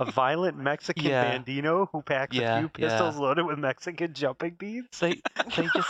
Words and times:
A 0.00 0.04
violent 0.10 0.58
Mexican 0.58 1.04
Yeah. 1.04 1.38
bandino 1.38 1.88
who 1.92 2.02
packs 2.02 2.34
Yeah, 2.34 2.56
a 2.56 2.60
few 2.60 2.68
pistols 2.68 3.14
yeah. 3.14 3.20
loaded 3.20 3.44
with 3.46 3.58
Mexican 3.58 4.12
jumping 4.12 4.54
beans. 4.54 4.88
They 4.98 5.20
they 5.56 5.68
just 5.72 5.88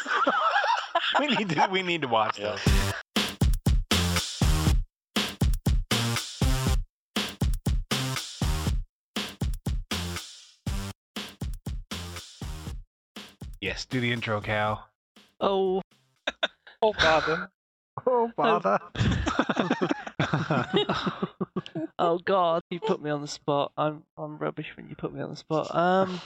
we 1.21 1.29
need 1.29 1.49
to 1.51 1.69
we 1.71 1.83
need 1.83 2.03
to 2.03 2.09
watch 2.09 2.39
Yeah. 2.39 2.57
those. 2.65 2.93
Yes, 13.61 13.85
do 13.87 14.01
the 14.01 14.13
intro, 14.13 14.41
Cal. 14.41 14.89
oh 15.41 15.81
Oh, 16.83 16.93
bother. 16.93 17.51
Oh, 18.07 18.29
father. 18.37 18.79
oh 21.99 22.19
god, 22.25 22.63
you 22.71 22.81
put 22.81 23.01
me 23.01 23.11
on 23.11 23.21
the 23.21 23.29
spot. 23.29 23.73
I'm 23.77 24.03
I'm 24.17 24.39
rubbish 24.39 24.73
when 24.77 24.89
you 24.89 24.97
put 24.97 25.15
me 25.15 25.21
on 25.21 25.31
the 25.31 25.37
spot. 25.37 25.73
Um, 25.75 26.21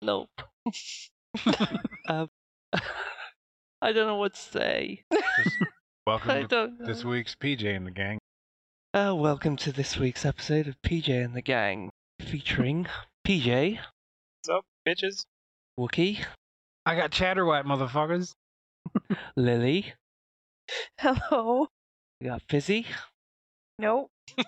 nope. 0.00 0.30
um, 2.08 2.30
I 3.82 3.92
don't 3.92 4.06
know 4.06 4.16
what 4.16 4.34
to 4.34 4.40
say. 4.40 5.02
Welcome 6.06 6.30
I 6.30 6.42
to 6.42 6.46
don't 6.46 6.80
know. 6.80 6.86
this 6.86 7.04
week's 7.04 7.34
PJ 7.34 7.64
and 7.76 7.86
the 7.86 7.90
gang. 7.90 8.18
Uh, 8.94 9.14
welcome 9.14 9.56
to 9.56 9.72
this 9.72 9.98
week's 9.98 10.24
episode 10.24 10.66
of 10.66 10.74
PJ 10.82 11.08
and 11.24 11.34
the 11.34 11.42
Gang, 11.42 11.90
featuring 12.20 12.86
PJ, 13.26 13.78
What's 14.42 14.48
up, 14.48 14.64
bitches? 14.88 15.24
Wookie, 15.78 16.24
I 16.86 16.96
got 16.96 17.10
chatterwhite, 17.10 17.66
motherfuckers. 17.66 18.32
Lily, 19.36 19.92
Hello. 20.98 21.68
we 22.20 22.26
got 22.26 22.42
Fizzy. 22.48 22.86
Nope. 23.80 24.10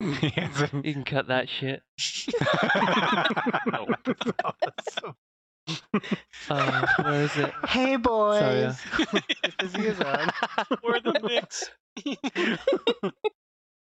Yes. 0.00 0.70
You 0.82 0.92
can 0.92 1.04
cut 1.04 1.28
that 1.28 1.48
shit. 1.48 1.80
no, 3.72 3.86
awesome. 4.44 5.14
Uh, 6.50 6.86
where 7.02 7.22
is 7.22 7.34
it? 7.38 7.52
hey, 7.68 7.96
boys. 7.96 8.78
Sorry, 8.78 9.22
Fizzy 9.60 9.86
is 9.86 10.00
on. 10.00 10.28
We're 10.82 11.00
the 11.00 11.20
mix. 11.22 11.70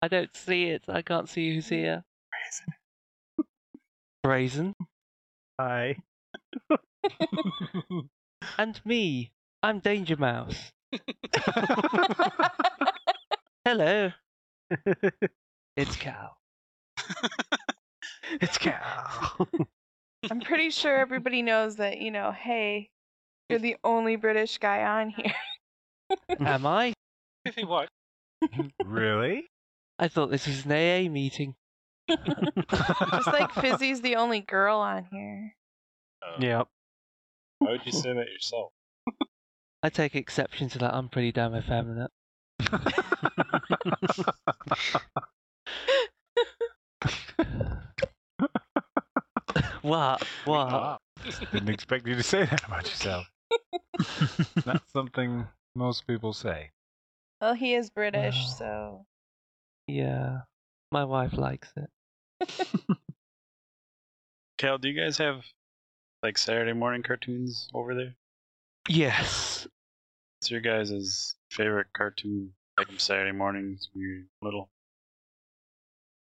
I 0.01 0.07
don't 0.09 0.37
see 0.37 0.67
it. 0.67 0.85
I 0.89 1.03
can't 1.03 1.29
see 1.29 1.53
who's 1.55 1.69
here. 1.69 2.05
Brazen. 4.23 4.75
Hi. 5.59 5.97
And 8.59 8.81
me. 8.85 9.33
I'm 9.65 9.81
Danger 9.81 10.17
Mouse. 10.17 10.73
Hello. 13.65 14.11
It's 15.75 15.97
Cal. 15.97 16.37
it's 18.43 18.59
Cal. 18.59 19.49
I'm 20.31 20.41
pretty 20.41 20.69
sure 20.69 20.95
everybody 20.99 21.41
knows 21.41 21.77
that, 21.77 21.99
you 21.99 22.11
know, 22.11 22.31
hey, 22.31 22.91
you're 23.49 23.59
the 23.59 23.77
only 23.83 24.17
British 24.17 24.59
guy 24.59 24.83
on 24.83 25.09
here. 25.09 25.33
Am 26.41 26.67
I? 26.67 26.93
what? 27.65 27.89
really? 28.85 29.47
I 29.99 30.09
thought 30.09 30.31
this 30.31 30.47
was 30.47 30.67
an 30.67 30.73
AA 30.73 31.11
meeting. 31.11 31.55
Just 32.11 33.27
like 33.29 33.53
Fizzy's 33.55 34.03
the 34.03 34.17
only 34.17 34.41
girl 34.41 34.77
on 34.79 35.07
here. 35.11 35.55
Uh, 36.23 36.37
yep. 36.39 36.69
Why 37.61 37.71
would 37.71 37.87
you 37.87 37.93
say 37.93 38.13
that 38.13 38.29
yourself? 38.29 38.73
I 39.83 39.89
take 39.89 40.15
exception 40.15 40.69
to 40.69 40.79
that. 40.81 40.93
I'm 40.93 41.09
pretty 41.09 41.33
damn 41.33 41.55
effeminate. 41.57 42.11
What? 49.83 50.23
What? 50.45 50.73
Wow. 50.73 50.99
Didn't 51.53 51.69
expect 51.69 52.07
you 52.07 52.15
to 52.15 52.23
say 52.23 52.45
that 52.45 52.67
about 52.67 52.85
yourself. 52.87 53.27
Not 54.67 54.83
something 54.93 55.47
most 55.75 56.07
people 56.07 56.33
say. 56.33 56.71
Well, 57.41 57.55
he 57.55 57.75
is 57.75 57.91
British, 57.91 58.37
Wow. 58.37 58.55
so. 58.59 59.07
Yeah. 59.87 60.39
My 60.91 61.05
wife 61.05 61.37
likes 61.37 61.73
it. 61.77 62.69
Cal, 64.59 64.79
do 64.79 64.89
you 64.89 65.01
guys 65.01 65.19
have 65.19 65.43
like 66.23 66.39
Saturday 66.39 66.73
morning 66.73 67.03
cartoons 67.03 67.69
over 67.75 67.95
there? 67.95 68.15
Yes. 68.89 69.67
What's 70.41 70.51
your 70.51 70.61
guys' 70.61 71.35
favorite 71.51 71.89
cartoon 71.95 72.53
like 72.79 72.89
Saturday 72.99 73.33
mornings 73.33 73.89
you're 73.95 74.23
little? 74.41 74.71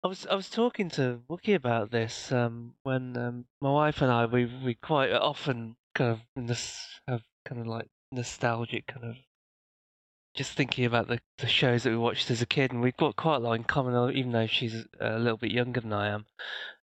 I 0.02 0.08
was 0.08 0.26
I 0.26 0.34
was 0.34 0.48
talking 0.48 0.88
to 0.90 1.20
Wookie 1.28 1.54
about 1.54 1.90
this 1.90 2.32
um, 2.32 2.74
when 2.82 3.16
um, 3.16 3.44
my 3.60 3.70
wife 3.70 4.00
and 4.00 4.10
I 4.10 4.24
we 4.26 4.46
we 4.64 4.74
quite 4.74 5.12
often 5.12 5.76
kind 5.94 6.12
of 6.12 6.20
nos- 6.36 7.00
have 7.06 7.22
kind 7.44 7.60
of 7.60 7.66
like 7.66 7.88
nostalgic 8.10 8.86
kind 8.86 9.04
of 9.04 9.16
just 10.34 10.52
thinking 10.52 10.84
about 10.84 11.08
the, 11.08 11.18
the 11.38 11.46
shows 11.46 11.82
that 11.82 11.90
we 11.90 11.96
watched 11.96 12.30
as 12.30 12.40
a 12.40 12.46
kid 12.46 12.72
and 12.72 12.80
we've 12.80 12.96
got 12.96 13.16
quite 13.16 13.36
a 13.36 13.40
lot 13.40 13.54
in 13.54 13.64
common 13.64 13.94
uh, 13.94 14.08
even 14.10 14.32
though 14.32 14.46
she's 14.46 14.86
a 15.00 15.18
little 15.18 15.36
bit 15.36 15.50
younger 15.50 15.80
than 15.80 15.92
I 15.92 16.08
am. 16.08 16.26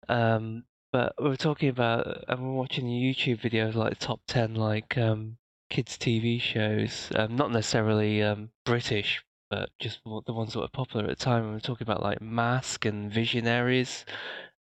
Um, 0.08 0.64
but 0.92 1.14
we 1.18 1.28
were 1.28 1.36
talking 1.36 1.68
about 1.68 2.24
and 2.28 2.40
we 2.40 2.48
we're 2.48 2.54
watching 2.54 2.86
YouTube 2.86 3.40
videos 3.40 3.74
like 3.74 3.98
top 3.98 4.20
ten 4.26 4.54
like 4.54 4.98
um, 4.98 5.38
kids 5.70 5.96
TV 5.96 6.40
shows, 6.40 7.10
um, 7.14 7.36
not 7.36 7.50
necessarily 7.50 8.22
um, 8.22 8.50
British 8.64 9.24
but 9.50 9.70
just 9.78 10.00
the 10.04 10.32
ones 10.32 10.52
that 10.52 10.60
were 10.60 10.68
popular 10.68 11.04
at 11.04 11.18
the 11.18 11.24
time. 11.24 11.46
We 11.46 11.52
were 11.52 11.60
talking 11.60 11.84
about 11.86 12.02
like 12.02 12.20
Mask 12.20 12.84
and 12.84 13.12
Visionaries, 13.12 14.04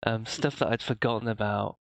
um, 0.05 0.27
stuff 0.27 0.59
that 0.59 0.69
I'd 0.69 0.83
forgotten 0.83 1.28
about. 1.28 1.77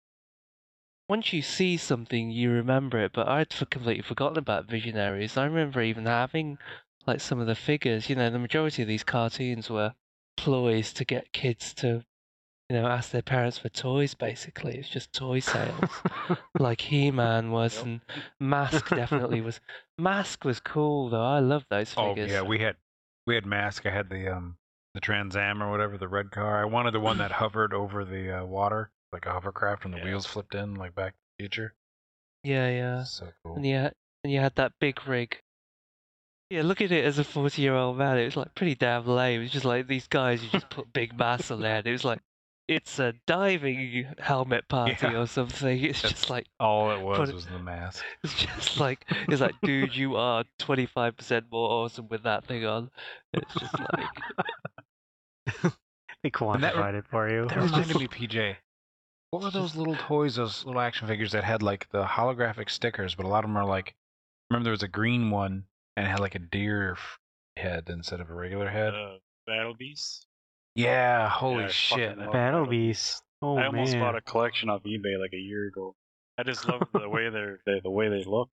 Once 1.08 1.32
you 1.32 1.42
see 1.42 1.76
something, 1.76 2.30
you 2.30 2.50
remember 2.50 2.98
it, 2.98 3.12
but 3.12 3.26
I'd 3.26 3.52
for 3.52 3.64
completely 3.66 4.02
forgotten 4.02 4.38
about 4.38 4.66
Visionaries. 4.70 5.36
I 5.36 5.44
remember 5.44 5.82
even 5.82 6.06
having 6.06 6.58
like 7.06 7.20
some 7.20 7.40
of 7.40 7.46
the 7.46 7.54
figures. 7.56 8.08
You 8.08 8.16
know, 8.16 8.30
the 8.30 8.38
majority 8.38 8.82
of 8.82 8.88
these 8.88 9.02
cartoons 9.02 9.68
were 9.68 9.94
ploys 10.36 10.92
to 10.92 11.04
get 11.04 11.32
kids 11.32 11.74
to, 11.74 12.04
you 12.68 12.76
know, 12.76 12.86
ask 12.86 13.10
their 13.10 13.22
parents 13.22 13.58
for 13.58 13.68
toys. 13.70 14.14
Basically, 14.14 14.76
it's 14.76 14.88
just 14.88 15.12
toy 15.12 15.40
sales, 15.40 15.90
like 16.60 16.82
He-Man 16.82 17.50
was, 17.50 17.76
Yep. 17.78 17.84
and 17.86 18.00
Mask 18.38 18.94
definitely 18.94 19.40
was. 19.40 19.60
Mask 19.98 20.44
was 20.44 20.60
cool 20.60 21.08
though. 21.10 21.24
I 21.24 21.40
love 21.40 21.66
those 21.70 21.92
figures. 21.92 22.30
Oh 22.30 22.34
yeah, 22.34 22.42
we 22.42 22.60
had 22.60 22.76
we 23.26 23.34
had 23.34 23.46
mask. 23.46 23.86
I 23.86 23.90
had 23.90 24.08
the 24.10 24.34
um 24.34 24.56
the 24.94 25.00
Trans 25.00 25.36
Am 25.36 25.62
or 25.62 25.70
whatever, 25.70 25.96
the 25.98 26.08
red 26.08 26.30
car. 26.30 26.60
I 26.60 26.64
wanted 26.64 26.92
the 26.92 27.00
one 27.00 27.18
that 27.18 27.30
hovered 27.42 27.72
over 27.72 28.04
the 28.04 28.40
uh, 28.40 28.44
water, 28.44 28.90
like 29.12 29.26
a 29.26 29.30
hovercraft, 29.30 29.84
and 29.84 29.94
the 29.94 29.98
Yeah. 29.98 30.04
wheels 30.04 30.26
flipped 30.26 30.54
in, 30.54 30.74
like 30.74 30.94
Back 30.94 31.12
to 31.12 31.18
the 31.38 31.42
Future. 31.44 31.74
yeah, 32.42 32.68
yeah. 32.70 33.04
So 33.04 33.28
cool. 33.44 33.56
And 33.56 33.66
you 33.66 33.76
had, 33.76 33.92
and 34.24 34.32
you 34.32 34.40
had 34.40 34.54
that 34.56 34.72
big 34.80 35.06
rig. 35.06 35.40
Yeah, 36.50 36.62
look 36.62 36.80
at 36.80 36.90
it 36.90 37.04
as 37.04 37.18
a 37.20 37.24
forty-year-old 37.24 37.96
man. 37.98 38.18
It 38.18 38.24
was 38.24 38.36
like 38.36 38.54
pretty 38.56 38.74
damn 38.74 39.06
lame. 39.06 39.40
It 39.40 39.44
was 39.44 39.52
just 39.52 39.64
like 39.64 39.86
these 39.86 40.08
guys 40.08 40.42
who 40.42 40.48
just 40.48 40.68
put 40.70 40.92
big 40.92 41.16
mass 41.16 41.50
on 41.52 41.60
there. 41.60 41.76
head. 41.76 41.86
It 41.86 41.92
was 41.92 42.04
like 42.04 42.20
it's 42.70 42.98
a 43.00 43.12
diving 43.26 44.06
helmet 44.18 44.68
party 44.68 44.96
Yeah. 45.02 45.18
or 45.20 45.26
something. 45.26 45.82
It's 45.84 46.02
That's- 46.02 46.18
just 46.20 46.30
like 46.30 46.46
All 46.60 46.90
it 46.92 47.00
was 47.02 47.32
was 47.32 47.46
the 47.46 47.58
mask. 47.58 48.04
it's 48.24 48.34
just 48.34 48.78
like 48.78 49.04
it's 49.28 49.40
like, 49.40 49.54
dude, 49.62 49.94
you 49.96 50.16
are 50.16 50.44
twenty-five 50.58 51.16
percent 51.16 51.46
more 51.50 51.68
awesome 51.68 52.08
with 52.08 52.22
that 52.22 52.44
thing 52.44 52.64
on. 52.64 52.90
It's 53.32 53.52
just 53.54 53.74
like 53.78 54.06
They 56.22 56.30
quantified 56.30 56.94
it 56.94 57.06
for 57.10 57.28
you. 57.30 57.46
That 57.48 57.56
It's 57.58 57.66
reminded 57.66 57.88
just- 57.98 58.00
me, 58.20 58.26
PJ. 58.28 58.56
What 59.30 59.42
were 59.44 59.50
those 59.50 59.76
little 59.76 59.94
toys, 59.96 60.36
those 60.36 60.64
little 60.66 60.80
action 60.80 61.06
figures 61.08 61.32
that 61.32 61.44
had 61.44 61.62
like 61.62 61.88
the 61.90 62.04
holographic 62.04 62.68
stickers, 62.70 63.14
but 63.14 63.24
a 63.26 63.28
lot 63.28 63.44
of 63.44 63.48
them 63.50 63.56
are 63.56 63.64
like. 63.64 63.94
Remember, 64.50 64.64
there 64.64 64.72
was 64.72 64.82
a 64.82 64.88
green 64.88 65.30
one 65.30 65.64
and 65.96 66.06
it 66.06 66.10
had 66.10 66.18
like 66.18 66.34
a 66.34 66.40
deer 66.40 66.96
head 67.56 67.84
instead 67.88 68.20
of 68.20 68.28
a 68.30 68.34
regular 68.34 68.68
head. 68.68 68.92
Uh, 68.94 69.18
Battle 69.46 69.74
Beasts. 69.78 70.26
Yeah, 70.74 71.28
holy 71.28 71.64
I 71.64 71.68
shit! 71.68 72.10
fucking 72.10 72.24
love 72.24 72.32
Battle 72.32 72.60
Battle 72.62 72.66
Beast. 72.66 73.22
Oh 73.42 73.56
I 73.56 73.66
almost 73.66 73.92
man. 73.92 74.00
bought 74.02 74.16
a 74.16 74.20
collection 74.20 74.68
off 74.68 74.82
eBay 74.84 75.18
like 75.20 75.32
a 75.32 75.38
year 75.38 75.66
ago. 75.66 75.94
I 76.38 76.42
just 76.42 76.66
love 76.68 76.82
the 76.92 77.08
way 77.08 77.28
they're 77.30 77.60
they, 77.66 77.80
the 77.80 77.90
way 77.90 78.08
they 78.08 78.24
look. 78.24 78.48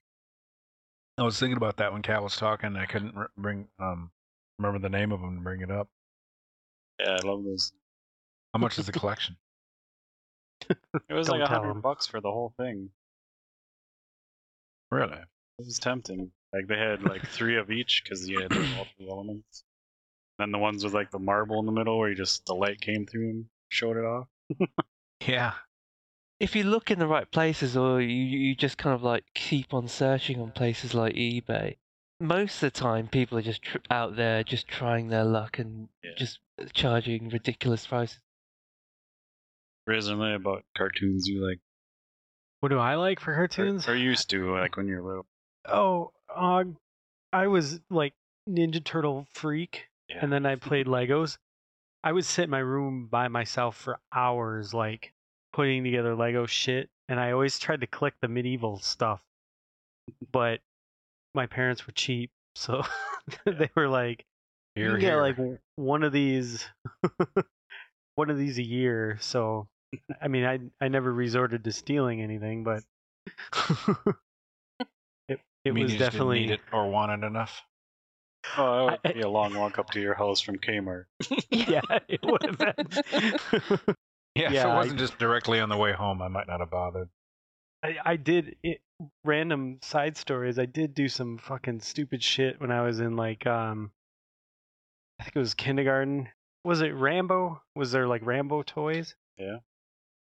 I 1.18 1.24
was 1.24 1.40
thinking 1.40 1.58
about 1.58 1.78
that 1.78 1.92
when 1.94 2.02
Cat 2.02 2.22
was 2.24 2.36
talking. 2.38 2.76
I 2.76 2.86
couldn't 2.86 3.16
re- 3.16 3.28
bring 3.38 3.68
um 3.80 4.12
remember 4.60 4.80
the 4.80 4.90
name 4.90 5.12
of 5.12 5.22
them 5.22 5.36
to 5.38 5.42
bring 5.42 5.62
it 5.62 5.72
up. 5.72 5.90
Yeah, 7.00 7.18
I 7.22 7.28
love 7.28 7.44
those. 7.44 7.72
How 8.54 8.60
much 8.60 8.80
is 8.80 8.86
the 8.86 8.92
collection? 8.92 9.36
It 10.70 10.78
was 11.14 11.28
Don't 11.28 11.40
like 11.40 11.48
a 11.48 11.52
tell 11.52 11.60
hundred 11.62 11.72
'em. 11.76 11.82
bucks 11.82 12.08
for 12.08 12.20
the 12.22 12.32
whole 12.32 12.54
thing. 12.58 12.90
Really? 14.92 15.18
It 15.60 15.66
was 15.66 15.80
tempting. 15.80 16.32
Like 16.54 16.68
they 16.68 16.78
had 16.78 17.04
like 17.04 17.28
three 17.28 17.58
of 17.58 17.70
each 17.72 18.04
because 18.04 18.28
you 18.28 18.40
had 18.42 18.56
like, 18.56 18.78
all 18.78 18.88
three 18.98 19.10
elements. 19.10 19.64
Then 20.40 20.52
the 20.52 20.58
ones 20.60 20.84
with 20.84 20.94
like 20.94 21.10
the 21.12 21.20
marble 21.20 21.60
in 21.60 21.66
the 21.66 21.72
middle 21.72 21.98
where 21.98 22.10
you 22.10 22.16
just 22.16 22.46
the 22.46 22.54
light 22.54 22.80
came 22.82 23.06
through 23.06 23.30
and 23.30 23.46
showed 23.70 23.98
it 23.98 24.06
off. 24.06 24.28
Yeah. 25.26 25.54
if 26.40 26.56
you 26.56 26.64
look 26.64 26.92
in 26.92 27.00
the 27.00 27.08
right 27.08 27.30
places 27.32 27.76
or 27.76 28.00
you, 28.02 28.10
you 28.10 28.56
just 28.56 28.78
kind 28.78 28.94
of 28.94 29.02
like 29.04 29.24
keep 29.34 29.74
on 29.74 29.88
searching 29.88 30.40
on 30.40 30.52
places 30.52 30.94
like 30.94 31.16
eBay, 31.16 31.78
most 32.20 32.56
of 32.64 32.72
the 32.72 32.80
time 32.80 33.08
people 33.08 33.38
are 33.38 33.42
just 33.42 33.64
tr- 33.64 33.78
out 33.90 34.16
there 34.16 34.44
just 34.44 34.68
trying 34.68 35.08
their 35.10 35.24
luck 35.26 35.58
and 35.60 35.90
Yeah. 36.04 36.12
just 36.18 36.40
charging 36.74 37.30
ridiculous 37.30 37.88
prices. 37.88 38.20
Recently 39.88 40.34
about 40.34 40.64
cartoons 40.78 41.28
you 41.28 41.48
like 41.48 41.60
What 42.60 42.70
do 42.70 42.78
I 42.78 42.96
like 42.96 43.20
for 43.20 43.32
or, 43.32 43.36
cartoons? 43.48 43.88
or 43.88 43.96
used 43.96 44.30
to 44.32 44.54
like 44.54 44.78
when 44.78 44.88
you 44.88 44.96
were 45.02 45.08
little. 45.10 45.26
Oh, 45.66 46.12
uh, 46.34 46.64
I 47.34 47.48
was 47.48 47.80
like 47.90 48.14
Ninja 48.50 48.84
Turtle 48.84 49.28
freak, 49.34 49.88
Yeah. 50.10 50.20
and 50.22 50.32
then 50.32 50.46
I 50.46 50.56
played 50.56 50.88
Legos. 50.88 51.38
I 52.04 52.12
would 52.12 52.26
sit 52.26 52.46
in 52.46 52.50
my 52.50 52.60
room 52.60 53.08
by 53.08 53.28
myself 53.28 53.76
for 53.78 54.00
hours, 54.14 54.74
like 54.74 55.14
putting 55.54 55.84
together 55.84 56.16
Lego 56.16 56.46
shit, 56.46 56.90
and 57.10 57.20
I 57.20 57.32
always 57.32 57.60
tried 57.60 57.82
to 57.82 57.88
collect 57.88 58.22
the 58.22 58.28
medieval 58.28 58.80
stuff, 58.80 59.24
but 60.32 60.62
my 61.36 61.46
parents 61.48 61.86
were 61.88 61.94
cheap, 61.94 62.32
so 62.56 62.84
they 63.46 63.70
were 63.76 63.88
like, 63.90 64.26
"You 64.76 64.84
Here, 64.84 64.92
can 64.92 65.00
get 65.00 65.16
here. 65.16 65.22
like 65.22 65.38
one 65.76 66.04
of 66.04 66.12
these, 66.14 66.66
one 68.16 68.30
of 68.30 68.38
these 68.38 68.58
a 68.60 68.64
year." 68.66 69.18
So, 69.22 69.68
I 70.22 70.28
mean, 70.28 70.46
I 70.46 70.60
I 70.84 70.88
never 70.90 71.14
resorted 71.14 71.64
to 71.66 71.72
stealing 71.72 72.22
anything, 72.22 72.64
but 72.64 72.84
it 75.30 75.40
it 75.66 75.72
You 75.72 75.84
was 75.84 75.94
you 75.94 75.98
definitely 76.00 76.40
need 76.40 76.52
it 76.52 76.62
or 76.72 76.90
want 76.90 77.12
it 77.24 77.26
enough. 77.26 77.62
Oh, 78.58 78.90
that 78.90 79.00
I- 79.04 79.08
would 79.10 79.16
be 79.16 79.22
a 79.22 79.30
long 79.30 79.54
walk 79.56 79.80
up 79.80 79.90
to 79.92 80.00
your 80.00 80.14
house 80.14 80.40
from 80.42 80.58
Kmart. 80.58 81.06
yeah, 81.50 81.82
it 82.08 82.20
would 82.24 82.44
have 82.44 82.58
been. 82.58 83.80
Yeah, 84.36 84.48
if 84.50 84.54
Yeah, 84.54 84.72
it 84.72 84.76
wasn't 84.76 85.00
just 85.00 85.18
directly 85.18 85.60
on 85.60 85.70
the 85.70 85.78
way 85.78 85.94
home, 85.94 86.22
I 86.22 86.28
might 86.28 86.48
not 86.48 86.60
have 86.60 86.70
bothered. 86.70 87.10
I, 87.84 87.98
I 88.06 88.16
did 88.18 88.56
it, 88.62 88.82
random 89.24 89.80
side 89.82 90.16
stories. 90.16 90.60
I 90.60 90.66
did 90.68 90.94
do 90.94 91.10
some 91.10 91.40
fucking 91.40 91.80
stupid 91.80 92.22
shit 92.22 92.62
when 92.62 92.70
I 92.72 92.82
was 92.82 93.00
in 93.00 93.16
like 93.16 93.48
um 93.48 93.90
I 95.20 95.24
think 95.24 95.36
it 95.38 95.40
was 95.40 95.56
kindergarten. 95.56 96.30
Was 96.64 96.82
it 96.82 96.94
Rambo? 96.94 97.64
Was 97.76 97.92
there 97.92 98.08
like 98.08 98.24
Rambo 98.24 98.62
toys? 98.62 99.16
Yeah. 99.40 99.58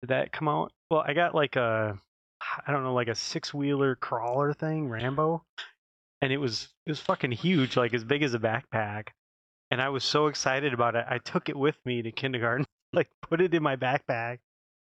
Did 0.02 0.08
that 0.08 0.30
come 0.30 0.46
out? 0.48 0.72
Well, 0.90 1.02
I 1.06 1.14
got 1.14 1.34
like 1.34 1.56
a 1.56 1.98
I 2.66 2.70
don't 2.72 2.82
know, 2.82 2.92
like 2.92 3.08
a 3.08 3.14
six 3.14 3.54
wheeler 3.54 3.94
crawler 3.96 4.52
thing, 4.52 4.88
Rambo. 4.90 5.42
And 6.22 6.32
it 6.32 6.38
was 6.38 6.68
it 6.86 6.90
was 6.92 7.00
fucking 7.00 7.32
huge, 7.32 7.76
like 7.76 7.92
as 7.92 8.04
big 8.04 8.22
as 8.22 8.32
a 8.32 8.38
backpack. 8.38 9.08
And 9.70 9.82
I 9.82 9.90
was 9.90 10.04
so 10.04 10.28
excited 10.28 10.72
about 10.72 10.94
it. 10.96 11.04
I 11.08 11.18
took 11.18 11.48
it 11.50 11.56
with 11.56 11.76
me 11.84 12.02
to 12.02 12.12
kindergarten, 12.12 12.64
like 12.94 13.10
put 13.20 13.42
it 13.42 13.52
in 13.54 13.62
my 13.62 13.76
backpack, 13.76 14.38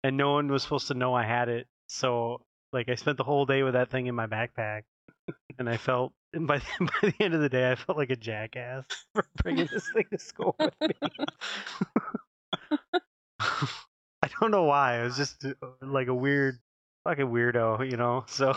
and 0.04 0.18
no 0.18 0.34
one 0.34 0.52
was 0.52 0.64
supposed 0.64 0.90
to 0.90 0.94
know 0.94 1.16
I 1.16 1.24
had 1.24 1.50
it. 1.50 1.68
So 1.88 2.42
like 2.72 2.90
I 2.90 2.96
spent 2.96 3.18
the 3.18 3.24
whole 3.24 3.46
day 3.48 3.64
with 3.64 3.74
that 3.74 3.90
thing 3.90 4.08
in 4.08 4.16
my 4.16 4.28
backpack, 4.28 4.84
and 5.58 5.70
I 5.70 5.78
felt 5.78 6.14
and 6.34 6.48
by 6.48 6.58
the, 6.60 6.66
by 6.80 7.10
the 7.10 7.24
end 7.24 7.34
of 7.34 7.42
the 7.42 7.50
day 7.50 7.72
I 7.72 7.76
felt 7.76 7.98
like 7.98 8.10
a 8.10 8.16
jackass 8.16 8.86
for 9.16 9.26
bringing 9.42 9.68
this 9.72 9.90
thing 9.94 10.06
to 10.12 10.20
school 10.20 10.56
with 10.60 10.74
me. 10.82 10.90
I 13.40 14.30
don't 14.40 14.52
know 14.52 14.64
why. 14.64 15.00
I 15.00 15.04
was 15.04 15.18
just 15.18 15.46
uh, 15.46 15.54
like 15.82 16.08
a 16.08 16.14
weird, 16.14 16.60
fucking 17.04 17.28
weirdo, 17.28 17.90
you 17.90 17.98
know. 17.98 18.24
So 18.28 18.56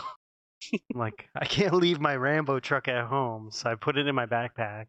like, 0.93 1.29
I 1.35 1.45
can't 1.45 1.73
leave 1.73 1.99
my 1.99 2.15
Rambo 2.15 2.59
truck 2.59 2.87
at 2.87 3.05
home, 3.05 3.49
so 3.51 3.69
I 3.71 3.75
put 3.75 3.97
it 3.97 4.07
in 4.07 4.15
my 4.15 4.25
backpack. 4.25 4.85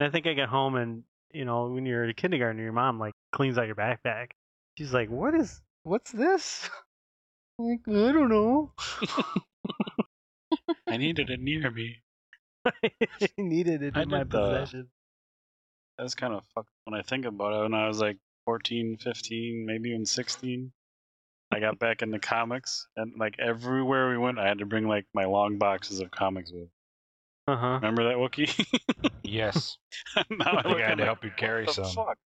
And 0.00 0.08
I 0.08 0.10
think 0.10 0.26
I 0.26 0.32
get 0.34 0.48
home 0.48 0.74
and 0.76 1.02
you 1.32 1.44
know 1.44 1.68
when 1.68 1.86
you're 1.86 2.04
in 2.04 2.14
kindergarten, 2.14 2.60
your 2.62 2.72
mom 2.72 2.98
like 2.98 3.14
cleans 3.32 3.58
out 3.58 3.66
your 3.66 3.76
backpack. 3.76 4.30
She's 4.78 4.92
like, 4.92 5.10
"What 5.10 5.34
is? 5.34 5.60
What's 5.84 6.10
this?" 6.12 6.68
I'm 7.58 7.66
like, 7.66 7.80
I 7.88 8.12
don't 8.12 8.28
know. 8.28 8.72
I 10.88 10.96
needed 10.96 11.30
it 11.30 11.40
near 11.40 11.70
me. 11.70 11.96
I 12.66 12.90
needed 13.38 13.82
it 13.82 13.96
I 13.96 14.02
in 14.02 14.08
my 14.08 14.24
the- 14.24 14.40
possession. 14.40 14.88
That's 15.98 16.14
kind 16.16 16.34
of 16.34 16.44
fucked 16.54 16.70
when 16.84 16.98
I 16.98 17.02
think 17.02 17.24
about 17.24 17.52
it. 17.52 17.62
When 17.62 17.74
I 17.74 17.86
was 17.86 18.00
like 18.00 18.18
14, 18.46 18.96
15, 18.96 19.64
maybe 19.64 19.90
even 19.90 20.04
16, 20.04 20.72
I 21.50 21.60
got 21.60 21.78
back 21.78 22.02
into 22.02 22.18
comics, 22.18 22.86
and 22.96 23.12
like 23.18 23.36
everywhere 23.38 24.10
we 24.10 24.18
went, 24.18 24.38
I 24.38 24.46
had 24.48 24.58
to 24.58 24.66
bring 24.66 24.88
like 24.88 25.06
my 25.14 25.24
long 25.24 25.58
boxes 25.58 26.00
of 26.00 26.10
comics 26.10 26.50
with. 26.52 26.68
Uh 27.46 27.56
huh. 27.56 27.74
Remember 27.74 28.04
that 28.04 28.16
Wookie? 28.16 28.66
Yes. 29.22 29.76
now 30.30 30.58
I 30.58 30.62
the 30.62 30.68
look 30.70 30.78
guy 30.78 30.84
at 30.84 30.94
to 30.96 31.02
it, 31.02 31.06
help 31.06 31.22
you 31.24 31.30
carry 31.36 31.64
what 31.66 31.76
the 31.76 31.84
some. 31.84 32.06
fuck? 32.06 32.18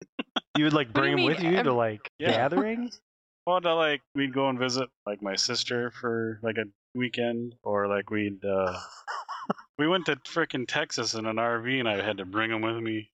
You 0.56 0.64
would 0.64 0.72
like 0.74 0.88
What 0.88 1.02
do 1.04 1.08
you 1.10 1.14
bring 1.14 1.16
them 1.16 1.24
with 1.24 1.42
you 1.42 1.50
to 1.62 1.70
I'm- 1.70 1.76
like 1.76 2.10
Yeah. 2.18 2.30
gatherings. 2.32 3.00
Well, 3.46 3.60
to 3.60 3.74
like 3.76 4.02
we'd 4.16 4.34
go 4.34 4.48
and 4.48 4.58
visit 4.58 4.88
like 5.06 5.22
my 5.22 5.36
sister 5.36 5.92
for 5.92 6.40
like 6.42 6.58
a 6.58 6.64
weekend, 6.96 7.54
or 7.62 7.86
like 7.86 8.10
we'd 8.10 8.44
uh 8.44 8.76
we 9.78 9.86
went 9.86 10.06
to 10.06 10.16
frickin' 10.16 10.66
Texas 10.66 11.14
in 11.14 11.26
an 11.26 11.36
RV, 11.36 11.78
and 11.78 11.88
I 11.88 12.02
had 12.02 12.18
to 12.18 12.24
bring 12.24 12.50
them 12.50 12.60
with 12.62 12.76
me. 12.82 13.08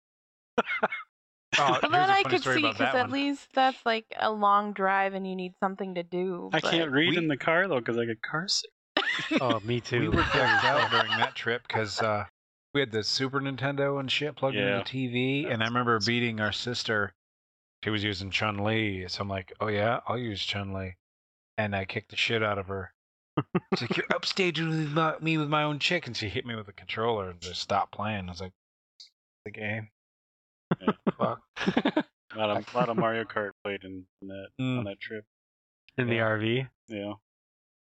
Oh, 1.58 1.78
But 1.82 1.90
then 1.92 2.10
I 2.10 2.22
could 2.22 2.42
see 2.42 2.60
about 2.60 2.78
because 2.78 2.94
at 2.94 3.02
one. 3.04 3.10
least 3.10 3.48
that's 3.54 3.78
like 3.84 4.06
a 4.18 4.30
long 4.30 4.72
drive 4.72 5.14
and 5.14 5.26
you 5.26 5.36
need 5.36 5.52
something 5.60 5.94
to 5.96 6.02
do. 6.02 6.50
I 6.52 6.60
but- 6.60 6.70
can't 6.70 6.90
read 6.90 7.10
we- 7.10 7.16
in 7.18 7.28
the 7.28 7.36
car 7.36 7.68
though 7.68 7.78
because 7.78 7.98
I 7.98 8.04
get 8.06 8.22
car 8.22 8.48
sick. 8.48 8.70
oh, 9.40 9.60
me 9.64 9.80
too. 9.80 10.00
We 10.00 10.08
were 10.08 10.22
decked 10.32 10.64
out 10.64 10.90
during 10.90 11.10
that 11.18 11.34
trip 11.34 11.62
because 11.68 12.00
uh, 12.00 12.24
we 12.74 12.80
had 12.80 12.90
the 12.92 13.04
Super 13.04 13.40
Nintendo 13.40 14.00
and 14.00 14.10
shit 14.10 14.34
plugged 14.36 14.56
Yeah. 14.56 14.78
into 14.78 14.92
the 14.92 15.08
TV, 15.08 15.52
and 15.52 15.62
I 15.62 15.66
remember 15.66 15.98
beating 16.00 16.40
our 16.40 16.52
sister. 16.52 17.12
She 17.84 17.90
was 17.90 18.04
using 18.04 18.30
Chun 18.30 18.58
Li, 18.64 19.04
so 19.08 19.22
I'm 19.22 19.28
like, 19.28 19.52
"Oh 19.60 19.66
yeah, 19.66 20.00
I'll 20.06 20.16
use 20.16 20.40
Chun 20.40 20.72
Li," 20.72 20.94
and 21.58 21.74
I 21.74 21.84
kicked 21.84 22.10
the 22.10 22.16
shit 22.16 22.42
out 22.42 22.56
of 22.58 22.68
her. 22.68 22.92
She's 23.76 23.82
like, 23.90 23.96
"You're 23.96 24.06
upstaging 24.06 24.68
with 24.68 24.92
my, 24.92 25.18
me 25.20 25.36
with 25.36 25.48
my 25.48 25.64
own 25.64 25.80
chick," 25.80 26.06
and 26.06 26.16
she 26.16 26.28
hit 26.28 26.46
me 26.46 26.54
with 26.54 26.66
the 26.66 26.72
controller 26.72 27.28
and 27.30 27.40
just 27.40 27.60
stopped 27.60 27.92
playing. 27.92 28.28
I 28.28 28.30
was 28.30 28.40
like, 28.40 28.52
"The 29.44 29.50
game." 29.50 29.88
Yeah. 30.80 30.92
Fuck. 31.18 31.40
A 31.66 32.04
lot 32.36 32.50
of, 32.50 32.74
lot 32.74 32.88
of 32.88 32.96
Mario 33.04 33.24
Kart 33.24 33.50
played 33.64 33.84
in, 33.84 34.04
in 34.22 34.28
that 34.28 34.46
on 34.58 34.64
Mm. 34.64 34.84
that 34.84 35.00
trip. 35.00 35.24
in 35.98 36.08
the 36.08 36.16
RV. 36.18 36.68
Yeah. 36.88 37.12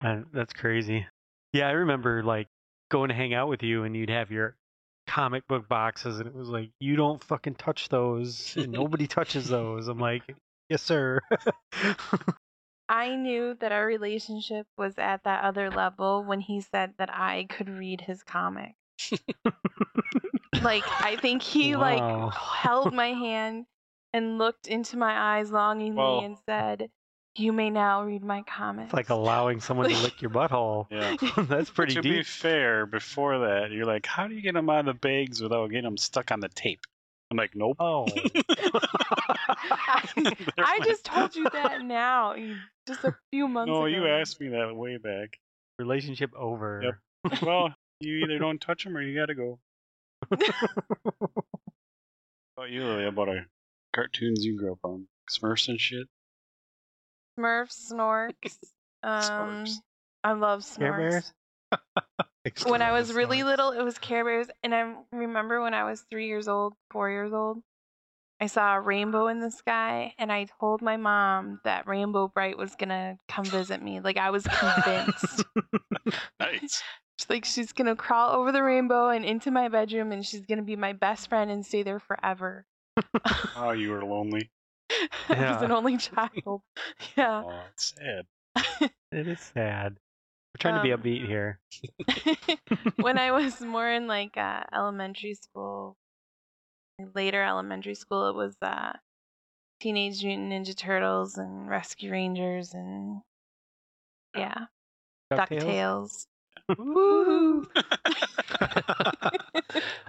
Uh, 0.04 0.22
that's 0.34 0.54
crazy. 0.54 1.06
Yeah, 1.54 1.68
I 1.68 1.72
remember 1.72 2.22
like 2.24 2.48
going 2.92 3.10
to 3.10 3.16
hang 3.16 3.34
out 3.34 3.48
with 3.50 3.64
you, 3.64 3.84
and 3.84 3.96
you'd 3.96 4.10
have 4.10 4.30
your 4.32 4.56
comic 5.08 5.48
book 5.48 5.68
boxes, 5.68 6.20
and 6.20 6.28
it 6.28 6.36
was 6.36 6.50
like, 6.50 6.70
you 6.80 6.96
don't 6.96 7.24
fucking 7.24 7.56
touch 7.56 7.90
those, 7.90 8.56
and 8.58 8.72
nobody 8.72 9.08
touches 9.08 9.48
those. 9.50 9.88
I'm 9.88 10.00
like, 10.00 10.22
yes, 10.70 10.82
sir. 10.84 11.20
I 12.90 13.16
knew 13.16 13.54
that 13.60 13.72
our 13.74 13.86
relationship 13.86 14.66
was 14.78 14.98
at 14.98 15.24
that 15.26 15.44
other 15.44 15.70
level 15.70 16.24
when 16.24 16.40
he 16.40 16.62
said 16.62 16.94
that 16.98 17.10
I 17.14 17.46
could 17.50 17.70
read 17.70 18.02
his 18.02 18.24
comic. 18.24 18.76
Like 20.64 20.84
I 21.02 21.18
think 21.22 21.42
he 21.44 21.76
Wow. 21.76 21.82
like 22.26 22.34
held 22.34 22.94
my 22.94 23.10
hand 23.14 23.66
and 24.14 24.38
looked 24.38 24.68
into 24.68 24.98
my 24.98 25.38
eyes 25.38 25.52
longingly 25.52 25.98
Well- 25.98 26.20
and 26.22 26.38
said, 26.48 26.90
"You 27.36 27.54
may 27.54 27.70
now 27.70 28.04
read 28.04 28.24
my 28.24 28.42
comic." 28.44 28.86
it's 28.86 28.94
like 28.94 29.10
allowing 29.10 29.60
someone 29.60 29.90
to 29.90 29.98
lick 29.98 30.22
your 30.22 30.32
butthole. 30.32 30.88
Yeah. 30.92 31.16
that's 31.48 31.70
pretty 31.70 31.94
to 31.96 32.02
be 32.02 32.24
fair, 32.24 32.86
before 32.86 33.40
that, 33.40 33.72
you're 33.72 33.86
like, 33.86 34.06
how 34.06 34.28
do 34.28 34.36
you 34.36 34.42
get 34.42 34.54
them 34.56 34.70
out 34.70 34.80
of 34.80 34.86
the 34.88 34.94
bags 34.94 35.42
without 35.42 35.68
getting 35.70 35.84
them 35.84 35.98
stuck 35.98 36.32
on 36.32 36.40
the 36.40 36.50
tape? 36.50 36.82
I'm 37.30 37.38
like, 37.38 37.54
nope. 37.56 37.76
Oh. 37.80 38.08
They're 40.16 40.32
I 40.58 40.80
just 40.84 41.04
told 41.06 41.36
you 41.36 41.48
that 41.52 41.82
now, 41.84 42.36
just 42.88 43.04
a 43.04 43.14
few 43.32 43.48
months 43.50 43.68
No, 43.68 43.80
ago. 43.86 43.86
you 43.86 44.08
asked 44.08 44.40
me 44.40 44.48
that 44.50 44.74
way 44.76 44.96
back. 44.98 45.38
Relationship 45.78 46.32
over. 46.36 46.82
Yep. 47.26 47.42
Well, 47.42 47.76
you 48.00 48.18
either 48.18 48.40
don't 48.40 48.60
touch 48.62 48.84
them 48.84 48.96
or 48.96 49.02
you 49.02 49.18
gotta 49.18 49.36
go. 49.36 49.60
About 52.58 52.72
you, 52.72 52.84
Lily, 52.84 53.06
about 53.06 53.30
a 53.30 53.46
cartoons 53.94 54.44
you 54.44 54.58
grew 54.58 54.72
up 54.72 54.80
on, 54.84 55.08
Smurfs 55.30 55.68
and 55.70 55.80
shit. 55.80 56.08
Smurfs, 57.40 57.92
Snorks. 57.92 58.58
Um, 59.04 59.22
Snorks. 59.22 59.76
I 60.24 60.32
love 60.34 60.66
Care 60.76 60.92
Snorks. 60.92 60.98
Bears? 60.98 61.34
when 62.66 62.82
I 62.82 62.92
was 62.92 63.12
Snorks. 63.12 63.16
really 63.16 63.44
little, 63.44 63.70
it 63.72 63.84
was 63.84 64.00
Care 64.00 64.26
Bears, 64.26 64.48
and 64.64 64.74
I 64.74 64.96
remember 65.12 65.62
when 65.62 65.76
I 65.76 65.84
was 65.84 66.04
three 66.10 66.26
years 66.26 66.48
old, 66.48 66.74
four 66.90 67.12
years 67.12 67.32
old, 67.32 67.62
I 68.42 68.48
saw 68.48 68.76
a 68.76 68.82
rainbow 68.82 69.28
in 69.28 69.40
the 69.40 69.52
sky, 69.52 70.16
and 70.18 70.32
I 70.32 70.48
told 70.60 70.82
my 70.82 70.98
mom 70.98 71.60
that 71.64 71.88
Rainbow 71.88 72.28
Brite 72.28 72.58
was 72.58 72.76
gonna 72.76 73.18
come 73.28 73.46
visit 73.46 73.84
me. 73.84 74.00
Like 74.00 74.18
I 74.18 74.32
was 74.32 74.44
convinced. 74.48 75.46
Nice. 76.40 76.82
She's 77.28 77.36
like 77.36 77.46
she's 77.46 77.74
gonna 77.74 77.96
crawl 77.96 78.36
over 78.36 78.52
the 78.52 78.64
rainbow 78.64 79.10
and 79.10 79.26
into 79.26 79.52
my 79.52 79.68
bedroom, 79.68 80.12
and 80.12 80.26
she's 80.26 80.46
gonna 80.46 80.62
be 80.62 80.76
my 80.76 80.94
best 80.94 81.28
friend 81.30 81.52
and 81.52 81.66
stay 81.66 81.84
there 81.84 82.00
forever. 82.00 82.66
Oh, 83.56 83.72
you 83.72 83.90
were 83.90 84.04
lonely. 84.04 84.50
I 85.30 85.52
was 85.52 85.62
an 85.62 85.72
only 85.72 85.98
child. 85.98 86.62
Yeah. 87.18 87.44
Oh, 87.46 87.62
it's 87.74 87.94
sad. 87.96 88.92
It 89.12 89.28
is 89.28 89.40
sad. 89.40 89.94
We're 90.54 90.60
trying 90.60 90.76
to 90.76 90.82
be 90.84 90.94
Um, 90.94 91.02
upbeat 91.02 91.26
here. 91.26 91.60
when 92.98 93.18
I 93.18 93.32
was 93.32 93.60
more 93.62 93.90
in 93.90 94.08
like 94.08 94.38
uh, 94.38 94.64
elementary 94.74 95.34
school, 95.34 95.98
later 97.16 97.44
elementary 97.44 97.96
school, 97.96 98.30
it 98.30 98.36
was 98.36 98.56
uh, 98.62 98.94
Teenage 99.80 100.24
Mutant 100.24 100.52
Ninja 100.52 100.76
Turtles 100.76 101.38
and 101.38 101.68
Rescue 101.68 102.12
Rangers 102.12 102.74
and 102.74 103.22
yeah, 104.36 104.66
DuckTales? 105.34 105.64
DuckTales. 105.64 106.28
Woo! 106.78 107.66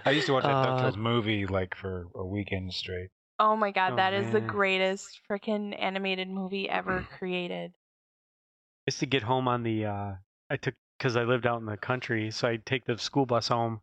I 0.05 0.11
used 0.11 0.27
to 0.27 0.33
watch 0.33 0.43
that 0.43 0.51
Uh, 0.51 0.91
DuckTales 0.91 0.97
movie 0.97 1.45
like 1.45 1.75
for 1.75 2.07
a 2.15 2.25
weekend 2.25 2.73
straight. 2.73 3.09
Oh 3.39 3.55
my 3.55 3.71
god, 3.71 3.93
Oh, 3.93 3.95
that 3.95 4.13
is 4.13 4.31
the 4.31 4.41
greatest 4.41 5.21
freaking 5.29 5.73
animated 5.79 6.27
movie 6.29 6.69
ever 6.69 7.05
created. 7.17 7.71
I 7.71 8.91
used 8.91 8.99
to 8.99 9.05
get 9.05 9.23
home 9.23 9.47
on 9.47 9.63
the 9.63 9.85
uh 9.85 10.11
I 10.49 10.57
took 10.57 10.73
because 10.97 11.15
I 11.15 11.23
lived 11.23 11.47
out 11.47 11.59
in 11.59 11.65
the 11.65 11.77
country, 11.77 12.31
so 12.31 12.47
I'd 12.49 12.65
take 12.65 12.85
the 12.85 12.97
school 12.97 13.25
bus 13.25 13.47
home 13.47 13.79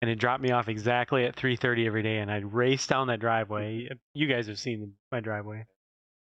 and 0.00 0.10
it 0.10 0.16
dropped 0.18 0.42
me 0.42 0.50
off 0.52 0.68
exactly 0.68 1.24
at 1.26 1.36
3:30 1.36 1.86
every 1.86 2.02
day 2.02 2.18
and 2.18 2.30
I'd 2.30 2.52
race 2.54 2.86
down 2.86 3.08
that 3.08 3.20
driveway. 3.20 3.88
You 4.14 4.26
guys 4.26 4.46
have 4.48 4.58
seen 4.58 4.94
my 5.12 5.20
driveway. 5.20 5.66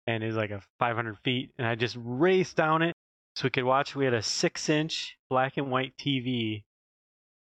And 0.08 0.24
it 0.24 0.28
was 0.28 0.36
like 0.36 0.52
a 0.52 0.62
500 0.80 1.18
feet 1.24 1.52
and 1.58 1.68
I 1.68 1.76
just 1.76 1.96
raced 2.00 2.56
down 2.56 2.82
it 2.82 2.96
so 3.36 3.44
we 3.46 3.50
could 3.50 3.64
watch 3.64 3.96
we 3.96 4.06
had 4.06 4.14
a 4.14 4.20
6-inch 4.22 5.18
black 5.30 5.58
and 5.58 5.70
white 5.72 5.94
TV 5.98 6.64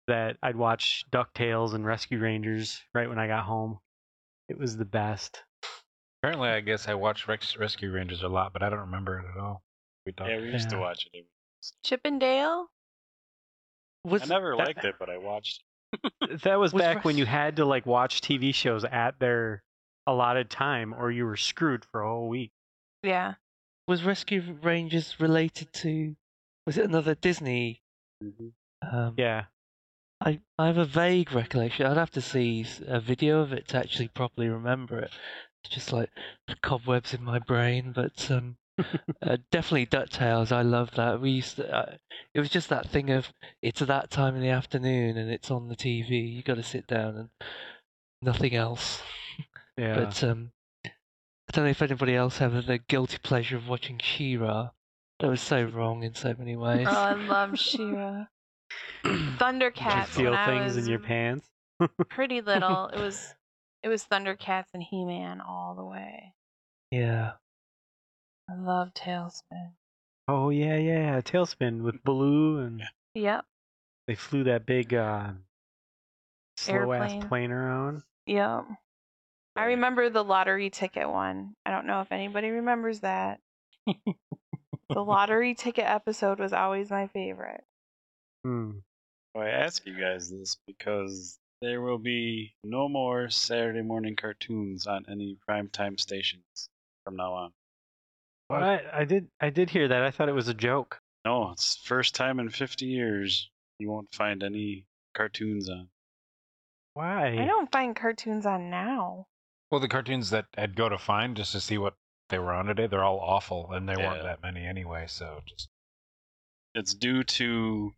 that 0.08 0.38
I'd 0.44 0.56
watch 0.56 1.04
DuckTales 1.12 1.74
and 1.74 1.86
Rescue 1.86 2.20
Rangers 2.20 2.82
right 2.94 3.08
when 3.08 3.20
I 3.20 3.28
got 3.28 3.44
home. 3.46 3.80
It 4.50 4.58
was 4.58 4.76
the 4.76 4.86
best. 4.86 5.42
Apparently, 6.22 6.50
I 6.50 6.60
guess 6.62 6.88
I 6.88 6.94
watched 6.94 7.28
Rex- 7.28 7.58
Rescue 7.58 7.92
Rangers 7.92 8.24
a 8.24 8.28
lot, 8.28 8.54
but 8.54 8.64
I 8.64 8.70
don't 8.70 8.80
remember 8.80 9.20
it 9.20 9.26
at 9.34 9.42
all. 9.42 9.62
We. 10.06 10.14
Yeah, 10.20 10.38
we 10.40 10.52
used 10.52 10.70
to 10.72 10.78
watch 10.78 11.08
it. 11.14 11.26
Chip 11.86 12.02
'n 12.06 12.20
Dale? 12.20 12.68
Was 14.06 14.24
I 14.24 14.26
never 14.26 14.56
that- 14.58 14.66
liked 14.66 14.84
it, 14.84 14.96
but 15.00 15.10
I 15.10 15.18
watched. 15.18 15.64
That 16.44 16.56
was, 16.56 16.74
Was 16.74 16.82
back 16.82 17.06
when 17.06 17.18
you 17.18 17.26
had 17.26 17.58
to 17.58 17.66
like 17.66 17.86
watch 17.86 18.22
TV 18.22 18.54
shows 18.54 18.84
at 18.84 19.20
their 19.20 19.64
allotted 20.08 20.50
time, 20.50 20.94
or 20.94 21.12
you 21.12 21.26
were 21.26 21.38
screwed 21.38 21.86
for 21.92 22.02
a 22.02 22.10
whole 22.10 22.28
week. 22.28 22.52
Yeah. 23.04 23.36
Was 23.88 24.04
Rescue 24.04 24.58
Rangers 24.62 25.20
related 25.20 25.74
to? 25.74 26.16
Was 26.66 26.78
it 26.78 26.86
another 26.86 27.16
Disney? 27.16 27.82
Um, 28.82 29.16
Yeah, 29.18 29.46
I 30.22 30.40
I 30.58 30.68
have 30.68 30.78
a 30.78 30.86
vague 30.86 31.34
recollection. 31.34 31.86
I'd 31.86 31.98
have 31.98 32.12
to 32.12 32.22
see 32.22 32.66
a 32.88 33.00
video 33.00 33.42
of 33.42 33.52
it 33.54 33.68
to 33.70 33.78
actually 33.78 34.08
properly 34.08 34.48
remember 34.48 35.00
it. 35.00 35.12
It's 35.64 35.74
just 35.74 35.94
like 35.94 36.10
cobwebs 36.62 37.14
in 37.14 37.24
my 37.24 37.40
brain, 37.40 37.92
but 37.94 38.30
um, 38.32 38.58
uh, 39.22 39.38
definitely 39.52 39.86
Ducktales. 39.86 40.52
I 40.52 40.62
love 40.62 40.92
that. 40.96 41.22
We 41.22 41.32
used 41.32 41.58
to. 41.58 41.74
Uh, 41.74 41.96
it 42.34 42.40
was 42.40 42.50
just 42.50 42.70
that 42.70 42.90
thing 42.90 43.10
of 43.10 43.32
it's 43.62 43.82
that 43.82 44.10
time 44.10 44.36
in 44.36 44.42
the 44.42 44.50
afternoon 44.50 45.18
and 45.18 45.30
it's 45.30 45.52
on 45.52 45.68
the 45.68 45.76
TV. 45.76 46.34
You 46.34 46.44
got 46.44 46.56
to 46.56 46.64
sit 46.64 46.88
down 46.88 47.18
and 47.18 47.30
nothing 48.22 48.56
else. 48.56 49.02
yeah. 49.78 49.96
But 49.96 50.24
um, 50.24 50.52
I 51.50 51.52
don't 51.52 51.66
know 51.66 51.72
if 51.72 51.82
anybody 51.82 52.16
else 52.16 52.38
have 52.38 52.66
the 52.66 52.78
guilty 52.78 53.18
pleasure 53.22 53.58
of 53.58 53.68
watching 53.68 54.00
She-Ra. 54.00 54.70
That 55.20 55.28
was 55.30 55.42
so 55.42 55.64
wrong 55.64 56.04
in 56.04 56.16
so 56.16 56.34
many 56.38 56.56
ways. 56.56 56.88
Oh, 56.90 56.92
I 56.92 57.14
love 57.14 57.58
She-Ra. 57.60 58.26
Did 59.04 59.12
you 59.20 59.38
Thundercats. 59.38 60.08
feel 60.08 60.32
when 60.32 60.34
I 60.36 60.46
things 60.46 60.76
was 60.76 60.86
in 60.86 60.90
your 60.90 61.00
pants? 61.00 61.48
pretty 62.10 62.42
little, 62.42 62.88
it 62.88 62.98
was 62.98 63.36
it 63.84 63.90
was 63.90 64.06
Thundercats 64.06 64.68
and 64.74 64.82
He-Man 64.84 65.42
all 65.42 65.76
the 65.76 65.84
way. 65.86 66.34
yeah. 66.92 67.34
I 68.50 68.56
love 68.56 68.94
TaleSpin. 68.94 69.72
Oh 70.28 70.50
yeah, 70.50 70.78
yeah. 70.78 71.22
TaleSpin 71.22 71.82
with 71.82 72.04
Baloo, 72.04 72.60
and 72.60 72.84
Yep. 73.16 73.46
they 74.08 74.16
flew 74.16 74.44
that 74.46 74.66
big 74.66 74.94
uh, 74.94 75.32
slow 76.58 76.92
ass 76.94 77.12
Airplane. 77.14 77.28
plane 77.30 77.52
around. 77.52 78.04
Yep. 78.26 78.66
I 79.56 79.66
remember 79.66 80.10
the 80.10 80.24
lottery 80.24 80.70
ticket 80.70 81.08
one. 81.10 81.54
I 81.66 81.72
don't 81.72 81.86
know 81.86 82.02
if 82.02 82.12
anybody 82.12 82.50
remembers 82.50 83.02
that. 83.02 83.40
the 83.86 83.94
lottery 84.90 85.54
ticket 85.54 85.86
episode 85.86 86.40
was 86.40 86.54
always 86.54 86.90
my 86.90 87.08
favorite. 87.08 87.64
Hmm. 88.44 88.72
Well, 89.36 89.46
I 89.46 89.50
ask 89.50 89.86
you 89.86 90.00
guys 90.00 90.30
this 90.30 90.58
because 90.66 91.38
there 91.62 91.82
will 91.82 92.00
be 92.00 92.56
no 92.64 92.90
more 92.90 93.30
Saturday 93.30 93.82
morning 93.82 94.16
cartoons 94.16 94.88
on 94.88 95.06
any 95.10 95.38
primetime 95.48 96.00
stations 96.00 96.70
from 97.04 97.16
now 97.16 97.34
on. 97.34 97.52
Well, 98.50 98.64
I, 98.64 98.82
I 98.92 99.06
did, 99.06 99.28
I 99.40 99.50
did 99.50 99.70
hear 99.70 99.88
that. 99.88 100.04
I 100.04 100.12
thought 100.12 100.30
it 100.30 100.34
was 100.34 100.50
a 100.50 100.54
joke. 100.54 101.00
No, 101.26 101.52
it's 101.52 101.78
first 101.78 102.16
time 102.16 102.40
in 102.40 102.50
50 102.50 102.86
years 102.86 103.50
you 103.80 103.90
won't 103.90 104.14
find 104.14 104.44
any 104.44 104.86
cartoons 105.14 105.70
on. 105.70 105.88
Why? 106.96 107.38
I 107.40 107.46
don't 107.46 107.72
find 107.72 107.96
cartoons 107.96 108.46
on 108.46 108.70
now. 108.70 109.26
Well, 109.74 109.80
the 109.80 109.88
cartoons 109.88 110.30
that 110.30 110.46
I'd 110.56 110.76
go 110.76 110.88
to 110.88 111.00
find 111.00 111.36
just 111.36 111.52
to 111.54 111.60
see 111.60 111.80
what 111.80 111.96
they 112.30 112.38
were 112.38 112.54
on 112.54 112.68
today, 112.68 112.86
they're 112.86 113.04
all 113.04 113.20
awful, 113.20 113.72
and 113.72 113.90
there 113.90 113.98
weren't 113.98 114.22
that 114.22 114.44
many 114.44 114.64
anyway. 114.68 115.06
So 115.08 115.42
just 115.48 115.68
It's 116.76 116.94
due 116.94 117.24
to 117.24 117.92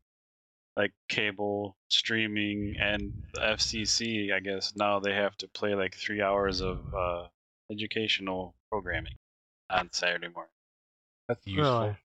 like 0.78 0.94
cable 1.10 1.76
streaming 1.90 2.78
and 2.80 3.12
FCC. 3.36 4.32
I 4.34 4.40
guess 4.40 4.74
now 4.78 5.02
they 5.02 5.12
have 5.16 5.36
to 5.40 5.50
play 5.50 5.76
like 5.76 5.96
three 5.96 6.22
hours 6.22 6.62
of 6.62 6.80
uh, 6.96 7.28
educational 7.70 8.56
programming 8.72 9.18
on 9.70 9.90
Saturday 9.92 10.30
morning. 10.30 10.54
that's 11.28 11.46
useful. 11.46 11.82
Really? 11.82 11.98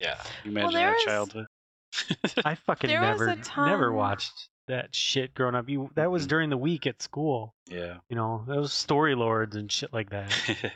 Yeah, 0.00 0.20
you 0.42 0.50
imagine 0.50 0.72
there 0.72 0.90
that 0.90 0.96
is- 0.96 1.04
childhood. 1.04 1.46
I 2.44 2.56
fucking 2.56 2.90
There 2.90 3.00
was 3.02 3.20
never, 3.20 3.40
a 3.56 3.66
never 3.66 3.92
watched 3.92 4.48
that 4.68 4.94
shit 4.94 5.34
growing 5.34 5.54
up. 5.54 5.68
You 5.68 5.90
that 5.94 6.10
was 6.10 6.26
during 6.26 6.50
the 6.50 6.56
week 6.56 6.86
at 6.86 7.00
school. 7.02 7.54
yeah. 7.68 7.98
You 8.08 8.16
know, 8.16 8.44
those 8.46 8.72
Storylords 8.72 9.54
and 9.54 9.70
shit 9.70 9.92
like 9.92 10.10
that. 10.10 10.32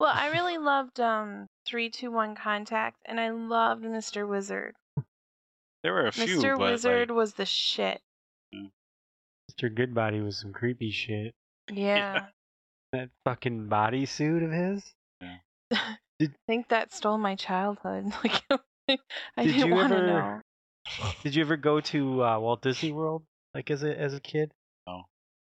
Well, 0.00 0.12
I 0.14 0.28
really 0.30 0.56
loved 0.56 0.98
um 0.98 1.46
three 1.66 1.90
two 1.90 2.10
one 2.10 2.34
contact 2.34 2.96
and 3.04 3.20
I 3.20 3.28
loved 3.32 3.84
Mr. 3.84 4.26
Wizard. 4.26 4.74
there 5.82 5.92
were 5.92 6.06
a 6.06 6.12
few, 6.12 6.38
Mr. 6.38 6.56
but 6.56 6.70
Wizard 6.72 7.10
like, 7.10 7.16
was 7.18 7.34
the 7.34 7.44
shit. 7.44 8.00
Mr. 8.54 9.74
Goodbody 9.74 10.20
was 10.22 10.38
some 10.38 10.54
creepy 10.54 10.90
shit. 10.90 11.34
Yeah. 11.70 12.28
That 12.94 13.10
fucking 13.26 13.68
bodysuit 13.68 14.42
of 14.42 14.50
his. 14.50 14.94
I 15.70 15.96
Did- 16.18 16.34
think 16.46 16.68
that 16.68 16.94
stole 16.94 17.18
my 17.18 17.34
childhood. 17.36 18.06
Like 18.88 18.98
I 19.36 19.44
Did 19.44 19.52
didn't 19.52 19.70
want 19.70 19.90
to 19.92 19.98
ever- 19.98 20.06
know. 20.06 20.40
Did 21.22 21.34
you 21.34 21.42
ever 21.42 21.56
go 21.56 21.80
to 21.80 22.24
uh, 22.24 22.38
Walt 22.38 22.62
Disney 22.62 22.92
World 22.92 23.22
like 23.54 23.70
as 23.70 23.82
a 23.82 23.98
as 23.98 24.14
a 24.14 24.20
kid? 24.20 24.52
No. 24.86 25.02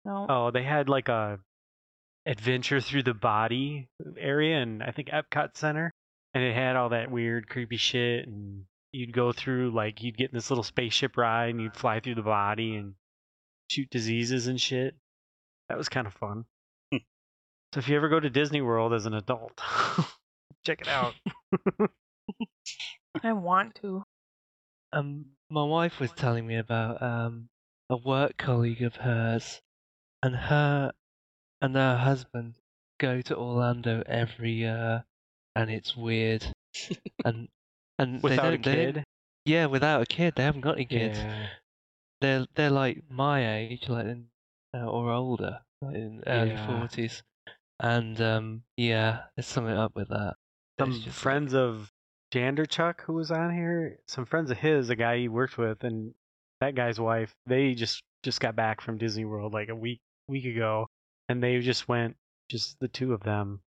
No. 0.04 0.26
Oh, 0.28 0.50
they 0.50 0.62
had 0.62 0.88
like 0.88 1.08
a 1.08 1.38
adventure 2.26 2.80
through 2.80 3.02
the 3.02 3.14
body 3.14 3.88
area 4.18 4.58
and 4.58 4.82
I 4.82 4.92
think 4.92 5.08
Epcot 5.08 5.56
Center, 5.56 5.92
and 6.34 6.44
it 6.44 6.54
had 6.54 6.76
all 6.76 6.90
that 6.90 7.10
weird, 7.10 7.48
creepy 7.48 7.76
shit. 7.76 8.26
And 8.26 8.64
you'd 8.92 9.12
go 9.12 9.32
through 9.32 9.72
like 9.72 10.02
you'd 10.02 10.16
get 10.16 10.30
in 10.30 10.34
this 10.34 10.50
little 10.50 10.64
spaceship 10.64 11.16
ride 11.16 11.50
and 11.50 11.60
you'd 11.60 11.76
fly 11.76 12.00
through 12.00 12.14
the 12.14 12.22
body 12.22 12.76
and 12.76 12.94
shoot 13.70 13.88
diseases 13.90 14.46
and 14.46 14.60
shit. 14.60 14.94
That 15.68 15.78
was 15.78 15.88
kind 15.88 16.06
of 16.06 16.12
fun. 16.14 16.44
Hmm. 16.92 16.98
so 17.72 17.78
if 17.78 17.88
you 17.88 17.96
ever 17.96 18.08
go 18.08 18.20
to 18.20 18.30
Disney 18.30 18.60
World 18.60 18.92
as 18.92 19.06
an 19.06 19.14
adult, 19.14 19.60
check 20.66 20.82
it 20.82 20.88
out. 20.88 21.14
I 23.22 23.32
want 23.32 23.76
to. 23.76 24.04
Um, 24.92 25.26
my 25.50 25.64
wife 25.64 26.00
was 26.00 26.12
telling 26.12 26.46
me 26.46 26.56
about 26.56 27.02
um 27.02 27.48
a 27.90 27.96
work 27.96 28.36
colleague 28.36 28.82
of 28.82 28.96
hers, 28.96 29.60
and 30.22 30.34
her 30.36 30.92
and 31.60 31.74
her 31.76 31.96
husband 31.96 32.54
go 32.98 33.20
to 33.22 33.36
Orlando 33.36 34.02
every 34.06 34.52
year, 34.52 35.04
and 35.56 35.70
it's 35.70 35.96
weird. 35.96 36.46
and 37.24 37.48
and 37.98 38.16
they 38.16 38.20
Without 38.22 38.46
a 38.46 38.50
don't- 38.58 38.64
they 38.64 38.84
don't- 38.84 38.94
kid. 38.94 39.04
yeah, 39.44 39.66
without 39.66 40.02
a 40.02 40.06
kid, 40.06 40.34
they 40.36 40.42
haven't 40.44 40.62
got 40.62 40.76
any 40.76 40.86
kids. 40.86 41.18
Yeah. 41.18 41.46
They're 42.20 42.46
they're 42.54 42.70
like 42.70 43.02
my 43.10 43.56
age, 43.58 43.88
like 43.88 44.06
in, 44.06 44.26
uh, 44.74 44.86
or 44.86 45.10
older, 45.12 45.60
like 45.80 45.96
in 45.96 46.22
early 46.26 46.50
Yeah. 46.52 46.66
forties. 46.66 47.22
And 47.80 48.20
um, 48.20 48.62
yeah, 48.76 49.24
there's 49.36 49.46
something 49.46 49.76
up 49.76 49.94
with 49.96 50.08
that. 50.10 50.34
Some 50.78 50.92
just 51.00 51.08
friends 51.18 51.52
of 51.52 51.92
Janderchuck 52.32 53.02
who 53.02 53.14
was 53.14 53.30
on 53.30 53.54
here, 53.54 53.98
some 54.06 54.24
friends 54.24 54.50
of 54.50 54.58
his, 54.58 54.90
a 54.90 54.96
guy 54.96 55.18
he 55.18 55.28
worked 55.28 55.58
with, 55.58 55.84
and 55.84 56.14
that 56.60 56.74
guy's 56.74 56.98
wife, 56.98 57.34
they 57.46 57.74
just 57.74 58.02
just 58.22 58.40
got 58.40 58.56
back 58.56 58.80
from 58.80 58.98
Disney 58.98 59.24
World 59.24 59.52
like 59.52 59.68
a 59.68 59.74
week 59.74 60.00
week 60.28 60.44
ago, 60.44 60.86
and 61.28 61.42
they 61.42 61.60
just 61.60 61.88
went 61.88 62.16
just 62.48 62.78
the 62.80 62.88
two 62.88 63.12
of 63.12 63.22
them. 63.22 63.60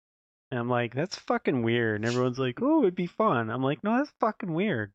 And 0.50 0.60
I'm 0.60 0.68
like, 0.68 0.94
that's 0.94 1.16
fucking 1.16 1.62
weird. 1.62 1.96
And 1.96 2.04
everyone's 2.04 2.38
like, 2.38 2.58
oh, 2.60 2.82
it'd 2.82 2.94
be 2.94 3.06
fun. 3.06 3.50
I'm 3.50 3.62
like, 3.62 3.82
no, 3.82 3.96
that's 3.96 4.12
fucking 4.20 4.52
weird. 4.52 4.92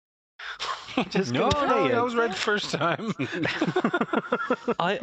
just 1.09 1.31
no, 1.31 1.49
gonna 1.49 1.67
no, 1.67 1.87
that 1.87 2.03
was 2.03 2.15
right 2.15 2.29
the 2.29 2.35
first 2.35 2.71
time. 2.71 3.11
I 4.79 4.99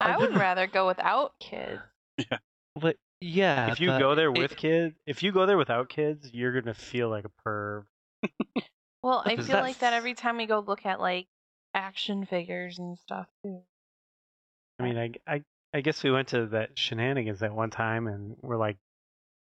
I, 0.00 0.16
would 0.16 0.36
rather 0.36 0.66
go 0.66 0.86
without 0.86 1.32
kids. 1.40 1.80
Yeah. 2.16 2.38
but 2.74 2.96
yeah, 3.20 3.70
if 3.72 3.80
you 3.80 3.88
but 3.88 3.98
go 3.98 4.14
there 4.14 4.28
it- 4.28 4.38
with 4.38 4.56
kids, 4.56 4.96
if 5.06 5.22
you 5.22 5.30
go 5.30 5.46
there 5.46 5.58
without 5.58 5.88
kids, 5.88 6.30
you're 6.32 6.58
gonna 6.58 6.74
feel 6.74 7.10
like 7.10 7.24
a 7.24 7.30
perv. 7.46 7.84
Well, 9.02 9.22
I 9.24 9.36
feel 9.36 9.60
like 9.60 9.78
that 9.78 9.92
every 9.92 10.14
time 10.14 10.36
we 10.36 10.46
go 10.46 10.58
look 10.60 10.84
at 10.84 11.00
like 11.00 11.28
action 11.74 12.24
figures 12.26 12.78
and 12.78 12.98
stuff 12.98 13.28
too. 13.42 13.62
I 14.78 14.82
mean, 14.84 14.96
I, 14.98 15.34
I, 15.34 15.44
I 15.74 15.80
guess 15.80 16.02
we 16.02 16.10
went 16.10 16.28
to 16.28 16.46
that 16.48 16.78
shenanigans 16.78 17.40
that 17.40 17.54
one 17.54 17.70
time, 17.70 18.06
and 18.06 18.36
we're 18.42 18.56
like 18.56 18.76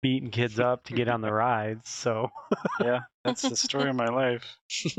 beating 0.03 0.31
kids 0.31 0.61
up 0.61 0.85
to 0.85 0.95
get 0.95 1.09
on 1.09 1.21
the 1.21 1.33
rides. 1.33 1.89
So 1.89 2.31
yeah, 2.83 3.01
that's 3.25 3.49
the 3.49 3.57
story 3.57 3.91
of 3.91 3.97
my 3.97 4.09
life. 4.09 4.59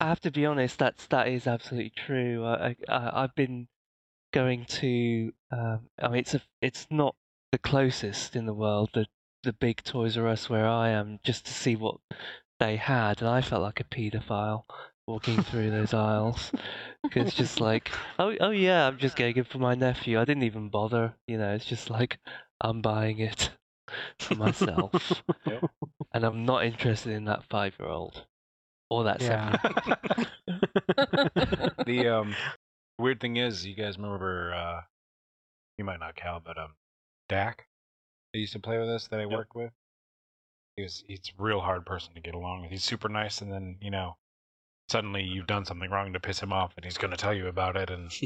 I 0.00 0.06
have 0.08 0.20
to 0.20 0.30
be 0.30 0.46
honest. 0.46 0.78
That's 0.78 1.06
that 1.08 1.28
is 1.28 1.46
absolutely 1.46 1.90
true. 1.90 2.44
I, 2.44 2.68
I 2.68 2.76
I- 2.88 3.22
I've 3.24 3.34
been 3.34 3.68
going 4.32 4.66
to. 4.66 5.32
Um, 5.50 5.90
I 5.98 6.08
mean, 6.08 6.20
it's 6.20 6.34
a 6.34 6.42
it's 6.62 6.86
not 6.90 7.14
the 7.52 7.58
closest 7.58 8.36
in 8.36 8.46
the 8.46 8.54
world, 8.54 8.90
the 8.94 9.06
the 9.42 9.52
big 9.52 9.82
Toys 9.82 10.16
R 10.16 10.26
Us 10.28 10.48
where 10.50 10.66
I 10.68 10.90
am, 10.90 11.18
just 11.22 11.46
to 11.46 11.52
see 11.52 11.76
what 11.76 11.96
they 12.58 12.76
had, 12.76 13.20
and 13.20 13.28
I 13.30 13.40
felt 13.40 13.62
like 13.62 13.80
a 13.80 13.84
paedophile 13.84 14.64
walking 15.06 15.40
through 15.42 15.70
those 15.70 15.94
aisles. 15.94 16.52
'Cause 17.10 17.26
it's 17.28 17.34
just 17.34 17.60
like, 17.60 17.90
oh, 18.18 18.36
oh 18.40 18.50
yeah, 18.50 18.86
I'm 18.86 18.98
just 18.98 19.16
getting 19.16 19.36
it 19.38 19.46
for 19.46 19.58
my 19.58 19.74
nephew. 19.74 20.20
I 20.20 20.24
didn't 20.24 20.44
even 20.44 20.68
bother, 20.68 21.14
you 21.26 21.38
know. 21.38 21.52
It's 21.54 21.64
just 21.64 21.90
like 21.90 22.18
I'm 22.60 22.80
buying 22.82 23.18
it 23.18 23.50
for 24.18 24.34
myself, 24.36 25.22
Yep. 25.46 25.64
and 26.12 26.24
I'm 26.24 26.44
not 26.44 26.64
interested 26.64 27.12
in 27.12 27.24
that 27.24 27.44
five-year-old 27.44 28.26
or 28.90 29.04
that 29.04 29.20
Yeah. 29.22 29.56
seven. 29.58 30.26
The 31.86 32.08
um 32.08 32.36
weird 32.98 33.20
thing 33.20 33.36
is, 33.36 33.64
you 33.66 33.74
guys 33.74 33.96
remember 33.96 34.52
uh 34.54 34.82
you 35.78 35.84
might 35.84 35.98
not 36.00 36.14
Cal, 36.16 36.40
but 36.40 36.58
um 36.58 36.74
Dak 37.28 37.66
that 38.32 38.38
used 38.38 38.52
to 38.52 38.58
play 38.60 38.78
with 38.78 38.88
us 38.88 39.08
that 39.08 39.20
I 39.20 39.24
Yep. 39.24 39.30
worked 39.30 39.54
with. 39.54 39.72
He 40.76 40.82
was 40.82 41.04
he's 41.06 41.20
a 41.38 41.42
real 41.42 41.60
hard 41.60 41.84
person 41.84 42.14
to 42.14 42.20
get 42.20 42.34
along 42.34 42.62
with. 42.62 42.70
He's 42.70 42.84
super 42.84 43.08
nice 43.08 43.40
and 43.40 43.52
then, 43.52 43.76
you 43.80 43.90
know, 43.90 44.16
suddenly 44.88 45.22
you've 45.22 45.46
done 45.46 45.64
something 45.64 45.90
wrong 45.90 46.12
to 46.12 46.20
piss 46.20 46.40
him 46.40 46.52
off 46.52 46.72
and 46.76 46.84
he's 46.84 46.98
gonna 46.98 47.16
tell 47.16 47.34
you 47.34 47.48
about 47.48 47.76
it 47.76 47.90
and 47.90 48.10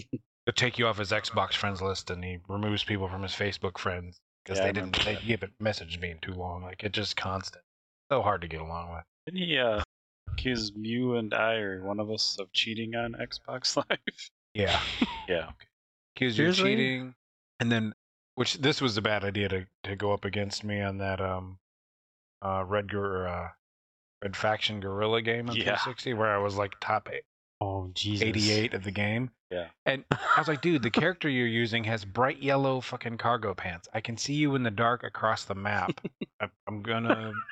he'll 0.46 0.54
take 0.54 0.78
you 0.78 0.86
off 0.86 0.98
his 0.98 1.10
Xbox 1.10 1.54
friends 1.54 1.82
list 1.82 2.10
and 2.10 2.22
he 2.24 2.38
removes 2.48 2.84
people 2.84 3.08
from 3.08 3.22
his 3.22 3.32
Facebook 3.32 3.78
friends 3.78 4.20
because 4.44 4.58
Yeah, 4.58 4.66
they 4.66 4.72
didn't 4.72 5.04
they 5.04 5.14
haven't 5.14 5.58
messaged 5.58 6.00
me 6.00 6.10
in 6.10 6.18
too 6.18 6.34
long. 6.34 6.62
Like 6.62 6.82
it's 6.84 6.94
just 6.94 7.16
constant. 7.16 7.64
So 8.10 8.22
hard 8.22 8.42
to 8.42 8.48
get 8.48 8.60
along 8.60 8.92
with. 8.92 9.04
Didn't 9.26 9.40
he 9.48 9.58
uh, 9.58 9.82
accuse 10.32 10.70
you 10.76 11.16
and 11.16 11.32
I 11.32 11.54
or 11.54 11.82
one 11.82 11.98
of 11.98 12.10
us 12.10 12.36
of 12.38 12.52
cheating 12.52 12.94
on 12.94 13.14
Xbox 13.14 13.76
Live? 13.90 14.30
Yeah. 14.52 14.82
yeah. 15.26 15.48
accused 16.14 16.38
you 16.38 16.48
of 16.50 16.54
cheating, 16.54 17.14
and 17.58 17.72
then 17.72 17.94
which 18.36 18.54
this 18.58 18.80
was 18.80 18.96
a 18.96 19.02
bad 19.02 19.24
idea 19.24 19.48
to 19.48 19.66
to 19.84 19.96
go 19.96 20.12
up 20.12 20.24
against 20.24 20.64
me 20.64 20.80
on 20.80 20.98
that 20.98 21.20
um 21.20 21.58
uh 22.42 22.64
red 22.66 22.90
Gor- 22.90 23.26
uh 23.28 23.48
red 24.22 24.36
faction 24.36 24.80
Guerrilla 24.80 25.22
game 25.22 25.48
on 25.50 25.56
Yeah. 25.56 25.64
360 25.76 26.14
where 26.14 26.34
I 26.34 26.38
was 26.38 26.56
like 26.56 26.72
top 26.80 27.08
eight- 27.12 27.24
oh 27.60 27.90
Jesus. 27.94 28.26
88 28.26 28.74
of 28.74 28.84
the 28.84 28.90
game. 28.90 29.30
Yeah. 29.50 29.68
And 29.86 30.04
I 30.10 30.38
was 30.40 30.48
like, 30.48 30.62
dude, 30.62 30.82
the 30.82 30.90
character 30.90 31.28
you're 31.28 31.46
using 31.46 31.84
has 31.84 32.04
bright 32.04 32.42
yellow 32.42 32.80
fucking 32.80 33.18
cargo 33.18 33.54
pants. 33.54 33.86
I 33.94 34.00
can 34.00 34.16
see 34.16 34.34
you 34.34 34.56
in 34.56 34.64
the 34.64 34.70
dark 34.70 35.04
across 35.04 35.44
the 35.44 35.54
map. 35.54 36.00
I, 36.40 36.48
I'm 36.66 36.82
gonna. 36.82 37.32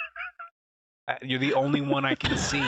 You're 1.20 1.40
the 1.40 1.54
only 1.54 1.80
one 1.80 2.04
I 2.04 2.14
can 2.14 2.38
see, 2.38 2.62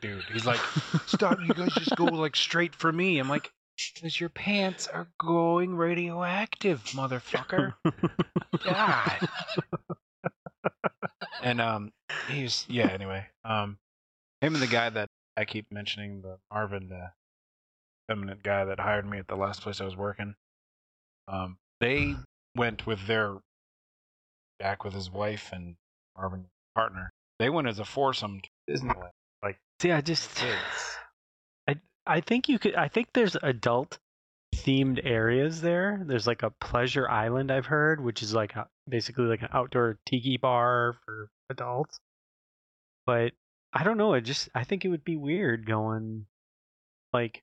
dude. 0.00 0.22
He's 0.32 0.44
like, 0.46 0.60
stop! 1.06 1.38
You 1.40 1.52
guys 1.54 1.72
just 1.74 1.96
go 1.96 2.04
like 2.04 2.36
straight 2.36 2.74
for 2.74 2.92
me. 2.92 3.18
I'm 3.18 3.28
like, 3.28 3.50
because 3.94 4.20
your 4.20 4.28
pants 4.28 4.86
are 4.86 5.08
going 5.18 5.74
radioactive, 5.74 6.82
motherfucker. 6.92 7.74
God. 8.64 9.28
and 11.42 11.60
um, 11.60 11.92
he's 12.28 12.66
yeah. 12.68 12.88
Anyway, 12.88 13.26
um, 13.44 13.78
him 14.40 14.54
and 14.54 14.62
the 14.62 14.66
guy 14.66 14.90
that 14.90 15.08
I 15.36 15.44
keep 15.44 15.66
mentioning, 15.70 16.22
the 16.22 16.38
Marvin, 16.52 16.88
the 16.88 17.12
feminine 18.08 18.38
guy 18.42 18.64
that 18.64 18.80
hired 18.80 19.08
me 19.08 19.18
at 19.18 19.28
the 19.28 19.36
last 19.36 19.62
place 19.62 19.80
I 19.80 19.84
was 19.84 19.96
working. 19.96 20.34
Um, 21.28 21.56
they 21.80 22.16
went 22.56 22.86
with 22.86 23.06
their 23.06 23.36
back 24.58 24.84
with 24.84 24.92
his 24.92 25.10
wife 25.10 25.50
and 25.52 25.76
Marvin 26.16 26.46
partner. 26.74 27.10
They 27.38 27.48
went 27.48 27.68
as 27.68 27.78
a 27.78 27.84
foursome 27.84 28.40
to 28.40 28.48
Disneyland. 28.68 29.10
Like, 29.42 29.58
see, 29.80 29.92
I 29.92 30.00
just, 30.00 30.34
Kids. 30.34 30.96
I 32.06 32.20
think 32.20 32.48
you 32.48 32.58
could. 32.58 32.74
I 32.74 32.88
think 32.88 33.08
there's 33.12 33.36
adult 33.42 33.98
themed 34.54 35.00
areas 35.04 35.60
there. 35.60 36.02
There's 36.04 36.26
like 36.26 36.42
a 36.42 36.50
pleasure 36.50 37.08
island 37.08 37.50
I've 37.50 37.66
heard, 37.66 38.02
which 38.02 38.22
is 38.22 38.34
like 38.34 38.56
a, 38.56 38.66
basically 38.88 39.24
like 39.24 39.42
an 39.42 39.48
outdoor 39.52 39.98
tiki 40.06 40.36
bar 40.36 40.96
for 41.04 41.30
adults. 41.48 41.98
But 43.06 43.32
I 43.72 43.84
don't 43.84 43.98
know. 43.98 44.14
It 44.14 44.22
just 44.22 44.48
I 44.54 44.64
think 44.64 44.84
it 44.84 44.88
would 44.88 45.04
be 45.04 45.16
weird 45.16 45.66
going 45.66 46.26
like 47.12 47.42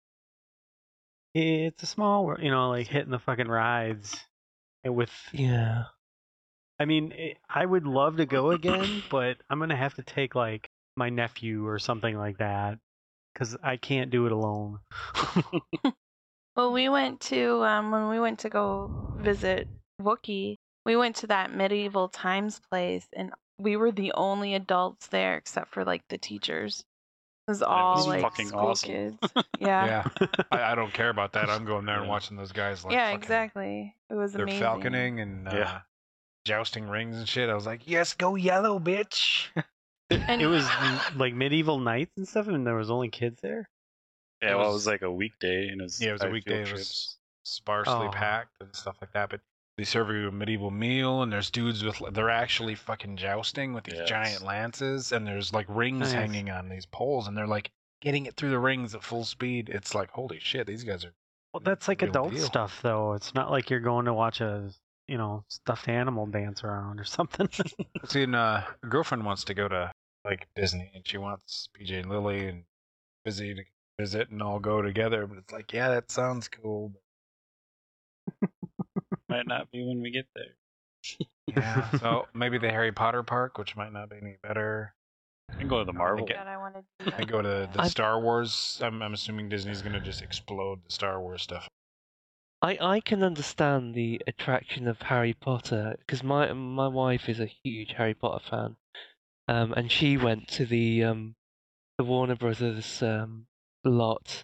it's 1.33 1.83
a 1.83 1.87
small, 1.87 2.23
wor- 2.25 2.39
you 2.41 2.49
know, 2.49 2.69
like 2.69 2.87
hitting 2.87 3.11
the 3.11 3.19
fucking 3.19 3.47
rides 3.47 4.17
and 4.83 4.95
with. 4.95 5.11
yeah. 5.31 5.83
I 6.79 6.85
mean, 6.85 7.11
it, 7.11 7.37
I 7.49 7.65
would 7.65 7.85
love 7.85 8.17
to 8.17 8.25
go 8.25 8.51
again, 8.51 9.03
but 9.09 9.37
I'm 9.49 9.59
gonna 9.59 9.75
have 9.75 9.95
to 9.95 10.03
take 10.03 10.35
like 10.35 10.69
my 10.95 11.09
nephew 11.09 11.67
or 11.67 11.79
something 11.79 12.17
like 12.17 12.37
that 12.39 12.79
because 13.37 13.55
I 13.61 13.77
can't 13.77 14.09
do 14.09 14.25
it 14.25 14.31
alone. 14.31 14.79
Well, 16.55 16.73
we 16.73 16.89
went 16.89 17.21
to 17.21 17.63
um, 17.63 17.91
when 17.91 18.09
we 18.09 18.19
went 18.19 18.39
to 18.39 18.49
go 18.49 18.89
visit 19.19 19.67
Wookie. 20.01 20.55
We 20.87 20.95
went 20.95 21.15
to 21.17 21.27
that 21.27 21.53
medieval 21.53 22.07
times 22.09 22.59
place, 22.71 23.05
and 23.13 23.31
we 23.59 23.77
were 23.77 23.91
the 23.91 24.11
only 24.13 24.55
adults 24.55 25.05
there 25.05 25.37
except 25.37 25.71
for 25.71 25.85
like 25.85 26.01
the 26.09 26.17
teachers. 26.17 26.79
It 27.47 27.51
was 27.51 27.61
all 27.61 27.97
was 27.97 28.07
like 28.07 28.21
fucking 28.23 28.47
school 28.47 28.69
awesome. 28.69 28.89
kids. 28.89 29.17
Yeah, 29.59 29.85
Yeah, 30.19 30.27
I, 30.51 30.71
I 30.71 30.75
don't 30.75 30.91
care 30.91 31.09
about 31.09 31.33
that. 31.33 31.47
I'm 31.47 31.63
going 31.63 31.85
there 31.85 31.99
and 31.99 32.09
watching 32.09 32.37
those 32.37 32.51
guys 32.51 32.83
like 32.83 32.93
yeah, 32.93 33.11
fucking- 33.11 33.19
exactly. 33.21 33.95
It 34.09 34.15
was 34.15 34.33
They're 34.33 34.45
amazing. 34.45 34.63
falconing 34.63 35.21
and 35.21 35.47
uh, 35.47 35.51
Yeah. 35.53 35.79
jousting 36.45 36.87
rings 36.89 37.17
and 37.17 37.29
shit. 37.29 37.51
I 37.51 37.53
was 37.53 37.67
like, 37.67 37.81
yes, 37.85 38.15
go 38.15 38.33
yellow, 38.33 38.79
bitch. 38.79 39.45
And- 40.09 40.41
it 40.41 40.47
was 40.47 40.65
like 41.15 41.33
medieval 41.33 41.79
knights 41.79 42.11
and 42.17 42.27
stuff, 42.27 42.47
and 42.47 42.65
there 42.65 42.75
was 42.75 42.89
only 42.89 43.09
kids 43.09 43.41
there. 43.41 43.69
Yeah, 44.41 44.51
It 44.51 44.55
well, 44.55 44.63
it 44.65 44.67
was- 44.67 44.73
was 44.75 44.87
like 44.87 45.01
a 45.01 45.11
weekday, 45.11 45.67
and 45.69 45.81
it 45.81 45.83
was 45.83 46.01
Yeah, 46.01 46.09
it 46.09 46.13
was 46.13 46.21
a 46.23 46.29
weekday. 46.29 46.63
field 46.63 46.69
It 46.69 46.73
was 46.73 47.17
sparsely 47.43 48.07
Oh. 48.07 48.11
packed 48.11 48.55
and 48.61 48.75
stuff 48.75 48.97
like 49.01 49.11
that. 49.13 49.29
But 49.29 49.41
they 49.77 49.83
serve 49.83 50.09
you 50.09 50.27
a 50.27 50.31
medieval 50.31 50.71
meal, 50.71 51.21
and 51.23 51.31
there's 51.31 51.51
dudes 51.51 51.83
with 51.83 52.01
they're 52.13 52.29
actually 52.29 52.75
fucking 52.75 53.17
jousting 53.17 53.73
with 53.73 53.83
these 53.85 53.95
Yes. 53.95 54.09
giant 54.09 54.41
lances, 54.43 55.11
and 55.11 55.25
there's 55.27 55.53
like 55.53 55.65
rings 55.69 55.99
Nice. 55.99 56.13
hanging 56.13 56.49
on 56.49 56.69
these 56.69 56.85
poles, 56.85 57.27
and 57.27 57.37
they're 57.37 57.47
like 57.47 57.71
getting 58.01 58.25
it 58.27 58.35
through 58.35 58.51
the 58.51 58.59
rings 58.59 58.93
at 58.95 59.03
full 59.03 59.25
speed. 59.25 59.69
It's 59.69 59.93
like 59.95 60.11
holy 60.11 60.39
shit, 60.39 60.67
these 60.67 60.83
guys 60.83 61.03
are. 61.03 61.13
Well, 61.53 61.61
that's 61.61 61.87
like 61.87 62.01
adult 62.01 62.31
deal. 62.33 62.45
stuff, 62.45 62.81
though. 62.81 63.13
It's 63.13 63.33
not 63.33 63.49
like 63.51 63.69
you're 63.69 63.79
going 63.79 64.05
to 64.05 64.13
watch 64.13 64.39
a 64.41 64.69
you 65.07 65.17
know 65.17 65.43
stuffed 65.47 65.87
animal 65.87 66.27
dance 66.27 66.63
around 66.63 66.99
or 66.99 67.03
something. 67.05 67.49
See, 68.05 68.23
and, 68.23 68.35
uh, 68.35 68.61
a 68.83 68.87
girlfriend 68.87 69.25
wants 69.25 69.43
to 69.45 69.53
go 69.53 69.67
to 69.67 69.91
like 70.29 70.47
Disney, 70.55 70.91
and 70.93 71.07
she 71.07 71.17
wants 71.17 71.69
PJ 71.79 71.99
and 72.01 72.09
Lily 72.09 72.47
and 72.47 72.63
Busy 73.25 73.53
to 73.55 73.61
visit 73.99 74.29
and 74.29 74.41
all 74.41 74.59
go 74.59 74.81
together. 74.81 75.25
But 75.27 75.39
it's 75.39 75.51
like, 75.53 75.73
yeah, 75.73 75.89
that 75.89 76.11
sounds 76.11 76.47
cool. 76.47 76.93
Might 79.29 79.47
not 79.47 79.69
be 79.71 79.83
when 79.85 80.01
we 80.01 80.11
get 80.11 80.27
there. 80.35 80.55
Yeah, 81.47 81.89
so 81.99 82.27
maybe 82.33 82.57
the 82.57 82.69
Harry 82.69 82.91
Potter 82.91 83.23
park, 83.23 83.57
which 83.57 83.75
might 83.75 83.91
not 83.93 84.09
be 84.09 84.17
any 84.21 84.37
better. 84.41 84.93
I 85.49 85.55
can 85.55 85.67
go 85.67 85.79
to 85.79 85.85
the 85.85 85.93
Marvel. 85.93 86.25
get- 86.25 86.37
God, 86.37 86.47
I 86.47 86.57
wanted 86.57 86.83
to 86.99 87.05
do 87.05 87.11
I 87.17 87.23
go 87.23 87.41
to 87.41 87.69
the 87.73 87.81
I- 87.81 87.87
Star 87.87 88.19
Wars. 88.19 88.79
I'm, 88.83 89.01
I'm 89.01 89.13
assuming 89.13 89.49
Disney's 89.49 89.81
gonna 89.81 89.99
just 90.01 90.21
explode 90.21 90.79
the 90.85 90.91
Star 90.91 91.19
Wars 91.21 91.41
stuff. 91.41 91.67
I, 92.61 92.77
I 92.81 92.99
can 93.01 93.21
understand 93.23 93.93
the 93.93 94.19
attraction 94.25 94.87
of 94.87 94.99
Harry 95.03 95.33
Potter 95.33 95.95
because 95.99 96.23
my 96.23 96.51
my 96.53 96.87
wife 96.87 97.29
is 97.29 97.39
a 97.39 97.45
huge 97.63 97.93
Harry 97.97 98.13
Potter 98.15 98.43
fan, 98.49 98.75
um, 99.47 99.73
and 99.73 99.91
she 99.91 100.17
went 100.17 100.47
to 100.49 100.65
the 100.65 101.03
um, 101.03 101.35
the 101.97 102.03
Warner 102.03 102.35
Brothers 102.35 103.01
um, 103.01 103.47
lot 103.83 104.43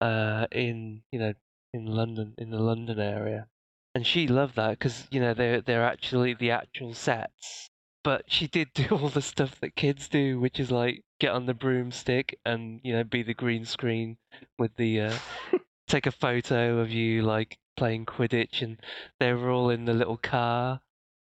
uh, 0.00 0.46
in 0.52 1.02
you 1.10 1.18
know 1.18 1.34
in 1.72 1.86
London 1.86 2.34
in 2.38 2.50
the 2.50 2.60
London 2.60 2.98
area, 2.98 3.48
and 3.94 4.06
she 4.06 4.26
loved 4.26 4.56
that 4.56 4.70
because 4.78 5.06
you 5.10 5.20
know 5.20 5.34
they're 5.34 5.60
they're 5.60 5.84
actually 5.84 6.34
the 6.34 6.50
actual 6.50 6.94
sets. 6.94 7.70
But 8.04 8.24
she 8.28 8.46
did 8.46 8.68
do 8.72 8.86
all 8.90 9.08
the 9.08 9.22
stuff 9.22 9.60
that 9.60 9.74
kids 9.74 10.08
do, 10.08 10.38
which 10.38 10.60
is 10.60 10.70
like 10.70 11.02
get 11.18 11.32
on 11.32 11.46
the 11.46 11.54
broomstick 11.54 12.38
and 12.44 12.80
you 12.84 12.92
know 12.92 13.04
be 13.04 13.22
the 13.22 13.34
green 13.34 13.64
screen 13.64 14.16
with 14.58 14.76
the 14.76 15.00
uh, 15.00 15.18
take 15.88 16.06
a 16.06 16.12
photo 16.12 16.78
of 16.78 16.90
you 16.90 17.22
like 17.22 17.58
playing 17.76 18.06
Quidditch, 18.06 18.62
and 18.62 18.78
they 19.18 19.32
were 19.32 19.50
all 19.50 19.70
in 19.70 19.84
the 19.84 19.92
little 19.92 20.16
car, 20.16 20.80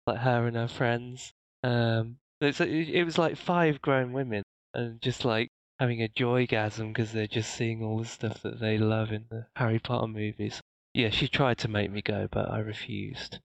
like 0.08 0.20
her 0.20 0.48
and 0.48 0.56
her 0.56 0.68
friends. 0.68 1.34
Um, 1.64 2.18
it's, 2.42 2.62
it, 2.62 2.70
it 2.70 3.04
was 3.04 3.18
like 3.18 3.36
five 3.36 3.82
grown 3.82 4.14
women, 4.14 4.44
and 4.74 5.02
just 5.02 5.26
like 5.26 5.50
having 5.80 6.04
a 6.04 6.08
joygasm 6.08 6.90
because 6.90 7.12
they're 7.12 7.28
just 7.28 7.54
seeing 7.54 7.84
all 7.84 8.00
the 8.00 8.06
stuff 8.06 8.42
that 8.42 8.60
they 8.60 8.78
love 8.78 9.12
in 9.12 9.26
the 9.30 9.46
Harry 9.56 9.80
Potter 9.80 10.08
movies. 10.08 10.62
Yeah, 10.94 11.10
she 11.10 11.28
tried 11.28 11.58
to 11.60 11.68
make 11.68 11.92
me 11.92 12.02
go, 12.02 12.28
but 12.32 12.50
I 12.50 12.60
refused. 12.60 13.40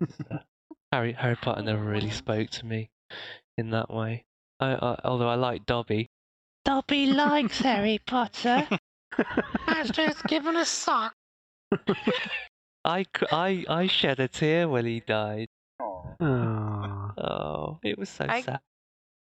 So, 0.00 0.38
Harry 0.92 1.12
Harry 1.12 1.36
Potter 1.36 1.62
never 1.62 1.82
really 1.82 2.10
spoke 2.10 2.50
to 2.50 2.66
me 2.66 2.90
in 3.58 3.70
that 3.70 3.92
way. 3.92 4.24
I, 4.60 4.74
I, 4.74 5.00
although 5.04 5.28
I 5.28 5.34
like 5.34 5.66
Dobby. 5.66 6.08
Dobby 6.64 7.06
likes 7.06 7.60
Harry 7.60 8.00
Potter. 8.06 8.66
Has 9.66 9.90
just 9.90 10.24
given 10.24 10.56
a 10.56 10.64
sock. 10.64 11.14
I, 12.84 13.04
I, 13.32 13.64
I 13.68 13.86
shed 13.86 14.20
a 14.20 14.28
tear 14.28 14.68
when 14.68 14.86
he 14.86 15.00
died. 15.00 15.48
Aw. 15.80 16.14
Aw. 17.18 17.22
Oh, 17.22 17.78
it 17.82 17.98
was 17.98 18.08
so 18.08 18.26
I- 18.28 18.42
sad. 18.42 18.60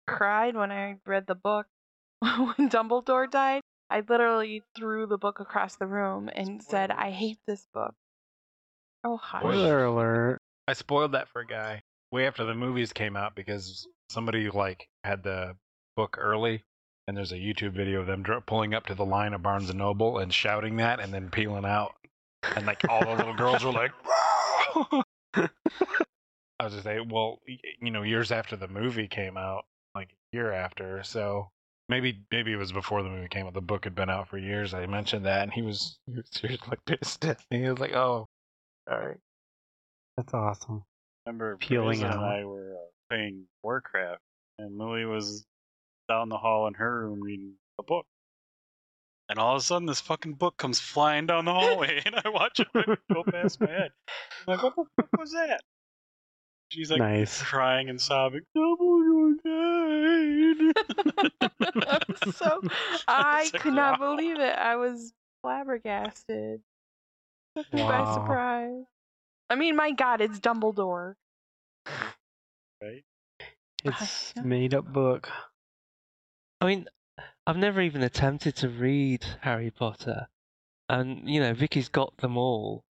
cried 0.07 0.55
when 0.55 0.71
I 0.71 0.97
read 1.05 1.27
the 1.27 1.35
book. 1.35 1.67
when 2.21 2.69
Dumbledore 2.69 3.29
died, 3.29 3.61
I 3.89 4.01
literally 4.07 4.63
threw 4.75 5.05
the 5.05 5.17
book 5.17 5.39
across 5.39 5.75
the 5.75 5.87
room 5.87 6.29
and 6.33 6.63
said, 6.63 6.89
"I 6.91 7.11
hate 7.11 7.39
this 7.47 7.67
book." 7.73 7.93
Oh, 9.03 9.17
hush. 9.17 9.41
Spoiler 9.41 9.85
alert. 9.85 10.39
I 10.67 10.73
spoiled 10.73 11.11
that 11.11 11.27
for 11.27 11.41
a 11.41 11.45
guy 11.45 11.81
way 12.11 12.25
after 12.27 12.45
the 12.45 12.53
movies 12.53 12.93
came 12.93 13.17
out 13.17 13.35
because 13.35 13.87
somebody 14.09 14.49
like 14.49 14.87
had 15.03 15.23
the 15.23 15.55
book 15.97 16.17
early, 16.17 16.63
and 17.07 17.17
there's 17.17 17.33
a 17.33 17.37
YouTube 17.37 17.73
video 17.73 17.99
of 17.99 18.07
them 18.07 18.23
dr- 18.23 18.45
pulling 18.45 18.73
up 18.73 18.85
to 18.85 18.95
the 18.95 19.05
line 19.05 19.33
of 19.33 19.43
Barnes 19.43 19.69
and 19.69 19.79
Noble 19.79 20.19
and 20.19 20.33
shouting 20.33 20.77
that, 20.77 20.99
and 20.99 21.13
then 21.13 21.29
peeling 21.29 21.65
out, 21.65 21.93
and 22.55 22.65
like 22.65 22.81
all 22.87 23.01
the 23.03 23.15
little 23.15 23.35
girls 23.35 23.63
were 23.63 23.71
like. 23.73 23.91
I 26.63 26.67
was 26.67 26.73
just 26.75 26.85
saying, 26.85 27.09
well, 27.09 27.41
you 27.81 27.91
know, 27.91 28.03
years 28.03 28.31
after 28.31 28.55
the 28.55 28.69
movie 28.69 29.09
came 29.09 29.35
out, 29.35 29.65
like 29.93 30.11
a 30.11 30.37
year 30.37 30.53
after, 30.53 31.03
so 31.03 31.49
maybe 31.89 32.23
maybe 32.31 32.53
it 32.53 32.55
was 32.55 32.71
before 32.71 33.03
the 33.03 33.09
movie 33.09 33.27
came 33.27 33.45
out. 33.45 33.53
The 33.53 33.59
book 33.59 33.83
had 33.83 33.95
been 33.95 34.09
out 34.09 34.29
for 34.29 34.37
years. 34.37 34.73
I 34.73 34.85
mentioned 34.85 35.25
that, 35.25 35.43
and 35.43 35.51
he 35.51 35.61
was 35.61 35.99
he 36.07 36.13
was 36.13 36.25
seriously 36.31 36.69
like 36.69 36.85
pissed 36.85 37.25
at 37.25 37.41
me. 37.51 37.63
He 37.63 37.69
was 37.69 37.79
like, 37.79 37.91
"Oh, 37.91 38.29
all 38.89 38.97
right." 38.97 39.17
That's 40.15 40.33
awesome. 40.33 40.85
remember 41.25 41.57
Peeling 41.57 41.99
Brazen 41.99 42.05
and 42.05 42.21
out. 42.21 42.23
I 42.23 42.45
were 42.45 42.75
uh, 42.75 42.89
playing 43.09 43.43
Warcraft, 43.61 44.21
and 44.57 44.77
Lily 44.77 45.03
was 45.03 45.45
down 46.07 46.29
the 46.29 46.37
hall 46.37 46.67
in 46.67 46.75
her 46.75 47.01
room 47.01 47.21
reading 47.21 47.55
a 47.77 47.83
book. 47.83 48.05
And 49.27 49.37
all 49.37 49.57
of 49.57 49.61
a 49.61 49.65
sudden, 49.65 49.85
this 49.85 49.99
fucking 49.99 50.35
book 50.35 50.55
comes 50.55 50.79
flying 50.79 51.25
down 51.25 51.43
the 51.43 51.53
hallway, 51.53 52.01
and 52.05 52.15
I 52.23 52.29
watch 52.29 52.61
it 52.61 52.67
go 52.73 53.23
past 53.29 53.59
my 53.59 53.69
head. 53.69 53.91
I'm 54.47 54.55
like, 54.55 54.63
what 54.63 54.75
the 54.77 54.85
fuck 54.95 55.09
was 55.19 55.33
that? 55.33 55.59
She's 56.69 56.89
like 56.89 56.99
nice. 56.99 57.41
crying 57.41 57.89
and 57.89 58.01
sobbing. 58.01 58.41
Someone 58.55 59.37
died. 59.45 60.73
I'm 61.87 62.31
so 62.31 62.61
I 63.07 63.43
like, 63.43 63.61
could 63.61 63.73
not 63.73 63.99
wow. 63.99 64.15
believe 64.15 64.39
it. 64.39 64.57
I 64.57 64.75
was 64.75 65.13
flabbergasted. 65.43 66.61
Took 67.55 67.73
me 67.73 67.83
by 67.83 68.13
surprise. 68.13 68.85
I 69.49 69.55
mean, 69.55 69.75
my 69.75 69.91
God, 69.91 70.21
it's 70.21 70.39
Dumbledore. 70.39 71.15
Right? 72.81 73.03
It's 73.83 74.33
made 74.43 74.73
up 74.73 74.91
book. 74.91 75.29
I 76.59 76.65
mean, 76.65 76.87
I've 77.45 77.57
never 77.57 77.81
even 77.81 78.01
attempted 78.01 78.55
to 78.57 78.69
read 78.69 79.23
Harry 79.41 79.69
Potter, 79.69 80.27
and 80.89 81.29
you 81.29 81.39
know, 81.39 81.53
Vicky's 81.53 81.89
got 81.89 82.17
them 82.17 82.37
all, 82.37 82.83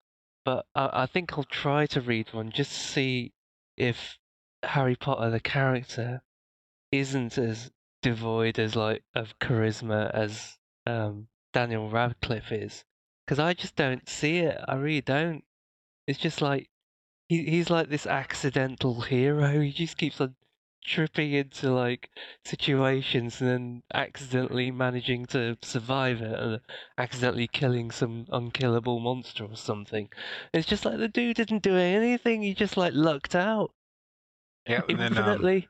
but 0.45 0.65
I, 0.75 0.89
I 0.93 1.05
think 1.07 1.33
I'll 1.33 1.43
try 1.43 1.85
to 1.87 2.01
read 2.01 2.33
one 2.33 2.51
just 2.51 2.71
to 2.71 2.77
see 2.77 3.32
if 3.77 4.17
Harry 4.63 4.95
Potter, 4.95 5.29
the 5.29 5.39
character, 5.39 6.21
isn't 6.91 7.37
as 7.37 7.71
devoid 8.01 8.59
as 8.59 8.75
like 8.75 9.03
of 9.15 9.37
charisma 9.39 10.11
as 10.13 10.57
um, 10.85 11.27
Daniel 11.53 11.89
Radcliffe 11.89 12.51
is, 12.51 12.83
because 13.25 13.39
I 13.39 13.53
just 13.53 13.75
don't 13.75 14.07
see 14.07 14.39
it. 14.39 14.59
I 14.67 14.75
really 14.75 15.01
don't. 15.01 15.43
It's 16.07 16.19
just 16.19 16.41
like 16.41 16.69
he 17.29 17.43
he's 17.45 17.69
like 17.69 17.89
this 17.89 18.05
accidental 18.05 19.01
hero. 19.01 19.61
He 19.61 19.71
just 19.71 19.97
keeps 19.97 20.21
on 20.21 20.35
tripping 20.83 21.31
into 21.33 21.71
like 21.71 22.09
situations 22.45 23.41
and 23.41 23.49
then 23.49 23.83
accidentally 23.93 24.71
managing 24.71 25.25
to 25.27 25.57
survive 25.61 26.21
it 26.21 26.39
and 26.39 26.61
accidentally 26.97 27.47
killing 27.47 27.91
some 27.91 28.25
unkillable 28.31 28.99
monster 28.99 29.45
or 29.45 29.55
something. 29.55 30.09
It's 30.53 30.67
just 30.67 30.85
like 30.85 30.97
the 30.97 31.07
dude 31.07 31.37
didn't 31.37 31.63
do 31.63 31.75
anything, 31.75 32.41
he 32.41 32.53
just 32.53 32.77
like 32.77 32.93
lucked 32.93 33.35
out 33.35 33.71
Yeah, 34.67 34.81
and 34.89 34.99
then 34.99 35.17
um, 35.17 35.17
infinitely. 35.17 35.69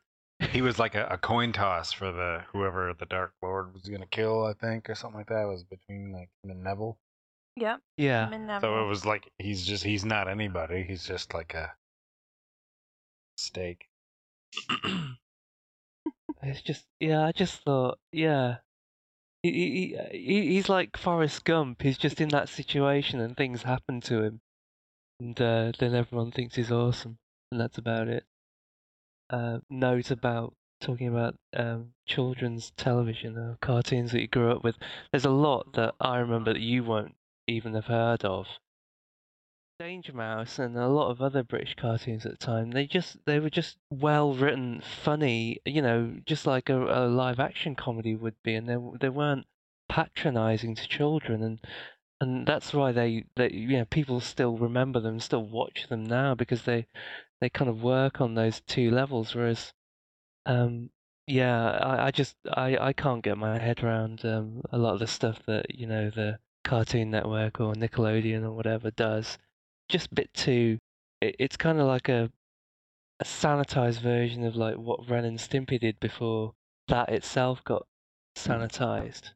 he 0.52 0.62
was 0.62 0.80
like 0.80 0.95
a, 0.95 1.06
a 1.08 1.17
coin 1.17 1.52
toss 1.54 1.91
for 1.91 2.12
the 2.12 2.43
whoever 2.52 2.93
the 2.93 3.06
Dark 3.06 3.34
Lord 3.41 3.73
was 3.73 3.84
gonna 3.84 4.08
kill, 4.08 4.45
I 4.45 4.54
think, 4.54 4.89
or 4.89 4.95
something 4.95 5.17
like 5.19 5.28
that. 5.30 5.43
It 5.43 5.47
was 5.47 5.63
between 5.63 6.12
like 6.12 6.30
him 6.43 6.52
and 6.52 6.63
Neville. 6.63 6.97
Yep. 7.56 7.82
yeah. 7.97 8.28
I'm 8.32 8.47
Neville. 8.47 8.62
So 8.62 8.84
it 8.84 8.88
was 8.88 9.06
like 9.06 9.32
he's 9.38 9.65
just 9.65 9.84
he's 9.84 10.06
not 10.06 10.28
anybody. 10.28 10.84
He's 10.84 11.06
just 11.06 11.34
like 11.34 11.54
a 11.54 11.71
steak. 13.38 13.88
It's 16.44 16.62
just 16.62 16.86
yeah, 17.00 17.26
I 17.26 17.32
just 17.32 17.62
thought 17.63 18.00
yeah. 18.12 18.58
He, 19.42 19.52
he, 19.52 20.18
he 20.18 20.48
he's 20.54 20.70
like 20.70 20.98
Forrest 20.98 21.44
Gump. 21.46 21.82
He's 21.82 21.98
just 21.98 22.22
in 22.22 22.30
that 22.30 22.50
situation 22.50 23.20
and 23.20 23.36
things 23.36 23.63
happen 23.63 24.02
to 24.02 24.24
him, 24.24 24.42
and 25.20 25.39
uh, 25.42 25.72
then 25.80 25.96
everyone 25.96 26.32
thinks 26.32 26.56
he's 26.56 26.72
awesome, 26.72 27.18
and 27.52 27.60
that's 27.62 27.78
about 27.78 28.08
it. 28.08 28.26
Uh, 29.30 29.60
note 29.70 30.12
about 30.12 30.54
talking 30.82 31.08
about 31.08 31.36
um, 31.56 31.94
children's 32.06 32.72
television 32.78 33.38
or 33.38 33.58
cartoons 33.62 34.12
that 34.12 34.22
you 34.22 34.28
grew 34.28 34.52
up 34.52 34.63
with. 34.63 34.78
There's 35.12 35.26
a 35.26 35.30
lot 35.32 35.74
that 35.74 35.96
I 36.00 36.18
remember 36.20 36.54
that 36.54 36.62
you 36.62 36.84
won't 36.84 37.16
even 37.48 37.74
have 37.74 37.86
heard 37.86 38.26
of. 38.26 38.48
Danger 39.80 40.14
Mouse 40.14 40.60
and 40.60 40.78
a 40.78 40.88
lot 40.88 41.10
of 41.12 41.22
other 41.22 41.44
British 41.44 41.76
cartoons 41.76 42.26
at 42.26 42.32
the 42.32 42.38
time, 42.38 42.72
they 42.72 42.86
just 42.86 43.18
they 43.26 43.40
were 43.40 43.50
just 43.50 43.78
well 43.90 44.34
written, 44.34 44.82
funny, 44.82 45.60
you 45.66 45.82
know, 45.82 46.16
just 46.26 46.46
like 46.46 46.70
a, 46.70 47.06
a 47.06 47.08
live 47.08 47.40
action 47.40 47.76
comedy 47.76 48.16
would 48.16 48.42
be, 48.44 48.56
and 48.56 48.70
they 48.70 48.78
they 49.02 49.10
weren't 49.10 49.46
patronizing 49.90 50.76
to 50.76 50.88
children, 50.88 51.44
and 51.44 51.62
and 52.22 52.48
that's 52.48 52.74
why 52.74 52.92
they 52.92 53.26
they 53.36 53.52
you 53.52 53.78
know 53.78 53.86
people 53.86 54.20
still 54.22 54.58
remember 54.58 55.00
them, 55.00 55.20
still 55.20 55.44
watch 55.44 55.88
them 55.90 56.04
now 56.06 56.36
because 56.36 56.64
they 56.64 56.86
they 57.42 57.50
kind 57.50 57.70
of 57.70 57.84
work 57.84 58.22
on 58.22 58.36
those 58.36 58.62
two 58.62 58.90
levels, 58.92 59.36
whereas 59.36 59.74
um 60.46 60.90
yeah, 61.28 61.72
I, 61.72 62.08
I 62.08 62.12
just 62.12 62.36
I, 62.52 62.78
I 62.78 62.94
can't 62.94 63.24
get 63.24 63.38
my 63.38 63.60
head 63.60 63.84
around 63.84 64.26
um, 64.26 64.62
a 64.72 64.78
lot 64.78 64.94
of 64.94 65.00
the 65.00 65.08
stuff 65.08 65.42
that 65.48 65.76
you 65.76 65.88
know 65.88 66.10
the 66.10 66.40
Cartoon 66.64 67.12
Network 67.12 67.60
or 67.60 67.74
Nickelodeon 67.74 68.44
or 68.44 68.52
whatever 68.52 68.92
does. 68.92 69.38
Just 69.94 70.12
a 70.12 70.16
bit 70.16 70.34
too. 70.34 70.80
It, 71.22 71.36
it's 71.38 71.56
kind 71.56 71.80
of 71.80 71.86
like 71.86 72.10
a 72.10 72.32
a 73.20 73.24
sanitized 73.24 74.02
version 74.02 74.44
of 74.44 74.56
like 74.56 74.76
what 74.76 75.08
Ren 75.08 75.24
and 75.24 75.38
Stimpy 75.38 75.80
did 75.80 76.00
before 76.00 76.54
that 76.88 77.10
itself 77.10 77.64
got 77.64 77.86
sanitized. 78.36 79.30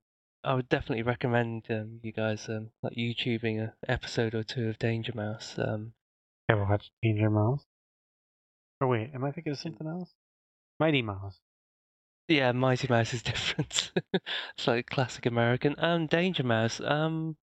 I 0.44 0.56
would 0.56 0.68
definitely 0.68 1.04
recommend 1.04 1.68
um, 1.70 2.00
you 2.02 2.12
guys 2.12 2.50
um, 2.50 2.72
like 2.82 2.96
YouTubing 2.96 3.60
an 3.62 3.74
episode 3.88 4.34
or 4.34 4.42
two 4.42 4.68
of 4.68 4.80
Danger 4.80 5.12
Mouse. 5.14 5.60
Um, 5.60 5.94
Ever 6.50 6.66
watched 6.66 6.90
Danger 7.04 7.30
Mouse? 7.30 7.64
Or 8.82 8.88
wait, 8.88 9.12
am 9.14 9.24
I 9.24 9.32
thinking 9.32 9.54
of 9.54 9.60
something 9.60 9.86
else? 9.86 10.10
Mighty 10.80 11.04
Mouse. 11.04 11.38
Yeah, 12.28 12.52
Mighty 12.52 12.88
Mouse 12.88 13.14
is 13.14 13.22
different. 13.32 13.92
it's 14.12 14.66
like 14.68 14.90
classic 14.90 15.28
American. 15.28 15.76
Um, 15.78 16.08
Danger 16.08 16.44
Mouse. 16.44 16.82
Um, 16.82 17.38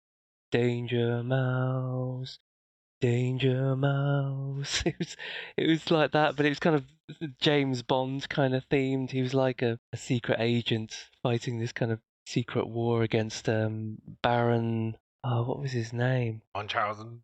Danger 0.50 1.22
Mouse. 1.22 2.40
Danger 3.00 3.76
Mouse. 3.76 4.82
It 4.86 4.94
was, 4.98 5.16
it 5.56 5.66
was 5.68 5.90
like 5.90 6.12
that, 6.12 6.36
but 6.36 6.46
it 6.46 6.48
was 6.50 6.58
kind 6.58 6.76
of 6.76 6.84
James 7.40 7.82
Bond 7.82 8.28
kind 8.28 8.54
of 8.54 8.68
themed. 8.68 9.10
He 9.10 9.20
was 9.22 9.34
like 9.34 9.60
a, 9.62 9.78
a 9.92 9.96
secret 9.96 10.38
agent 10.40 11.08
fighting 11.22 11.58
this 11.58 11.72
kind 11.72 11.92
of 11.92 12.00
secret 12.26 12.66
war 12.66 13.02
against 13.02 13.48
um 13.48 13.98
Baron. 14.22 14.96
Oh, 15.22 15.42
what 15.42 15.60
was 15.60 15.72
his 15.72 15.92
name? 15.92 16.42
Munchausen. 16.54 17.22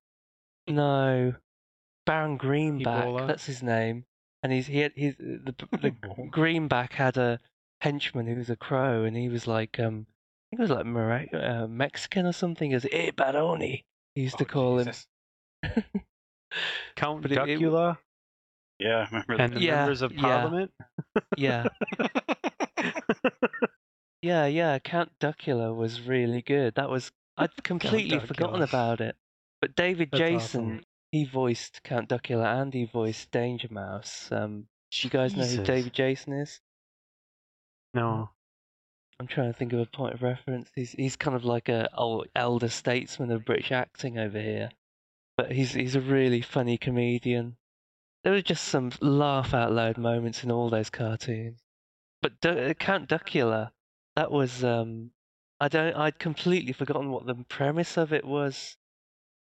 No, 0.68 1.34
Baron 2.06 2.36
Greenback. 2.36 3.06
Ebola? 3.06 3.26
That's 3.26 3.46
his 3.46 3.62
name. 3.62 4.04
And 4.42 4.52
he's 4.52 4.66
he 4.66 4.78
had 4.80 4.92
he's 4.94 5.16
the 5.18 5.54
the 5.80 5.90
Greenback 6.30 6.92
had 6.94 7.16
a 7.16 7.40
henchman 7.80 8.26
who 8.26 8.34
was 8.36 8.50
a 8.50 8.56
crow, 8.56 9.04
and 9.04 9.16
he 9.16 9.28
was 9.28 9.46
like 9.46 9.78
um 9.80 10.06
I 10.08 10.56
think 10.56 10.60
it 10.60 10.62
was 10.62 10.70
like 10.70 10.86
Mara- 10.86 11.62
uh, 11.62 11.66
Mexican 11.66 12.26
or 12.26 12.32
something. 12.32 12.72
As 12.74 12.84
hey 12.90 13.10
Baroni, 13.10 13.84
he 14.14 14.22
used 14.22 14.38
to 14.38 14.44
Oh, 14.44 14.48
call 14.48 14.78
Jesus. 14.78 15.02
him. 15.02 15.06
Count 16.96 17.22
But 17.22 17.32
it- 17.32 17.38
it- 17.48 17.60
Duckula 17.60 17.98
Yeah, 18.78 19.06
remember 19.10 19.34
and 19.34 19.54
the 19.54 19.60
Yeah, 19.60 19.76
members 19.80 20.02
of 20.02 20.12
yeah. 20.12 20.20
Parliament. 20.20 20.72
yeah, 21.36 21.66
yeah, 24.22 24.46
yeah. 24.46 24.78
Count 24.78 25.10
Duckula 25.20 25.74
was 25.74 26.00
really 26.02 26.42
good. 26.42 26.74
That 26.74 26.90
was 26.90 27.10
I'd 27.36 27.62
completely 27.62 28.18
forgotten 28.20 28.62
about 28.62 29.00
it. 29.00 29.16
But 29.60 29.76
David 29.76 30.10
That's 30.12 30.18
Jason, 30.20 30.64
awesome. 30.64 30.84
he 31.12 31.24
voiced 31.24 31.82
Count 31.84 32.08
Duckula 32.08 32.60
and 32.62 32.72
he 32.72 32.84
voiced 32.86 33.30
Danger 33.30 33.68
Mouse. 33.70 34.28
Um, 34.32 34.66
do 34.90 35.06
you 35.06 35.10
guys 35.10 35.36
know 35.36 35.44
who 35.44 35.62
David 35.62 35.92
Jason 35.92 36.32
is? 36.32 36.60
No. 37.94 38.30
I'm 39.18 39.26
trying 39.26 39.52
to 39.52 39.58
think 39.58 39.74
of 39.74 39.80
a 39.80 39.86
point 39.86 40.14
of 40.14 40.22
reference. 40.22 40.70
He's 40.74 40.92
he's 40.92 41.16
kind 41.16 41.36
of 41.36 41.44
like 41.44 41.68
a 41.68 41.88
old 41.94 42.28
elder 42.34 42.68
statesman 42.70 43.30
of 43.30 43.44
British 43.44 43.70
acting 43.72 44.18
over 44.18 44.40
here, 44.40 44.70
but 45.40 45.52
he's 45.52 45.72
he's 45.72 45.94
a 45.96 46.02
really 46.02 46.42
funny 46.42 46.76
comedian. 46.76 47.56
There 48.24 48.34
were 48.34 48.42
just 48.42 48.64
some 48.64 48.92
laugh 49.00 49.54
out 49.54 49.72
loud 49.72 49.96
moments 49.96 50.44
in 50.44 50.50
all 50.50 50.68
those 50.68 50.90
cartoons. 50.90 51.62
But 52.20 52.38
Du- 52.42 52.74
Count 52.74 53.08
Duckula, 53.08 53.70
that 54.16 54.30
was 54.30 54.62
um, 54.62 55.12
I 55.58 55.68
don't 55.68 55.96
I'd 55.96 56.18
completely 56.18 56.74
forgotten 56.74 57.10
what 57.10 57.24
the 57.24 57.36
premise 57.48 57.96
of 57.96 58.12
it 58.12 58.26
was. 58.26 58.76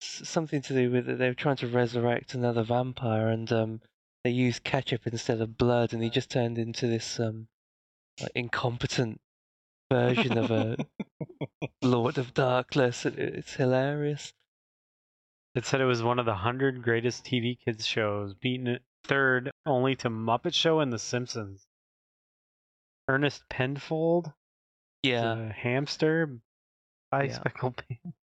S- 0.01 0.21
something 0.27 0.63
to 0.63 0.73
do 0.73 0.89
with 0.89 1.07
it. 1.07 1.19
They 1.19 1.27
were 1.27 1.35
trying 1.35 1.57
to 1.57 1.67
resurrect 1.67 2.33
another 2.33 2.63
vampire, 2.63 3.27
and 3.29 3.51
um, 3.51 3.81
they 4.23 4.31
used 4.31 4.63
ketchup 4.63 5.05
instead 5.05 5.41
of 5.41 5.59
blood, 5.59 5.93
and 5.93 6.01
he 6.01 6.09
just 6.09 6.31
turned 6.31 6.57
into 6.57 6.87
this 6.87 7.19
um, 7.19 7.47
like, 8.19 8.31
incompetent 8.33 9.21
version 9.91 10.39
of 10.39 10.49
a 10.49 10.75
Lord 11.83 12.17
of 12.17 12.33
Darkness. 12.33 13.05
It- 13.05 13.19
It's 13.19 13.53
hilarious. 13.53 14.33
It 15.55 15.65
said 15.65 15.81
it 15.81 15.85
was 15.85 16.01
one 16.01 16.19
of 16.19 16.25
the 16.25 16.33
hundred 16.35 16.81
greatest 16.81 17.25
TV 17.25 17.57
kids 17.63 17.85
shows, 17.85 18.33
beaten 18.33 18.67
it 18.67 18.81
third 19.03 19.51
only 19.65 19.95
to 19.97 20.09
Muppet 20.09 20.53
Show 20.53 20.79
and 20.79 20.91
The 20.91 20.97
Simpsons. 20.99 21.67
Ernest 23.07 23.43
Penfold, 23.49 24.31
Yeah. 25.03 25.35
the 25.35 25.53
hamster, 25.53 26.27
Yeah. 26.31 26.37
bicycle 27.11 27.71
pants. 27.77 28.17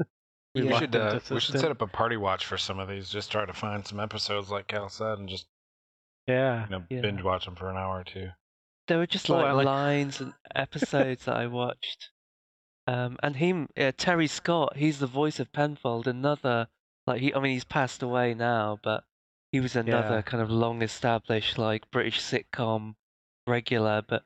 We 0.55 0.69
Yeah. 0.69 0.79
should 0.79 0.97
uh, 0.97 1.21
we 1.31 1.41
should 1.41 1.59
set 1.61 1.71
up 1.71 1.83
a 1.83 1.87
party 1.87 2.17
watch 2.17 2.45
for 2.47 2.57
some 2.59 2.79
of 2.79 2.89
these. 2.89 3.09
Just 3.11 3.33
try 3.33 3.45
to 3.45 3.53
find 3.53 3.87
some 3.87 4.01
episodes 4.01 4.51
like 4.51 4.69
Cal 4.69 4.89
said, 4.89 5.19
and 5.19 5.29
just 5.29 5.47
Yeah. 6.27 6.65
you 6.65 6.71
know 6.71 6.85
Yeah. 6.91 7.01
binge 7.01 7.23
watch 7.23 7.45
them 7.45 7.57
for 7.57 7.71
an 7.71 7.77
hour 7.77 8.01
or 8.01 8.05
two. 8.05 8.31
There 8.89 8.99
were 8.99 9.07
just 9.07 9.29
Well, 9.29 9.41
like, 9.43 9.55
like- 9.55 9.67
lines 9.67 10.21
and 10.21 10.33
episodes 10.55 11.25
that 11.25 11.37
I 11.37 11.47
watched. 11.49 12.11
Um, 12.87 13.19
and 13.23 13.35
him, 13.35 13.69
uh, 13.77 13.91
Terry 13.97 14.29
Scott, 14.29 14.77
he's 14.77 15.01
the 15.01 15.09
voice 15.09 15.41
of 15.41 15.53
Penfold. 15.53 16.07
Another, 16.07 16.69
like 17.07 17.21
he, 17.21 17.35
I 17.35 17.41
mean, 17.41 17.53
he's 17.53 17.65
passed 17.65 18.03
away 18.03 18.35
now, 18.35 18.79
but 18.83 19.05
he 19.53 19.61
was 19.61 19.77
another 19.77 20.17
Yeah. 20.17 20.23
kind 20.23 20.43
of 20.43 20.51
long-established 20.51 21.59
like 21.59 21.91
British 21.91 22.21
sitcom 22.21 22.97
regular. 23.47 24.03
But 24.07 24.25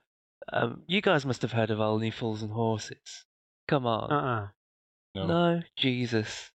um, 0.52 0.82
you 0.86 1.00
guys 1.00 1.26
must 1.26 1.42
have 1.42 1.52
heard 1.52 1.70
of 1.70 1.80
Only 1.80 2.10
Fools 2.10 2.42
and 2.42 2.52
Horses. 2.52 3.26
Come 3.68 3.86
on. 3.86 4.10
Uh-uh. 4.10 4.48
No. 5.14 5.26
No, 5.26 5.62
Jesus. 5.76 6.50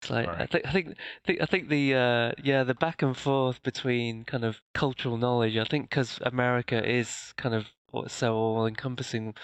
It's 0.00 0.10
like 0.10 0.26
I 0.26 0.30
Alright. 0.32 0.50
think 0.50 0.66
I 0.66 0.72
think 0.72 0.96
think 1.24 1.40
I 1.40 1.46
think 1.46 1.68
the 1.68 1.94
uh, 1.94 2.32
yeah 2.42 2.64
the 2.64 2.74
back 2.74 3.02
and 3.02 3.16
forth 3.16 3.62
between 3.62 4.24
kind 4.24 4.44
of 4.44 4.60
cultural 4.74 5.16
knowledge. 5.16 5.56
I 5.56 5.64
think 5.64 5.88
because 5.90 6.18
America 6.22 6.84
is 6.84 7.32
kind 7.36 7.54
of 7.54 7.66
so 8.08 8.34
all 8.34 8.66
encompassing, 8.66 9.34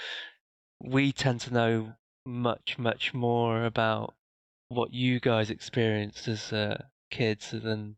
we 0.81 1.13
tend 1.13 1.41
to 1.43 1.55
know 1.55 1.93
much 2.27 2.77
much 2.77 3.15
more 3.15 3.65
about 3.65 4.15
what 4.69 4.93
you 4.93 5.21
guys 5.21 5.51
experienced 5.51 6.29
as 6.29 6.53
uh, 6.53 6.83
kids 7.11 7.51
than 7.51 7.97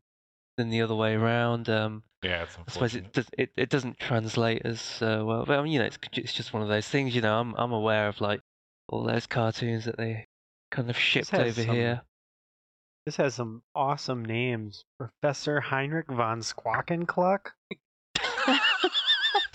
than 0.57 0.71
the 0.71 0.83
other 0.83 0.95
way 0.95 1.15
around. 1.15 1.69
Um, 1.69 2.03
Yeah, 2.23 2.43
it's 2.43 2.57
I 2.69 2.71
suppose 2.73 2.95
it 2.95 3.13
does, 3.13 3.27
it, 3.39 3.51
it 3.57 3.71
doesn't 3.71 3.99
translate 3.99 4.63
as 4.65 5.01
uh, 5.03 5.23
well. 5.25 5.45
But 5.47 5.59
I 5.59 5.63
mean, 5.63 5.73
you 5.73 5.79
know, 5.81 5.87
it's 5.87 5.99
it's 6.13 6.33
just 6.33 6.53
one 6.53 6.63
of 6.63 6.69
those 6.69 6.87
things. 6.89 7.15
You 7.15 7.23
know, 7.23 7.39
I'm 7.41 7.55
I'm 7.57 7.73
aware 7.73 8.09
of 8.09 8.21
like 8.21 8.41
all 8.89 9.05
those 9.05 9.27
cartoons 9.27 9.85
that 9.87 9.97
they 9.97 10.27
kind 10.71 10.91
of 10.91 10.99
shipped 10.99 11.33
over 11.35 11.53
some- 11.63 11.75
here. 11.75 12.03
This 13.07 13.17
has 13.17 13.35
some 13.35 13.63
awesome 13.75 14.25
names. 14.25 14.85
Professor 14.99 15.59
Heinrich 15.61 16.07
von 16.09 16.41
Squawkencluck, 16.43 17.47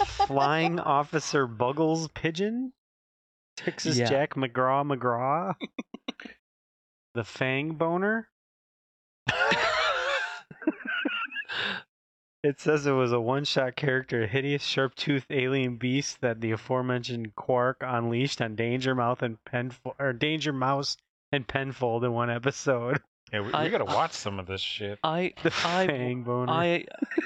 Flying 0.05 0.79
Officer 0.85 1.47
Buggles 1.47 2.11
Pigeon, 2.13 2.73
Texas 3.55 3.97
Yeah. 3.97 4.09
Jack 4.09 4.33
McGraw 4.33 4.83
McGraw, 4.85 5.53
the 7.15 7.23
Fang 7.23 7.73
Boner. 7.73 8.27
It 12.43 12.59
says 12.59 12.85
it 12.85 12.91
was 12.91 13.11
a 13.11 13.19
one-shot 13.19 13.75
character, 13.75 14.21
a 14.23 14.27
hideous, 14.27 14.63
sharp-toothed 14.63 15.31
alien 15.31 15.77
beast 15.77 16.21
that 16.21 16.41
the 16.41 16.51
aforementioned 16.51 17.35
Quark 17.35 17.77
unleashed 17.81 18.39
on 18.39 18.55
Danger 18.55 18.93
Mouth 18.93 19.23
and 19.23 19.43
Penfold, 19.45 19.95
or 19.97 20.13
Danger 20.13 20.53
Mouse 20.53 20.95
and 21.31 21.47
Penfold 21.47 22.03
in 22.03 22.13
one 22.13 22.29
episode. 22.29 22.99
Yeah, 23.33 23.41
we, 23.41 23.51
I- 23.51 23.63
we 23.63 23.69
gotta 23.71 23.85
watch 23.85 24.11
some 24.11 24.37
of 24.37 24.45
this 24.45 24.61
shit. 24.61 24.99
I 25.03 25.33
The 25.41 25.51
I 25.65 25.87
Fang 25.87 26.21
Boner. 26.21 26.51
I 26.53 26.85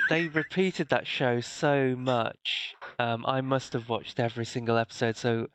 they 0.10 0.30
repeated 0.30 0.88
that 0.88 1.06
show 1.06 1.41
so 1.41 1.97
much. 1.97 2.73
Um, 2.97 3.25
I 3.25 3.41
must 3.41 3.73
have 3.73 3.89
watched 3.89 4.17
every 4.21 4.45
single 4.45 4.78
episode. 4.78 5.17
So 5.17 5.47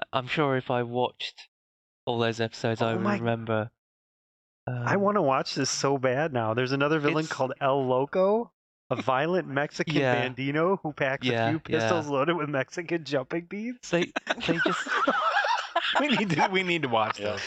I- 0.00 0.06
I'm 0.18 0.26
sure 0.26 0.56
if 0.56 0.70
I 0.70 0.84
watched 0.84 1.48
all 2.06 2.18
those 2.18 2.40
episodes, 2.40 2.82
I 2.82 2.90
Oh 2.92 2.94
would 2.94 3.02
my- 3.02 3.14
remember. 3.18 3.70
I 4.66 4.94
Um, 4.94 5.00
want 5.00 5.16
to 5.16 5.22
watch 5.22 5.54
this 5.54 5.70
so 5.70 5.98
bad 5.98 6.32
now. 6.32 6.54
There's 6.54 6.72
another 6.72 6.98
villain 7.00 7.24
It's- 7.24 7.32
called 7.36 7.52
El 7.60 7.84
Loco, 7.84 8.52
a 8.90 8.96
violent 8.96 9.48
Mexican 9.48 9.94
Yeah. 9.96 10.28
bandito 10.28 10.78
who 10.82 10.92
packs 10.92 11.26
Yeah, 11.26 11.46
a 11.46 11.50
few 11.50 11.60
yeah. 11.68 11.80
pistols 11.80 12.08
loaded 12.08 12.36
with 12.36 12.48
Mexican 12.48 13.04
jumping 13.04 13.46
beats. 13.46 13.90
They 13.90 14.12
they 14.46 14.58
just 14.64 14.88
we 16.00 16.08
need 16.08 16.30
to 16.30 16.48
we 16.52 16.62
need 16.62 16.82
to 16.82 16.88
watch 16.88 17.18
Yeah. 17.18 17.32
this. 17.32 17.42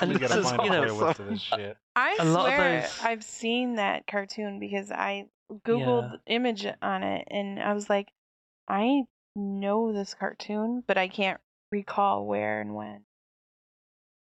and 0.00 0.12
we 0.12 0.18
gotta 0.20 0.34
this 0.36 0.44
is, 0.46 0.52
find 0.52 0.62
you 0.64 0.70
know 0.70 0.82
playlist 0.84 1.18
of 1.18 1.26
this 1.28 1.40
shit. 1.42 1.76
I 1.96 2.16
A 2.20 2.24
swear 2.32 2.80
those- 2.82 3.00
I've 3.02 3.24
seen 3.24 3.74
that 3.76 4.06
cartoon 4.06 4.58
because 4.60 4.90
I 4.92 5.26
googled 5.66 6.18
image 6.26 6.64
on 6.80 7.02
it 7.02 7.26
and 7.30 7.60
I 7.60 7.72
was 7.74 7.90
like, 7.90 8.08
I 8.68 9.02
know 9.34 9.92
this 9.92 10.14
cartoon, 10.14 10.84
but 10.86 10.96
I 10.96 11.08
can't 11.08 11.40
recall 11.72 12.24
where 12.26 12.60
and 12.60 12.74
when. 12.74 13.04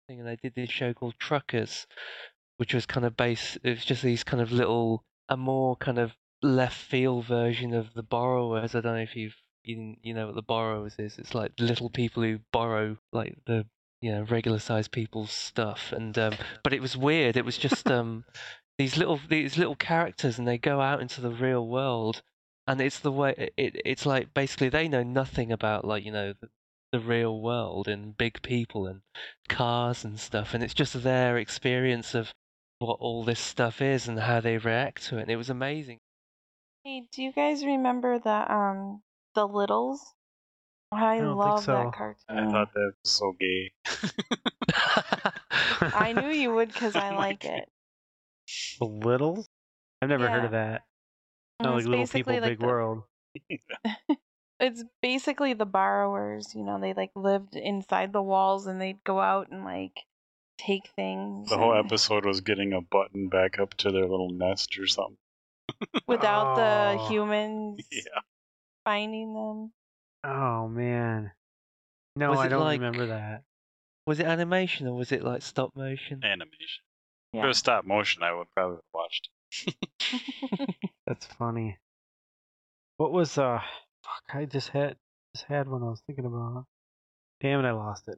Thing, 0.10 0.20
and 0.20 0.28
they 0.28 0.36
did 0.36 0.56
this 0.56 0.70
show 0.70 0.94
called 0.94 1.14
Truckers, 1.20 1.88
which 2.58 2.74
was 2.74 2.86
kind 2.86 3.06
of 3.06 3.16
based. 3.16 3.58
It 3.64 3.70
was 3.70 3.86
just 3.86 4.02
these 4.02 4.24
kind 4.24 4.42
of 4.42 4.52
little, 4.52 5.06
a 5.30 5.38
more 5.38 5.76
kind 5.78 6.00
of 6.00 6.14
left 6.42 6.78
field 6.78 7.26
version 7.26 7.74
of 7.74 7.94
the 7.94 8.04
Borrowers. 8.04 8.76
I 8.76 8.82
don't 8.82 8.96
know 8.96 9.02
if 9.02 9.16
you've 9.16 9.36
you, 9.64 9.96
you 10.02 10.14
know 10.14 10.26
what 10.26 10.36
the 10.36 10.42
Borrowers 10.42 10.96
is. 10.98 11.18
It's 11.20 11.36
like 11.36 11.52
little 11.60 11.90
people 11.90 12.24
who 12.24 12.40
borrow 12.52 12.98
like 13.14 13.38
the 13.46 13.66
you 14.02 14.12
know 14.12 14.24
regular 14.24 14.60
sized 14.60 14.92
people's 14.92 15.32
stuff, 15.32 15.94
and 15.96 16.18
um, 16.18 16.34
but 16.64 16.74
it 16.74 16.82
was 16.82 16.98
weird. 16.98 17.38
It 17.38 17.46
was 17.46 17.58
just 17.58 17.90
um 17.92 18.26
these 18.78 18.98
little 18.98 19.20
these 19.30 19.58
little 19.58 19.76
characters, 19.76 20.40
and 20.40 20.48
they 20.48 20.58
go 20.58 20.82
out 20.82 21.02
into 21.02 21.22
the 21.22 21.32
real 21.32 21.66
world. 21.68 22.22
And 22.68 22.80
it's 22.82 23.00
the 23.00 23.12
way 23.12 23.50
it, 23.58 23.82
it's 23.84 24.06
like 24.06 24.32
basically 24.36 24.70
they 24.70 24.88
know 24.88 25.02
nothing 25.02 25.52
about 25.52 25.86
like 25.86 26.06
you 26.06 26.12
know 26.12 26.34
the, 26.40 26.50
the 26.92 27.00
real 27.00 27.40
world 27.42 27.88
and 27.88 28.18
big 28.18 28.42
people 28.42 28.88
and 28.88 29.02
cars 29.48 30.04
and 30.04 30.20
stuff, 30.20 30.54
and 30.54 30.64
it's 30.64 30.74
just 30.74 31.02
their 31.04 31.38
experience 31.38 32.16
of 32.16 32.32
what 32.80 32.98
all 33.00 33.24
this 33.24 33.40
stuff 33.40 33.82
is 33.82 34.08
and 34.08 34.20
how 34.20 34.40
they 34.40 34.58
react 34.58 35.06
to 35.08 35.18
it. 35.18 35.24
And 35.24 35.32
it 35.32 35.36
was 35.36 35.50
amazing. 35.50 35.98
Hey, 36.84 37.04
do 37.12 37.22
you 37.24 37.32
guys 37.32 37.66
remember 37.66 38.20
the 38.20 38.52
um 38.54 39.02
the 39.36 39.48
Littles? 39.48 40.14
I, 40.92 41.18
don't 41.20 41.28
think 41.28 41.38
love 41.38 41.64
so. 41.64 41.74
that 41.74 41.94
cartoon. 41.94 42.16
I 42.30 42.52
thought 42.52 42.74
that 42.74 42.92
was 43.04 43.12
so 43.12 43.36
gay. 43.40 43.72
I 45.82 46.14
knew 46.14 46.30
you 46.30 46.52
would 46.56 46.74
because 46.74 46.96
I 46.96 47.14
Oh 47.14 47.18
like 47.18 47.46
it. 47.46 47.70
The 48.80 48.86
Littles? 48.86 49.48
I've 50.02 50.10
never 50.10 50.28
heard 50.28 50.46
of 50.46 50.52
that. 50.52 50.84
And 51.60 51.68
Not 51.68 51.76
like 51.76 51.86
Little 51.86 52.08
People, 52.08 52.34
like 52.34 52.44
Big 52.44 52.60
the- 52.60 52.66
World. 52.66 53.04
It's 54.60 54.84
basically 55.02 55.54
the 55.54 55.66
borrowers, 55.66 56.54
you 56.54 56.64
know, 56.64 56.80
they 56.80 56.94
like 56.94 57.12
lived 57.16 57.56
inside 57.56 58.12
the 58.12 58.22
walls 58.22 58.68
and 58.68 58.80
they'd 58.82 59.04
go 59.06 59.20
out 59.20 59.50
and 59.52 59.64
like 59.64 60.00
take 60.58 60.90
things 60.96 61.50
The 61.50 61.58
whole 61.58 61.74
and- 61.74 61.86
episode 61.86 62.26
was 62.26 62.42
getting 62.42 62.74
a 62.74 62.82
button 62.82 63.30
back 63.30 63.58
up 63.60 63.74
to 63.76 63.92
their 63.92 64.06
little 64.08 64.30
nest 64.30 64.78
or 64.78 64.88
something. 64.88 65.18
without 66.08 66.56
the 66.56 67.00
Oh. 67.02 67.08
humans 67.08 67.82
Yeah. 67.92 68.22
finding 68.84 69.34
them. 69.34 69.72
Oh 70.24 70.68
man. 70.68 71.32
No, 72.18 72.32
Was 72.32 72.40
I 72.40 72.46
it 72.48 72.50
don't 72.50 72.62
like- 72.64 72.80
remember 72.82 73.06
that. 73.08 73.44
was 74.06 74.20
it 74.20 74.26
animation 74.26 74.88
or 74.88 74.96
was 74.96 75.12
it 75.14 75.24
like 75.24 75.42
stop 75.42 75.76
motion? 75.76 76.22
Animation. 76.24 76.84
If 77.32 77.44
it 77.44 77.48
was 77.48 77.58
stop 77.60 77.86
motion, 77.86 78.24
I 78.24 78.34
would 78.34 78.48
probably 78.56 78.78
have 78.78 78.84
watched. 78.94 79.30
That's 81.08 81.26
funny. 81.28 81.78
What 82.98 83.12
was 83.14 83.38
uh 83.38 83.62
fuck 84.10 84.36
I 84.36 84.46
just 84.46 84.70
had 84.70 84.96
just 85.36 85.46
had 85.48 85.68
one 85.70 85.84
I 85.84 85.88
was 85.90 86.02
thinking 86.08 86.26
about. 86.26 86.66
Damn 87.42 87.64
it, 87.64 87.68
I 87.68 87.72
lost 87.72 88.08
it. 88.08 88.18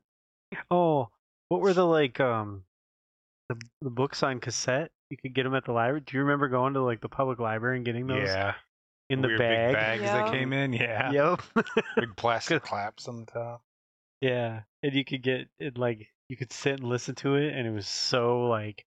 Oh, 0.70 1.10
what 1.50 1.62
were 1.62 1.74
the 1.74 1.86
like 1.86 2.20
um 2.20 2.64
the 3.50 3.58
the 3.82 3.90
books 3.90 4.24
on 4.24 4.40
cassette? 4.40 4.92
You 5.10 5.18
could 5.18 5.34
get 5.34 5.44
them 5.44 5.56
at 5.56 5.66
the 5.66 5.74
library. 5.74 6.02
Do 6.06 6.16
you 6.18 6.24
remember 6.24 6.48
going 6.48 6.74
to 6.76 6.82
like 6.82 7.02
the 7.02 7.10
public 7.10 7.40
library 7.40 7.76
and 7.78 7.86
getting 7.86 8.08
those 8.08 8.28
Yeah, 8.30 8.54
in 9.10 9.22
the 9.22 9.28
Weird 9.28 9.40
bag? 9.40 9.68
big 9.68 9.74
bags 9.76 10.04
Yeah. 10.04 10.22
that 10.24 10.32
came 10.32 10.54
in. 10.54 10.72
Yeah, 10.74 11.12
Yep. 11.12 11.42
big 11.98 12.16
plastic 12.16 12.64
claps 12.64 13.08
on 13.10 13.20
the 13.20 13.26
top. 13.32 13.62
yeah, 14.22 14.62
and 14.84 14.94
you 14.94 15.04
could 15.04 15.22
get 15.22 15.50
it 15.60 15.78
like 15.78 16.08
you 16.30 16.38
could 16.38 16.54
sit 16.54 16.80
and 16.80 16.88
listen 16.88 17.16
to 17.16 17.36
it, 17.36 17.54
and 17.54 17.68
it 17.68 17.72
was 17.72 17.88
so 17.88 18.48
like 18.48 18.86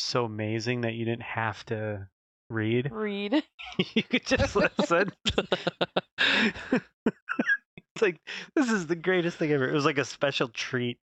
so 0.00 0.24
amazing 0.24 0.80
that 0.82 0.94
you 0.94 1.04
didn't 1.04 1.22
have 1.22 1.64
to 1.66 2.08
read. 2.50 2.90
Read. 2.92 3.42
you 3.94 4.02
could 4.02 4.26
just 4.26 4.56
listen. 4.56 5.12
it's 6.72 8.02
like 8.02 8.20
this 8.54 8.70
is 8.70 8.86
the 8.86 8.96
greatest 8.96 9.36
thing 9.36 9.52
ever. 9.52 9.68
It 9.68 9.74
was 9.74 9.84
like 9.84 9.98
a 9.98 10.04
special 10.04 10.48
treat. 10.48 10.98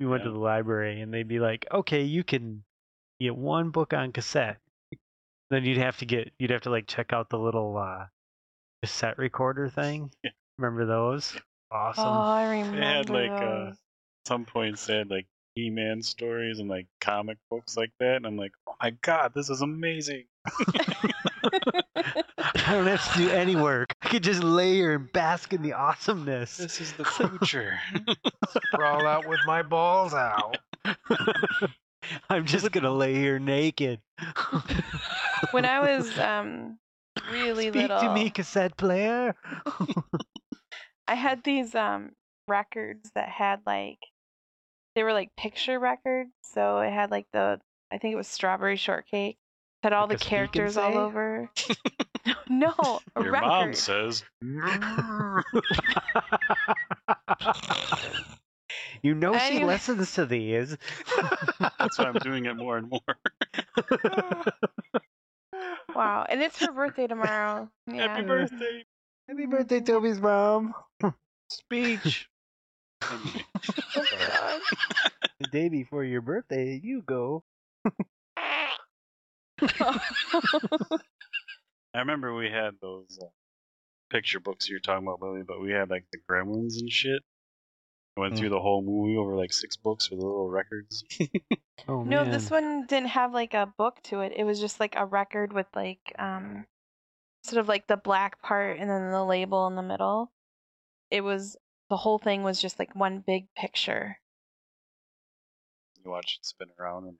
We 0.00 0.06
went 0.06 0.22
to 0.24 0.30
the 0.30 0.38
library 0.38 1.00
and 1.00 1.12
they'd 1.12 1.26
be 1.26 1.40
like, 1.40 1.66
"Okay, 1.72 2.02
you 2.02 2.22
can 2.22 2.62
get 3.20 3.36
one 3.36 3.70
book 3.70 3.92
on 3.92 4.12
cassette." 4.12 4.58
Then 5.50 5.64
you'd 5.64 5.78
have 5.78 5.96
to 5.98 6.06
get 6.06 6.32
you'd 6.38 6.50
have 6.50 6.62
to 6.62 6.70
like 6.70 6.86
check 6.86 7.12
out 7.12 7.30
the 7.30 7.38
little 7.38 7.76
uh, 7.76 8.06
cassette 8.82 9.18
recorder 9.18 9.68
thing. 9.68 10.10
Yeah. 10.22 10.30
Remember 10.58 10.86
those? 10.86 11.36
Awesome. 11.70 12.04
Oh, 12.04 12.10
I 12.10 12.50
remember 12.50 12.80
They 12.80 12.86
had 12.86 13.10
like 13.10 13.30
uh, 13.30 13.72
some 14.26 14.44
points 14.44 14.86
they 14.86 14.96
had 14.96 15.08
like 15.10 15.26
He-Man 15.54 16.02
stories 16.02 16.58
and 16.58 16.68
like 16.68 16.88
comic 17.00 17.38
books 17.48 17.76
like 17.76 17.92
that, 18.00 18.16
and 18.16 18.26
I'm 18.26 18.36
like, 18.36 18.52
oh 18.68 18.74
my 18.82 18.90
god, 19.02 19.32
this 19.34 19.50
is 19.50 19.62
amazing. 19.62 20.24
I 22.68 22.72
don't 22.72 22.86
have 22.86 23.12
to 23.12 23.18
do 23.18 23.30
any 23.30 23.56
work. 23.56 23.94
I 24.02 24.08
could 24.08 24.22
just 24.22 24.42
lay 24.42 24.74
here 24.74 24.94
and 24.94 25.12
bask 25.12 25.52
in 25.52 25.62
the 25.62 25.72
awesomeness. 25.72 26.56
This 26.56 26.80
is 26.80 26.92
the 26.94 27.04
future. 27.38 27.78
Crawl 28.74 29.06
out 29.06 29.26
with 29.26 29.40
my 29.46 29.62
balls 29.62 30.14
out. 30.14 30.58
I'm 32.30 32.46
just 32.46 32.70
gonna 32.72 32.92
lay 32.92 33.14
here 33.14 33.38
naked. 33.38 34.00
when 35.50 35.64
I 35.64 35.80
was 35.80 36.18
um 36.18 36.78
really 37.32 37.68
Speak 37.68 37.82
little, 37.82 38.00
to 38.00 38.14
me, 38.14 38.30
cassette 38.30 38.76
player. 38.76 39.34
I 41.06 41.14
had 41.14 41.44
these 41.44 41.74
um 41.74 42.12
records 42.46 43.10
that 43.14 43.28
had 43.28 43.60
like 43.66 43.98
they 44.94 45.02
were 45.02 45.12
like 45.12 45.30
picture 45.36 45.78
records. 45.78 46.30
So 46.42 46.78
it 46.78 46.92
had 46.92 47.10
like 47.10 47.26
the 47.32 47.60
I 47.90 47.98
think 47.98 48.12
it 48.12 48.16
was 48.16 48.28
strawberry 48.28 48.76
shortcake. 48.76 49.38
Had 49.82 49.92
all 49.92 50.06
Like 50.08 50.18
the 50.18 50.24
characters 50.24 50.76
all 50.76 50.96
over. 50.98 51.50
no, 52.48 52.74
a 53.16 53.22
Your 53.22 53.32
record. 53.32 53.46
mom 53.46 53.74
says. 53.74 54.24
you 59.02 59.14
know 59.14 59.32
she 59.38 59.54
Anyway. 59.54 59.64
listens 59.72 60.14
to 60.14 60.26
these. 60.26 60.76
That's 61.60 61.98
why 61.98 62.06
I'm 62.06 62.18
doing 62.18 62.46
it 62.46 62.54
more 62.54 62.76
and 62.76 62.88
more. 62.90 63.00
Wow, 65.94 66.26
and 66.28 66.42
it's 66.42 66.58
her 66.60 66.72
birthday 66.72 67.06
tomorrow. 67.06 67.68
Yeah. 67.86 68.08
Happy 68.08 68.26
birthday. 68.26 68.84
Happy 69.28 69.46
birthday, 69.46 69.80
Toby's 69.80 70.20
mom. 70.20 70.74
Speech. 71.50 72.28
Anyway, 73.10 73.44
Oh, 73.96 74.04
God. 74.10 74.60
the 75.40 75.46
day 75.46 75.68
before 75.68 76.04
your 76.04 76.20
birthday, 76.20 76.80
you 76.82 77.02
go. 77.02 77.42
I 81.94 81.98
remember 82.00 82.34
we 82.34 82.50
had 82.50 82.74
those 82.80 83.18
uh, 83.20 83.26
picture 84.10 84.40
books 84.40 84.68
you're 84.68 84.80
talking 84.80 85.06
about, 85.06 85.20
Lily, 85.22 85.42
but 85.46 85.60
we 85.60 85.72
had 85.72 85.90
like 85.90 86.04
the 86.12 86.18
Gremlins 86.30 86.78
and 86.78 86.90
shit. 86.90 87.22
I 88.16 88.20
went 88.20 88.34
Mm. 88.34 88.38
through 88.38 88.50
the 88.50 88.60
whole 88.60 88.82
movie 88.82 89.16
over 89.16 89.36
like 89.36 89.52
six 89.52 89.76
books 89.76 90.10
with 90.10 90.18
little 90.20 90.48
records. 90.48 91.04
Oh 91.86 92.04
no, 92.04 92.22
man. 92.22 92.32
this 92.32 92.50
one 92.50 92.84
didn't 92.86 93.08
have 93.10 93.32
like 93.32 93.54
a 93.54 93.72
book 93.78 94.02
to 94.04 94.20
it. 94.20 94.32
It 94.36 94.44
was 94.44 94.60
just 94.60 94.78
like 94.80 94.94
a 94.96 95.06
record 95.06 95.52
with 95.54 95.66
like 95.74 96.00
um 96.18 96.66
sort 97.44 97.60
of 97.60 97.68
like 97.68 97.86
the 97.86 97.96
black 97.96 98.42
part 98.42 98.78
and 98.78 98.90
then 98.90 99.10
the 99.10 99.24
label 99.24 99.66
in 99.68 99.76
the 99.76 99.82
middle. 99.82 100.32
It 101.10 101.22
was 101.22 101.56
the 101.88 101.96
whole 101.96 102.18
thing 102.18 102.42
was 102.42 102.60
just 102.60 102.78
like 102.78 102.94
one 102.94 103.22
big 103.26 103.46
picture. 103.56 104.18
You 106.04 106.10
watch 106.10 106.38
it 106.40 106.44
spin 106.46 106.68
around 106.78 107.04
and 107.06 107.16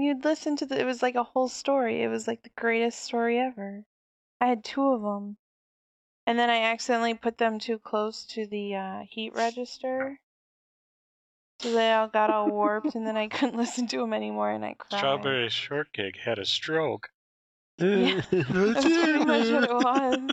You'd 0.00 0.24
listen 0.24 0.54
to 0.56 0.66
the 0.66 0.78
it 0.78 0.84
was 0.84 1.02
like 1.02 1.16
a 1.16 1.24
whole 1.24 1.48
story. 1.48 2.02
It 2.02 2.08
was 2.08 2.28
like 2.28 2.44
the 2.44 2.50
greatest 2.56 3.00
story 3.00 3.38
ever. 3.38 3.84
I 4.40 4.46
had 4.46 4.64
two 4.64 4.92
of 4.92 5.02
them. 5.02 5.38
And 6.24 6.38
then 6.38 6.50
I 6.50 6.60
accidentally 6.60 7.14
put 7.14 7.38
them 7.38 7.58
too 7.58 7.78
close 7.78 8.24
to 8.26 8.46
the 8.46 8.76
uh, 8.76 9.00
heat 9.08 9.34
register. 9.34 10.20
So 11.60 11.72
they 11.72 11.92
all 11.92 12.06
got 12.06 12.30
all 12.30 12.48
warped, 12.50 12.94
and 12.94 13.04
then 13.04 13.16
I 13.16 13.26
couldn't 13.26 13.56
listen 13.58 13.88
to 13.88 13.98
them 13.98 14.12
anymore, 14.12 14.50
and 14.50 14.64
I 14.64 14.74
cried. 14.74 14.98
Strawberry 14.98 15.48
Shortcake 15.48 16.18
had 16.18 16.38
a 16.38 16.44
stroke. 16.44 17.10
Yeah, 17.78 18.20
That's 18.30 18.84
pretty 18.84 19.24
much 19.24 19.48
what 19.50 19.64
it 19.64 19.72
was. 19.72 20.30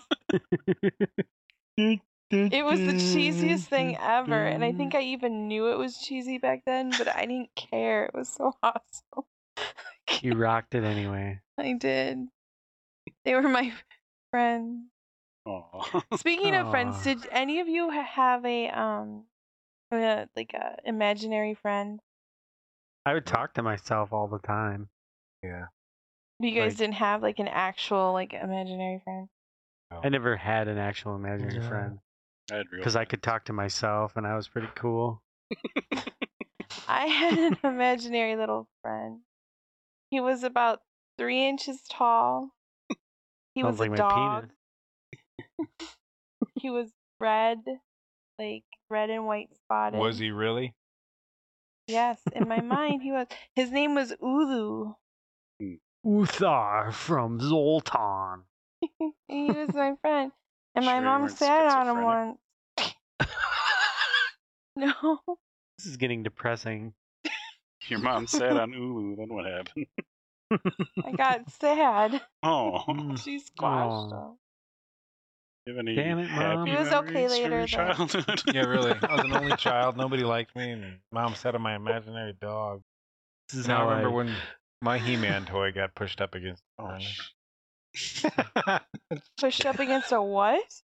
It 2.51 2.63
was 2.63 2.81
the 2.81 2.93
cheesiest 2.93 3.67
thing 3.67 3.97
ever, 3.97 4.45
and 4.45 4.63
I 4.63 4.73
think 4.73 4.93
I 4.93 5.01
even 5.01 5.47
knew 5.47 5.71
it 5.71 5.77
was 5.77 5.97
cheesy 5.97 6.37
back 6.37 6.63
then, 6.65 6.91
but 6.91 7.07
I 7.07 7.21
didn't 7.21 7.55
care. 7.55 8.05
It 8.05 8.13
was 8.13 8.29
so 8.29 8.53
awesome. 8.61 9.25
you 10.21 10.33
rocked 10.35 10.75
it 10.75 10.83
anyway. 10.83 11.39
I 11.57 11.73
did. 11.73 12.27
They 13.23 13.33
were 13.35 13.43
my 13.43 13.73
friends. 14.31 14.85
Aw. 15.45 16.01
Speaking 16.17 16.55
of 16.55 16.69
friends, 16.71 17.03
did 17.03 17.19
any 17.31 17.59
of 17.59 17.67
you 17.67 17.89
have 17.91 18.43
a 18.45 18.69
um, 18.69 19.25
a, 19.91 20.27
like 20.35 20.53
a 20.53 20.77
imaginary 20.85 21.53
friend? 21.53 21.99
I 23.05 23.13
would 23.13 23.25
talk 23.27 23.53
to 23.53 23.61
myself 23.61 24.11
all 24.11 24.27
the 24.27 24.39
time. 24.39 24.89
Yeah. 25.43 25.65
You 26.39 26.51
guys 26.51 26.71
Like- 26.73 26.77
didn't 26.77 26.95
have 26.95 27.21
like 27.21 27.39
an 27.39 27.47
actual 27.47 28.11
like 28.13 28.33
imaginary 28.33 28.99
friend. 29.03 29.27
I 30.03 30.09
never 30.09 30.35
had 30.35 30.67
an 30.67 30.77
actual 30.79 31.15
imaginary 31.15 31.55
Yeah. 31.61 31.69
friend 31.69 31.99
I 32.51 32.55
had 32.55 32.65
real 32.71 32.79
because 32.81 32.95
I 32.95 33.05
could 33.05 33.21
talk 33.23 33.45
to 33.45 33.53
myself, 33.53 34.17
and 34.17 34.25
I 34.27 34.35
was 34.35 34.47
pretty 34.47 34.67
cool. 34.75 35.21
I 36.87 37.05
had 37.05 37.37
an 37.37 37.57
imaginary 37.63 38.35
little 38.35 38.67
friend. 38.81 39.19
He 40.15 40.21
was 40.21 40.43
about 40.45 40.79
three 41.17 41.45
inches 41.45 41.81
tall. 41.91 42.51
He 43.53 43.63
was 43.65 43.81
like 43.81 43.87
a 43.87 43.91
my 43.91 43.97
dog. 43.97 44.49
he 46.55 46.69
was 46.69 46.89
red, 47.19 47.59
like 48.39 48.63
red 48.89 49.09
and 49.09 49.25
white 49.25 49.49
spotted. 49.57 49.97
Was 49.99 50.17
he 50.17 50.31
really? 50.31 50.73
Yes, 51.89 52.21
in 52.31 52.47
my 52.47 52.61
mind 52.61 53.01
he 53.01 53.11
was. 53.11 53.27
His 53.57 53.71
name 53.71 53.93
was 53.93 54.13
Ulu. 54.23 54.93
Mm, 55.61 55.79
Uthar 56.05 56.93
from 56.93 57.41
Zoltan. 57.41 58.43
he 59.27 59.51
was 59.51 59.67
my 59.73 59.95
friend, 59.99 60.31
and 60.75 60.85
my 60.85 60.93
Sure 60.93 61.01
you 61.01 61.05
mom 61.05 61.21
weren't 61.23 61.37
sat 61.37 61.65
on 61.65 61.89
him 61.89 62.05
schizophrenic? 62.05 62.37
once. 64.77 64.95
no, 65.03 65.19
This 65.77 65.87
is 65.87 65.97
getting 65.97 66.23
depressing. 66.23 66.93
Your 67.89 67.99
mom 67.99 68.27
sat 68.27 68.51
on 68.57 68.73
Ulu, 68.73 69.15
then 69.15 69.29
what 69.33 69.45
happened? 69.45 69.87
I 71.05 71.11
got 71.11 71.49
sad. 71.49 72.21
Oh. 72.43 73.15
She 73.23 73.39
squashed 73.39 74.11
Aw. 74.11 74.29
him. 74.29 74.37
You 75.65 75.73
have 75.73 75.79
any 75.79 75.95
Damn 75.95 76.19
it, 76.19 76.29
Mom. 76.29 76.67
happy 76.67 76.71
It 76.73 76.79
was 76.79 76.91
okay 76.91 77.27
memories 77.27 77.31
from 77.39 77.51
later, 77.51 77.57
your 77.57 77.67
though. 77.67 77.77
childhood? 77.77 78.43
Yeah, 78.53 78.61
really. 78.61 78.91
I 78.91 79.15
was 79.15 79.23
an 79.23 79.33
only 79.33 79.55
child. 79.57 79.97
Nobody 79.97 80.23
liked 80.23 80.55
me, 80.55 80.71
and 80.71 80.99
mom 81.11 81.33
sat 81.33 81.55
on 81.55 81.61
my 81.63 81.75
imaginary 81.75 82.33
dog. 82.39 82.81
This 83.49 83.61
is 83.61 83.65
And 83.65 83.73
I 83.73 83.81
remember 83.83 84.11
I, 84.11 84.13
when 84.13 84.35
my 84.83 84.99
He-Man 84.99 85.45
toy 85.45 85.71
got 85.71 85.95
pushed 85.95 86.21
up 86.21 86.35
against 86.35 86.61
the 86.77 86.83
Oh, 86.83 86.87
furnace. 86.89 87.33
sh- 87.95 88.25
Pushed 89.39 89.65
up 89.65 89.79
against 89.79 90.11
a 90.11 90.21
what? 90.21 90.81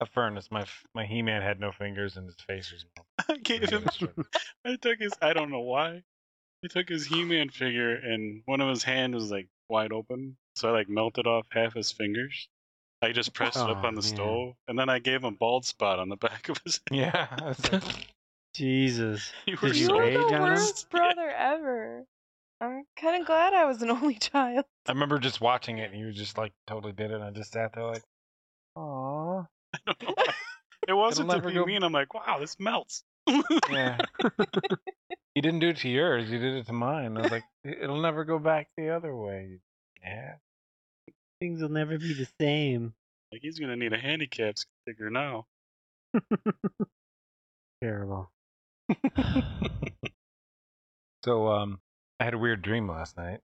a 0.00 0.06
furnace. 0.06 0.50
My 0.50 0.62
f- 0.62 0.86
my 0.94 1.04
He-Man 1.04 1.42
had 1.42 1.60
no 1.60 1.72
fingers, 1.72 2.16
and 2.16 2.26
his 2.26 2.36
face 2.46 2.72
was. 2.72 2.86
I 3.28 3.36
gave 3.36 3.68
him. 3.68 3.84
I 4.64 4.76
took 4.76 4.98
his. 4.98 5.12
I 5.20 5.34
don't 5.34 5.50
know 5.50 5.60
why. 5.60 6.04
I 6.64 6.68
took 6.68 6.88
his 6.88 7.06
He-Man 7.06 7.48
figure, 7.48 7.94
and 7.94 8.42
one 8.46 8.60
of 8.60 8.68
his 8.68 8.84
hand 8.84 9.14
was 9.14 9.30
like 9.30 9.48
wide 9.68 9.92
open, 9.92 10.36
so 10.54 10.68
I 10.68 10.72
like 10.72 10.88
melted 10.88 11.26
off 11.26 11.46
half 11.50 11.74
his 11.74 11.90
fingers. 11.90 12.48
I 13.02 13.10
just 13.12 13.34
pressed 13.34 13.56
it 13.56 13.62
up 13.68 13.78
on 13.84 13.94
the 13.96 14.00
man. 14.02 14.02
stove, 14.02 14.54
and 14.68 14.78
then 14.78 14.88
I 14.88 15.00
gave 15.00 15.24
him 15.24 15.34
a 15.34 15.36
bald 15.36 15.64
spot 15.64 15.98
on 15.98 16.08
the 16.08 16.16
back 16.28 16.48
of 16.48 16.58
his. 16.64 16.80
head. 16.90 16.96
Yeah. 16.98 17.26
I 17.30 17.44
was 17.48 17.72
like, 17.72 17.82
Jesus. 18.54 19.32
You 19.46 19.56
Did 19.56 19.76
you 19.76 19.88
You're 19.88 20.10
the 20.12 20.24
on 20.26 20.32
him? 20.34 20.40
worst 20.42 20.88
brother 20.90 21.28
ever. 21.30 22.04
I'm 22.60 22.84
kind 22.96 23.20
of 23.20 23.26
glad 23.26 23.54
I 23.54 23.64
was 23.64 23.82
an 23.82 23.90
only 23.90 24.14
child. 24.14 24.64
I 24.86 24.92
remember 24.92 25.18
just 25.18 25.40
watching 25.40 25.78
it, 25.78 25.90
and 25.90 25.98
you 25.98 26.12
just 26.12 26.38
like 26.38 26.52
totally 26.68 26.92
did 26.92 27.10
it. 27.10 27.14
And 27.14 27.24
I 27.24 27.30
just 27.32 27.50
sat 27.52 27.72
there 27.72 27.84
like, 27.84 28.04
"Aw, 28.76 29.40
I 29.74 29.78
don't 29.86 30.02
know 30.02 30.14
why. 30.14 30.24
It 30.88 30.92
wasn't 30.94 31.30
to 31.30 31.40
be 31.40 31.54
go- 31.54 31.64
mean. 31.66 31.82
I'm 31.82 31.92
like, 31.92 32.12
wow, 32.14 32.38
this 32.38 32.56
melts. 32.60 33.02
yeah." 33.70 33.98
You 35.34 35.42
didn't 35.42 35.60
do 35.60 35.68
it 35.70 35.78
to 35.78 35.88
yours. 35.88 36.30
You 36.30 36.38
did 36.38 36.54
it 36.54 36.66
to 36.66 36.72
mine. 36.72 37.16
I 37.16 37.22
was 37.22 37.30
like, 37.30 37.44
"It'll 37.64 38.00
never 38.00 38.24
go 38.24 38.38
back 38.38 38.68
the 38.76 38.90
other 38.90 39.14
way." 39.14 39.60
Yeah. 40.02 40.34
Things 41.40 41.60
will 41.60 41.68
never 41.68 41.98
be 41.98 42.14
the 42.14 42.28
same. 42.40 42.94
Like 43.32 43.42
he's 43.42 43.58
gonna 43.58 43.76
need 43.76 43.92
a 43.92 43.98
handicap 43.98 44.56
sticker 44.58 45.10
now. 45.10 45.46
Terrible. 47.82 48.30
So 51.24 51.48
um, 51.48 51.80
I 52.18 52.24
had 52.24 52.34
a 52.34 52.38
weird 52.38 52.62
dream 52.62 52.88
last 52.88 53.16
night. 53.16 53.40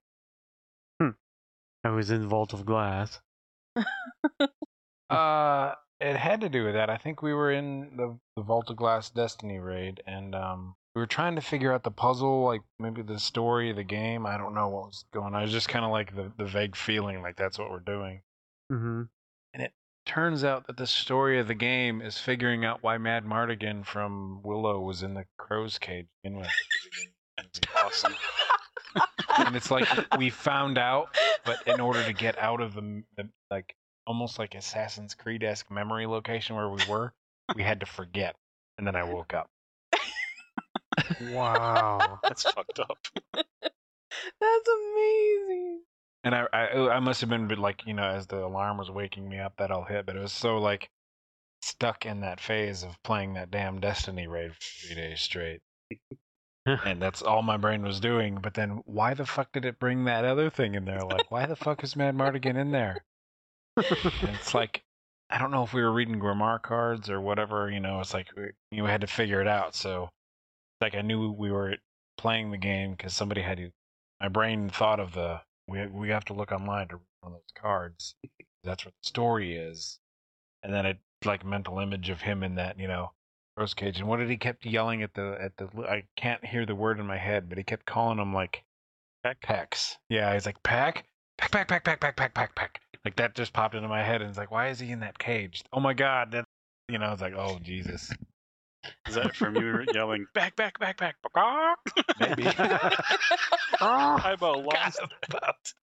I 1.81 1.91
was 1.91 2.11
in 2.11 2.27
Vault 2.27 2.51
of 2.51 2.65
Glass. 2.65 3.21
Uh, 5.09 5.75
it 6.01 6.17
had 6.17 6.41
to 6.41 6.49
do 6.49 6.65
with 6.65 6.73
that. 6.73 6.89
I 6.89 6.97
think 6.97 7.21
we 7.21 7.33
were 7.33 7.51
in 7.51 7.95
the 7.95 8.19
the 8.35 8.43
Vault 8.43 8.69
of 8.69 8.75
Glass 8.75 9.09
Destiny 9.09 9.59
raid, 9.59 10.03
and 10.05 10.35
um, 10.35 10.75
we 10.95 11.01
were 11.01 11.07
trying 11.07 11.35
to 11.35 11.41
figure 11.41 11.71
out 11.71 11.83
the 11.83 11.91
puzzle, 11.91 12.45
like 12.45 12.61
maybe 12.79 13.01
the 13.01 13.19
story 13.19 13.69
of 13.69 13.75
the 13.75 13.83
game. 13.83 14.25
I 14.25 14.37
don't 14.37 14.55
know 14.55 14.69
what 14.69 14.87
was 14.87 15.05
going 15.13 15.35
on. 15.35 15.41
It 15.41 15.45
was 15.45 15.51
just 15.51 15.69
kind 15.69 15.85
of 15.85 15.91
like 15.91 16.15
the 16.15 16.31
the 16.37 16.45
vague 16.45 16.75
feeling, 16.75 17.21
like 17.21 17.35
that's 17.35 17.59
what 17.59 17.69
we're 17.69 17.79
doing. 17.79 18.21
Mm-hmm. 18.71 19.03
And 19.53 19.63
it 19.63 19.73
turns 20.05 20.43
out 20.43 20.67
that 20.67 20.77
the 20.77 20.87
story 20.87 21.39
of 21.39 21.47
the 21.47 21.55
game 21.55 22.01
is 22.01 22.17
figuring 22.17 22.65
out 22.65 22.81
why 22.81 22.97
Madmartigan 22.97 23.85
from 23.85 24.41
Willow 24.43 24.79
was 24.79 25.03
in 25.03 25.13
the 25.13 25.25
crow's 25.37 25.77
cage 25.77 26.05
to 26.05 26.11
begin 26.23 26.39
with. 26.39 26.49
Awesome. 27.77 28.13
and 29.37 29.55
it's 29.55 29.71
like 29.71 29.87
we 30.17 30.29
found 30.29 30.77
out, 30.77 31.15
but 31.45 31.65
in 31.67 31.79
order 31.79 32.03
to 32.03 32.11
get 32.11 32.37
out 32.37 32.59
of 32.59 32.73
the, 32.73 33.03
the 33.15 33.29
like 33.49 33.75
almost 34.05 34.39
like 34.39 34.55
Assassin's 34.55 35.13
Creed 35.13 35.43
esque 35.43 35.71
memory 35.71 36.05
location 36.05 36.57
where 36.57 36.67
we 36.67 36.81
were, 36.89 37.13
we 37.55 37.63
had 37.63 37.79
to 37.79 37.85
forget. 37.85 38.35
And 38.77 38.85
then 38.85 38.97
I 38.97 39.03
woke 39.03 39.33
up. 39.33 39.49
Wow. 41.31 42.19
That's 42.23 42.43
fucked 42.43 42.79
up. 42.79 42.97
That's 43.33 44.67
amazing. 44.67 45.81
And 46.23 46.35
I, 46.35 46.47
I 46.51 46.67
oh, 46.73 46.89
I 46.89 46.99
must 46.99 47.21
have 47.21 47.29
been 47.29 47.47
like 47.47 47.85
you 47.85 47.93
know 47.93 48.03
as 48.03 48.27
the 48.27 48.43
alarm 48.43 48.77
was 48.77 48.91
waking 48.91 49.29
me 49.29 49.39
up 49.39 49.53
that 49.57 49.71
all 49.71 49.85
hit, 49.85 50.05
but 50.05 50.15
it 50.15 50.21
was 50.21 50.33
so 50.33 50.57
like 50.57 50.89
stuck 51.61 52.05
in 52.05 52.21
that 52.21 52.39
phase 52.39 52.83
of 52.83 53.01
playing 53.03 53.33
that 53.33 53.51
damn 53.51 53.79
Destiny 53.79 54.27
raid 54.27 54.53
for 54.53 54.61
three 54.61 54.95
days 54.95 55.21
straight. 55.21 55.61
and 56.85 57.01
that's 57.01 57.21
all 57.21 57.41
my 57.41 57.57
brain 57.57 57.81
was 57.81 57.99
doing. 57.99 58.39
But 58.41 58.53
then, 58.53 58.81
why 58.85 59.13
the 59.13 59.25
fuck 59.25 59.51
did 59.51 59.65
it 59.65 59.79
bring 59.79 60.05
that 60.05 60.25
other 60.25 60.49
thing 60.49 60.75
in 60.75 60.85
there? 60.85 61.01
Like, 61.01 61.31
why 61.31 61.45
the 61.45 61.55
fuck 61.55 61.83
is 61.83 61.95
Madmartigan 61.95 62.55
in 62.55 62.71
there? 62.71 63.03
And 63.77 64.35
it's 64.35 64.53
like, 64.53 64.83
I 65.29 65.37
don't 65.37 65.51
know 65.51 65.63
if 65.63 65.73
we 65.73 65.81
were 65.81 65.91
reading 65.91 66.19
Grimoire 66.19 66.61
cards 66.61 67.09
or 67.09 67.21
whatever. 67.21 67.69
You 67.69 67.79
know, 67.79 67.99
it's 68.01 68.13
like 68.13 68.27
we, 68.35 68.49
you 68.71 68.83
we 68.83 68.89
had 68.89 69.01
to 69.01 69.07
figure 69.07 69.41
it 69.41 69.47
out. 69.47 69.75
So, 69.75 70.09
like, 70.81 70.95
I 70.95 71.01
knew 71.01 71.31
we 71.31 71.51
were 71.51 71.75
playing 72.17 72.51
the 72.51 72.57
game 72.57 72.91
because 72.91 73.13
somebody 73.13 73.41
had 73.41 73.57
to. 73.57 73.71
My 74.21 74.27
brain 74.27 74.69
thought 74.69 74.99
of 74.99 75.13
the 75.13 75.41
we 75.67 75.85
we 75.87 76.09
have 76.09 76.25
to 76.25 76.33
look 76.33 76.51
online 76.51 76.87
to 76.89 76.95
read 76.95 77.03
one 77.21 77.33
of 77.33 77.39
those 77.39 77.61
cards. 77.61 78.15
That's 78.63 78.85
what 78.85 78.93
the 79.01 79.07
story 79.07 79.55
is, 79.55 79.99
and 80.63 80.73
then 80.73 80.85
it 80.85 80.97
like 81.25 81.45
mental 81.45 81.79
image 81.79 82.09
of 82.09 82.21
him 82.21 82.43
in 82.43 82.55
that 82.55 82.79
you 82.79 82.87
know 82.87 83.11
rose 83.57 83.73
cage. 83.73 83.99
And 83.99 84.07
what 84.07 84.17
did 84.17 84.29
he 84.29 84.37
kept 84.37 84.65
yelling 84.65 85.03
at 85.03 85.13
the 85.13 85.37
at 85.39 85.55
the? 85.57 85.69
I 85.87 86.03
can't 86.17 86.43
hear 86.45 86.65
the 86.65 86.75
word 86.75 86.99
in 86.99 87.07
my 87.07 87.17
head, 87.17 87.47
but 87.47 87.57
he 87.57 87.63
kept 87.63 87.85
calling 87.85 88.19
him 88.19 88.33
like 88.33 88.63
Peck? 89.23 89.41
Pecs. 89.41 89.97
Yeah, 90.09 90.33
he's 90.33 90.45
like 90.45 90.61
pack, 90.63 91.05
pack, 91.37 91.51
pack, 91.51 91.67
pack, 91.67 91.83
pack, 91.83 91.99
pack, 91.99 92.15
pack, 92.15 92.33
pack, 92.33 92.55
pack. 92.55 92.81
Like 93.03 93.15
that 93.17 93.35
just 93.35 93.53
popped 93.53 93.75
into 93.75 93.87
my 93.87 94.03
head, 94.03 94.21
and 94.21 94.29
it's 94.29 94.37
like, 94.37 94.51
why 94.51 94.69
is 94.69 94.79
he 94.79 94.91
in 94.91 95.01
that 95.01 95.19
cage? 95.19 95.63
Oh 95.73 95.79
my 95.79 95.93
god, 95.93 96.31
that 96.31 96.45
you 96.87 96.97
know, 96.97 97.11
it's 97.11 97.21
like, 97.21 97.35
oh 97.35 97.59
Jesus, 97.61 98.11
Is 99.07 99.15
that 99.15 99.35
from 99.35 99.55
you 99.55 99.85
yelling 99.93 100.25
back, 100.33 100.55
back, 100.55 100.79
back, 100.79 100.97
back, 100.97 101.15
back? 101.33 101.77
maybe. 102.19 102.45
I 103.81 104.31
about 104.33 104.63
lost. 104.65 104.99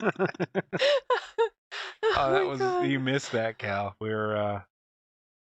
Oh, 2.18 2.32
that 2.32 2.46
was 2.46 2.60
God. 2.60 2.86
you 2.86 2.98
missed 3.00 3.32
that, 3.32 3.58
Cal. 3.58 3.94
We 4.00 4.08
were 4.08 4.36
uh, 4.36 4.60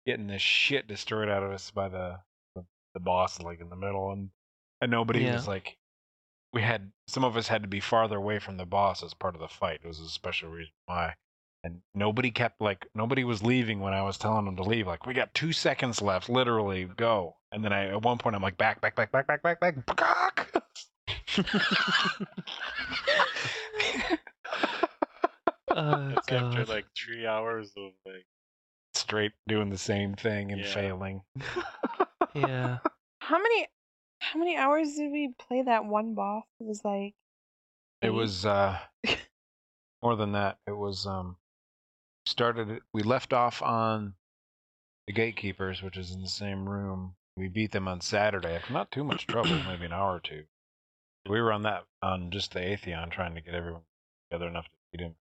getting 0.06 0.28
the 0.28 0.38
shit 0.38 0.86
destroyed 0.86 1.28
out 1.28 1.42
of 1.42 1.50
us 1.50 1.70
by 1.70 1.88
the 1.88 2.18
the, 2.54 2.64
the 2.94 3.00
boss, 3.00 3.40
like 3.40 3.60
in 3.60 3.68
the 3.70 3.76
middle, 3.76 4.12
and 4.12 4.30
and 4.80 4.90
nobody 4.90 5.24
Yeah. 5.24 5.34
was 5.34 5.48
like. 5.48 5.76
We 6.52 6.62
had 6.62 6.90
some 7.06 7.24
of 7.24 7.36
us 7.36 7.46
had 7.48 7.62
to 7.62 7.68
be 7.68 7.78
farther 7.80 8.16
away 8.16 8.40
from 8.40 8.56
the 8.56 8.66
boss 8.66 9.02
as 9.04 9.14
part 9.14 9.34
of 9.36 9.40
the 9.40 9.48
fight. 9.48 9.80
It 9.84 9.86
was 9.88 10.00
a 10.00 10.08
special 10.08 10.50
reason 10.50 10.72
why, 10.86 11.14
and 11.62 11.80
nobody 11.94 12.30
kept 12.30 12.60
like 12.60 12.86
nobody 12.94 13.24
was 13.24 13.42
leaving 13.42 13.80
when 13.80 13.92
I 13.92 14.02
was 14.02 14.16
telling 14.18 14.44
them 14.46 14.56
to 14.56 14.62
leave. 14.62 14.86
Like 14.86 15.06
we 15.06 15.14
got 15.14 15.34
two 15.34 15.52
seconds 15.52 16.00
left, 16.00 16.28
literally 16.28 16.84
go. 16.96 17.36
And 17.52 17.64
then 17.64 17.72
I 17.72 17.88
at 17.88 18.02
one 18.02 18.18
point 18.18 18.36
I'm 18.36 18.42
like 18.42 18.56
back, 18.56 18.80
back, 18.80 18.96
back, 18.96 19.12
back, 19.12 19.26
back, 19.26 19.42
back, 19.42 19.60
back. 19.60 19.96
back. 19.96 20.54
oh 25.70 26.08
That's 26.10 26.28
after 26.32 26.64
like 26.66 26.86
three 26.96 27.26
hours 27.26 27.72
of 27.76 27.92
like. 28.06 28.26
Straight 28.94 29.32
doing 29.46 29.70
the 29.70 29.78
same 29.78 30.14
thing 30.14 30.50
and 30.50 30.60
Yeah. 30.62 30.74
failing. 30.74 31.22
Yeah. 32.34 32.78
How 33.20 33.38
many 33.38 33.68
how 34.18 34.38
many 34.38 34.56
hours 34.56 34.94
did 34.94 35.10
we 35.12 35.32
play 35.38 35.62
that 35.62 35.84
one 35.84 36.14
boss? 36.14 36.44
It 36.60 36.64
was 36.66 36.84
like 36.84 37.14
It 38.02 38.10
was 38.10 38.44
uh 38.44 38.78
more 40.02 40.16
than 40.16 40.32
that. 40.32 40.58
It 40.66 40.76
was 40.76 41.06
um 41.06 41.36
started 42.30 42.80
we 42.92 43.02
left 43.02 43.32
off 43.32 43.62
on 43.62 44.14
the 45.06 45.12
gatekeepers, 45.12 45.82
which 45.82 45.96
is 45.96 46.12
in 46.12 46.20
the 46.20 46.28
same 46.28 46.68
room. 46.68 47.16
We 47.36 47.48
beat 47.48 47.72
them 47.72 47.88
on 47.88 48.00
Saturday 48.00 48.54
after 48.54 48.72
not 48.72 48.90
too 48.90 49.04
much 49.04 49.26
trouble, 49.26 49.50
maybe 49.66 49.86
an 49.86 49.92
hour 49.92 50.16
or 50.16 50.20
two. 50.20 50.44
We 51.28 51.40
were 51.40 51.52
on 51.52 51.62
that 51.62 51.84
on 52.02 52.30
just 52.30 52.52
the 52.52 52.60
Atheon 52.60 53.10
trying 53.10 53.34
to 53.34 53.40
get 53.40 53.54
everyone 53.54 53.82
together 54.30 54.48
enough 54.48 54.66
to 54.66 54.70
beat 54.92 55.04
him. 55.04 55.16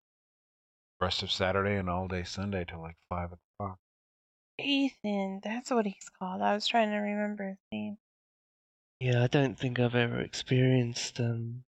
Rest 1.00 1.24
of 1.24 1.32
Saturday 1.32 1.76
and 1.76 1.90
all 1.90 2.08
day 2.08 2.24
Sunday 2.24 2.66
till 2.68 2.82
like 2.82 2.98
five 3.10 3.30
o'clock. 3.32 3.78
Ethan, 4.60 5.42
that's 5.44 5.70
what 5.70 5.86
he's 5.86 6.10
called. 6.20 6.42
I 6.42 6.54
was 6.54 6.68
trying 6.68 6.90
to 6.90 6.98
remember 6.98 7.50
his 7.50 7.58
name. 7.72 7.98
Yeah, 9.00 9.24
I 9.24 9.28
don't 9.28 9.58
think 9.58 9.80
I've 9.80 9.96
ever 9.96 10.20
experienced. 10.20 11.20
Um, 11.20 11.64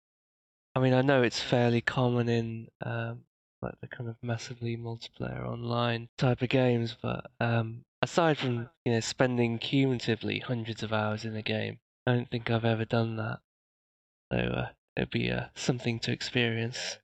I 0.77 0.81
mean, 0.81 0.95
I 0.95 1.03
know 1.03 1.23
it's 1.23 1.43
fairly 1.43 1.81
common 1.81 2.29
in 2.29 2.69
um, 2.85 3.25
like 3.63 3.75
the 3.81 3.89
kind 3.89 4.09
of 4.09 4.17
massively 4.23 4.77
multiplayer 4.77 5.47
online 5.47 6.09
type 6.19 6.43
of 6.43 6.49
games, 6.49 6.97
but 7.01 7.27
um, 7.41 7.85
aside 8.03 8.39
from 8.39 8.69
you 8.85 8.93
know 8.93 9.01
spending 9.01 9.59
cumulatively 9.59 10.41
hundreds 10.41 10.83
of 10.83 10.93
hours 10.93 11.25
in 11.25 11.37
a 11.37 11.43
game, 11.43 11.79
I 12.07 12.13
don't 12.13 12.31
think 12.31 12.51
I've 12.51 12.65
ever 12.65 12.85
done 12.85 13.17
that. 13.17 13.39
So 14.33 14.39
uh, 14.39 14.69
it'd 14.97 15.11
be 15.11 15.31
uh, 15.31 15.47
something 15.55 16.01
to 16.01 16.13
experience, 16.13 16.99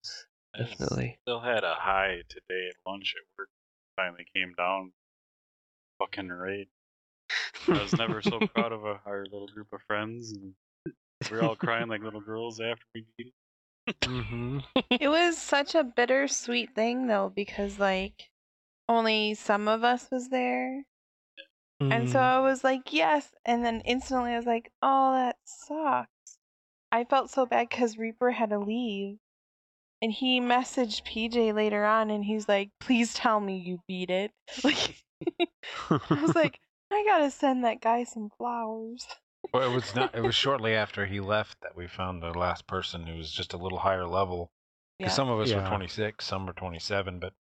definitely. 0.56 1.18
Still 1.22 1.40
had 1.40 1.64
a 1.64 1.74
high 1.74 2.22
today 2.28 2.68
at 2.68 2.90
lunch 2.90 3.14
at 3.16 3.38
work. 3.38 3.48
Finally 3.96 4.26
came 4.34 4.52
down. 4.56 4.92
Fucking 5.98 6.28
raid. 6.28 6.68
I 7.68 7.82
was 7.82 7.92
never 7.92 8.22
so 8.22 8.40
proud 8.54 8.72
of 8.72 8.84
a, 8.84 9.00
our 9.06 9.24
little 9.24 9.48
group 9.48 9.68
of 9.72 9.80
friends. 9.82 10.32
And 10.32 10.54
we 11.30 11.36
were 11.36 11.44
all 11.44 11.56
crying 11.56 11.88
like 11.88 12.02
little 12.02 12.20
girls 12.20 12.60
after 12.60 12.84
we 12.94 13.04
beat 13.16 13.34
it. 13.86 13.96
hmm 14.04 14.58
it 14.90 15.08
was 15.08 15.38
such 15.38 15.74
a 15.74 15.84
bittersweet 15.84 16.74
thing 16.74 17.06
though, 17.06 17.30
because 17.34 17.78
like 17.78 18.30
only 18.88 19.34
some 19.34 19.68
of 19.68 19.84
us 19.84 20.08
was 20.10 20.28
there. 20.28 20.84
And 21.90 22.08
so 22.08 22.18
Mm, 22.18 22.22
I 22.22 22.40
was 22.40 22.64
like, 22.64 22.92
yes. 22.92 23.34
And 23.44 23.64
then 23.64 23.80
instantly 23.84 24.32
I 24.32 24.36
was 24.36 24.46
like, 24.46 24.70
oh, 24.82 25.12
that 25.14 25.36
sucks. 25.44 26.38
I 26.90 27.04
felt 27.04 27.30
so 27.30 27.46
bad 27.46 27.68
because 27.68 27.98
Reaper 27.98 28.30
had 28.32 28.50
to 28.50 28.58
leave. 28.58 29.18
And 30.00 30.12
he 30.12 30.40
messaged 30.40 31.04
PJ 31.04 31.52
later 31.54 31.84
on 31.84 32.10
and 32.10 32.24
he's 32.24 32.48
like, 32.48 32.70
please 32.80 33.14
tell 33.14 33.40
me 33.40 33.58
you 33.58 33.80
beat 33.86 34.10
it. 34.10 34.32
Like, 34.64 34.96
I 35.90 36.22
was 36.22 36.34
like, 36.34 36.60
I 36.90 37.04
gotta 37.06 37.30
send 37.30 37.64
that 37.64 37.80
guy 37.80 38.04
some 38.04 38.30
flowers. 38.36 39.06
Well, 39.52 39.70
it 39.70 39.74
was 39.74 39.94
not. 39.94 40.14
It 40.14 40.22
was 40.22 40.34
shortly 40.34 40.74
after 40.74 41.04
he 41.06 41.20
left 41.20 41.60
that 41.62 41.76
we 41.76 41.86
found 41.86 42.22
the 42.22 42.30
last 42.32 42.66
person 42.66 43.06
who 43.06 43.16
was 43.16 43.30
just 43.30 43.52
a 43.52 43.58
little 43.58 43.78
higher 43.80 44.06
level. 44.06 44.50
Because 44.98 45.12
Yeah. 45.12 45.16
some 45.16 45.28
of 45.28 45.40
us 45.40 45.52
were 45.52 45.66
26, 45.66 46.24
some 46.24 46.46
were 46.46 46.52
27, 46.52 47.18
but 47.18 47.34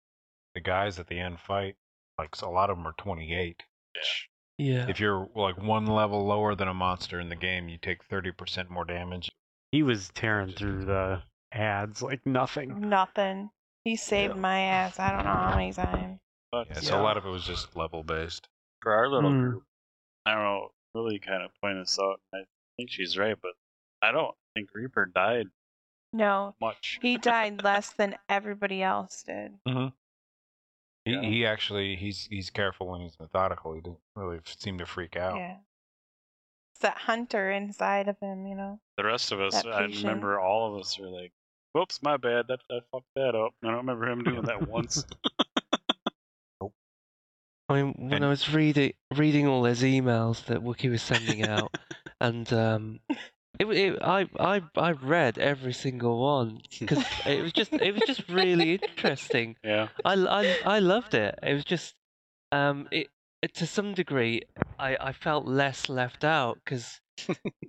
the 0.54 0.60
guys 0.60 0.98
at 0.98 1.06
the 1.06 1.20
end 1.20 1.38
fight, 1.40 1.76
like 2.18 2.34
so 2.34 2.48
a 2.48 2.50
lot 2.50 2.70
of 2.70 2.76
them 2.76 2.86
are 2.86 2.94
28. 2.98 3.62
which 3.94 4.28
yeah. 4.58 4.86
If 4.88 5.00
you're 5.00 5.28
like 5.34 5.56
one 5.58 5.86
level 5.86 6.24
lower 6.26 6.54
than 6.54 6.68
a 6.68 6.74
monster 6.74 7.18
in 7.18 7.28
the 7.28 7.36
game, 7.36 7.68
you 7.68 7.78
take 7.78 8.06
30% 8.08 8.68
more 8.70 8.84
damage. 8.84 9.30
He 9.72 9.82
was 9.82 10.10
tearing 10.10 10.52
through 10.52 10.84
the 10.84 11.22
ads 11.52 12.02
like 12.02 12.24
nothing. 12.26 12.88
Nothing. 12.88 13.50
He 13.84 13.96
saved 13.96 14.34
Yeah. 14.34 14.40
my 14.40 14.60
ass. 14.60 14.98
I 14.98 15.12
don't 15.12 15.24
know 15.24 15.30
how 15.32 15.56
many 15.56 15.72
times. 15.72 16.20
But 16.52 16.68
Yeah, 16.68 16.80
so 16.80 17.00
a 17.00 17.02
lot 17.02 17.16
of 17.16 17.24
it 17.24 17.30
was 17.30 17.44
just 17.44 17.74
level 17.76 18.02
based. 18.04 18.48
for 18.82 18.92
our 18.92 19.08
little 19.08 19.30
Mm. 19.30 19.50
group, 19.50 19.64
I 20.26 20.34
don't 20.34 20.42
know, 20.44 20.68
really 20.94 21.18
kind 21.18 21.42
of 21.42 21.50
point 21.62 21.78
us 21.78 21.98
out. 22.00 22.20
I 22.34 22.38
think 22.76 22.90
she's 22.90 23.16
right, 23.18 23.36
but 23.40 23.52
I 24.02 24.12
don't 24.12 24.34
think 24.54 24.70
Reaper 24.74 25.06
died 25.06 25.46
No, 26.12 26.54
much. 26.60 26.98
he 27.02 27.16
died 27.18 27.62
less 27.62 27.90
than 27.90 28.16
everybody 28.28 28.82
else 28.82 29.22
did. 29.22 29.52
Mm-hmm. 29.68 29.88
He, 31.04 31.12
Yeah. 31.12 31.22
he 31.22 31.46
actually 31.46 31.96
he's 31.96 32.26
he's 32.30 32.50
careful 32.50 32.94
and 32.94 33.02
he's 33.02 33.18
methodical. 33.18 33.74
He 33.74 33.80
didn't 33.80 33.98
really 34.16 34.40
seem 34.44 34.78
to 34.78 34.86
freak 34.86 35.16
out. 35.16 35.36
Yeah. 35.36 35.56
It's 36.74 36.82
that 36.82 36.96
hunter 36.98 37.50
inside 37.50 38.08
of 38.08 38.18
him, 38.20 38.46
you 38.46 38.54
know. 38.54 38.80
The 38.96 39.04
rest 39.04 39.32
of 39.32 39.40
us, 39.40 39.64
I 39.64 39.82
remember 39.82 40.38
all 40.40 40.74
of 40.74 40.80
us 40.80 40.98
were 40.98 41.08
like, 41.08 41.32
"Whoops, 41.72 42.02
my 42.02 42.16
bad. 42.16 42.46
That 42.48 42.60
I 42.70 42.80
fucked 42.92 43.06
that 43.16 43.34
up." 43.34 43.52
I 43.62 43.66
don't 43.68 43.76
remember 43.76 44.08
him 44.08 44.22
doing 44.24 44.42
that 44.42 44.68
once. 44.68 45.04
I 47.70 47.82
mean, 47.82 47.94
when 47.96 48.14
And- 48.14 48.24
I 48.24 48.28
was 48.28 48.52
reading 48.52 48.92
reading 49.16 49.46
all 49.46 49.62
those 49.62 49.82
emails 49.82 50.44
that 50.46 50.58
Wookie 50.62 50.90
was 50.90 51.02
sending 51.02 51.42
out, 51.42 51.70
and 52.20 52.52
um, 52.52 53.00
it, 53.58 53.66
it 53.66 53.98
I 54.02 54.28
I 54.38 54.62
I 54.76 54.90
read 54.92 55.38
every 55.38 55.72
single 55.72 56.20
one 56.20 56.60
because 56.80 57.04
it 57.26 57.42
was 57.42 57.52
just 57.52 57.72
it 57.72 57.94
was 57.94 58.02
just 58.02 58.28
really 58.28 58.74
interesting. 58.74 59.56
yeah, 59.62 59.88
I, 60.04 60.14
I, 60.14 60.56
I 60.76 60.78
loved 60.80 61.14
it. 61.14 61.38
It 61.42 61.54
was 61.54 61.64
just 61.64 61.94
um 62.52 62.88
it, 62.90 63.06
it 63.42 63.54
to 63.54 63.66
some 63.66 63.94
degree 63.94 64.42
I, 64.78 64.96
I 65.00 65.12
felt 65.12 65.46
less 65.46 65.88
left 65.88 66.24
out 66.24 66.58
because 66.64 67.00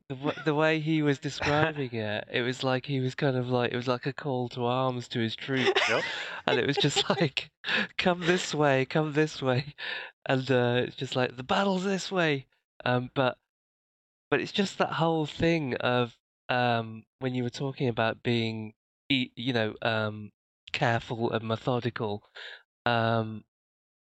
the, 0.09 0.15
w- 0.15 0.33
the 0.43 0.53
way 0.55 0.79
he 0.79 1.01
was 1.01 1.19
describing 1.19 1.93
it, 1.93 2.27
it 2.31 2.41
was 2.41 2.63
like 2.63 2.85
he 2.85 2.99
was 2.99 3.15
kind 3.15 3.35
of 3.37 3.49
like 3.49 3.71
it 3.71 3.75
was 3.75 3.87
like 3.87 4.05
a 4.05 4.13
call 4.13 4.49
to 4.49 4.65
arms 4.65 5.07
to 5.09 5.19
his 5.19 5.35
troops, 5.35 5.81
Yep. 5.87 6.05
and 6.47 6.59
it 6.59 6.67
was 6.67 6.77
just 6.77 7.09
like 7.21 7.51
come 7.97 8.21
this 8.21 8.53
way, 8.53 8.85
come 8.85 9.13
this 9.13 9.41
way, 9.41 9.75
and 10.25 10.49
uh, 10.51 10.81
it's 10.85 10.95
just 10.95 11.15
like 11.15 11.37
the 11.37 11.43
battle's 11.43 11.83
this 11.83 12.11
way. 12.11 12.47
Um, 12.85 13.09
but 13.13 13.37
but 14.29 14.41
it's 14.41 14.51
just 14.51 14.77
that 14.77 14.93
whole 14.93 15.25
thing 15.25 15.75
of 15.75 16.17
um 16.49 17.03
when 17.19 17.33
you 17.35 17.43
were 17.43 17.49
talking 17.49 17.87
about 17.87 18.23
being 18.23 18.73
you 19.09 19.53
know 19.53 19.73
um 19.81 20.31
careful 20.71 21.31
and 21.31 21.43
methodical 21.47 22.23
um 22.85 23.43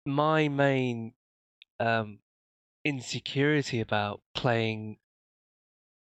my 0.06 0.48
main 0.48 1.12
um 1.80 2.18
insecurity 2.84 3.80
about 3.80 4.20
playing 4.34 4.98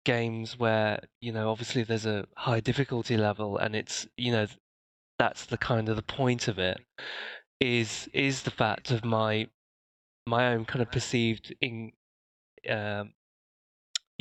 games 0.04 0.58
where 0.58 0.99
you 1.22 1.32
know 1.32 1.49
obviously 1.49 1.84
there's 1.84 2.06
a 2.06 2.26
high 2.36 2.60
difficulty 2.60 3.18
level 3.18 3.58
and 3.58 3.76
it's 3.76 4.08
you 4.18 4.32
know 4.32 4.47
that's 5.20 5.45
the 5.45 5.58
kind 5.58 5.89
of 5.89 5.95
the 5.95 6.02
point 6.02 6.47
of 6.47 6.58
it 6.58 6.80
is 7.60 8.10
is 8.14 8.43
the 8.43 8.52
fact 8.52 8.89
of 8.91 9.06
my 9.06 9.47
my 10.26 10.47
own 10.47 10.66
kind 10.66 10.82
of 10.82 10.91
perceived 10.91 11.54
in 11.62 11.91
um 12.70 13.14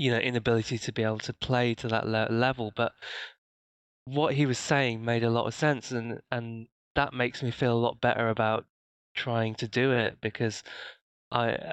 you 0.00 0.10
know 0.10 0.18
inability 0.18 0.78
to 0.78 0.92
be 0.92 1.02
able 1.02 1.18
to 1.18 1.32
play 1.34 1.74
to 1.74 1.86
that 1.86 2.06
le- 2.08 2.28
level, 2.30 2.72
but 2.74 2.92
what 4.06 4.34
he 4.34 4.46
was 4.46 4.58
saying 4.58 5.04
made 5.04 5.22
a 5.22 5.28
lot 5.30 5.46
of 5.46 5.54
sense, 5.54 5.92
and 5.92 6.20
and 6.30 6.68
that 6.94 7.12
makes 7.12 7.42
me 7.42 7.50
feel 7.50 7.72
a 7.72 7.84
lot 7.86 8.00
better 8.00 8.30
about 8.30 8.64
trying 9.14 9.54
to 9.54 9.68
do 9.68 9.92
it 9.92 10.18
because 10.22 10.62
I 11.30 11.72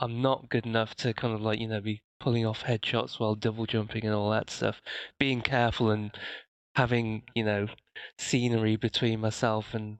I'm 0.00 0.20
not 0.22 0.48
good 0.48 0.66
enough 0.66 0.94
to 0.96 1.14
kind 1.14 1.34
of 1.34 1.40
like 1.40 1.58
you 1.58 1.68
know 1.68 1.80
be 1.80 2.02
pulling 2.20 2.46
off 2.46 2.64
headshots 2.64 3.18
while 3.18 3.34
double 3.34 3.66
jumping 3.66 4.04
and 4.04 4.14
all 4.14 4.30
that 4.30 4.50
stuff. 4.50 4.80
Being 5.18 5.40
careful 5.40 5.90
and 5.90 6.10
having 6.74 7.22
you 7.34 7.44
know 7.44 7.68
scenery 8.18 8.76
between 8.76 9.20
myself 9.20 9.74
and 9.74 9.98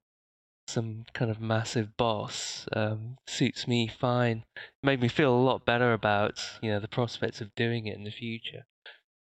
some 0.68 1.04
kind 1.14 1.30
of 1.30 1.40
massive 1.40 1.96
boss 1.96 2.66
um, 2.74 3.16
suits 3.26 3.68
me 3.68 3.88
fine. 3.88 4.44
made 4.82 5.00
me 5.00 5.08
feel 5.08 5.34
a 5.34 5.38
lot 5.38 5.64
better 5.64 5.92
about 5.92 6.42
you 6.60 6.70
know 6.70 6.80
the 6.80 6.88
prospects 6.88 7.40
of 7.40 7.54
doing 7.54 7.86
it 7.86 7.96
in 7.96 8.04
the 8.04 8.10
future. 8.10 8.66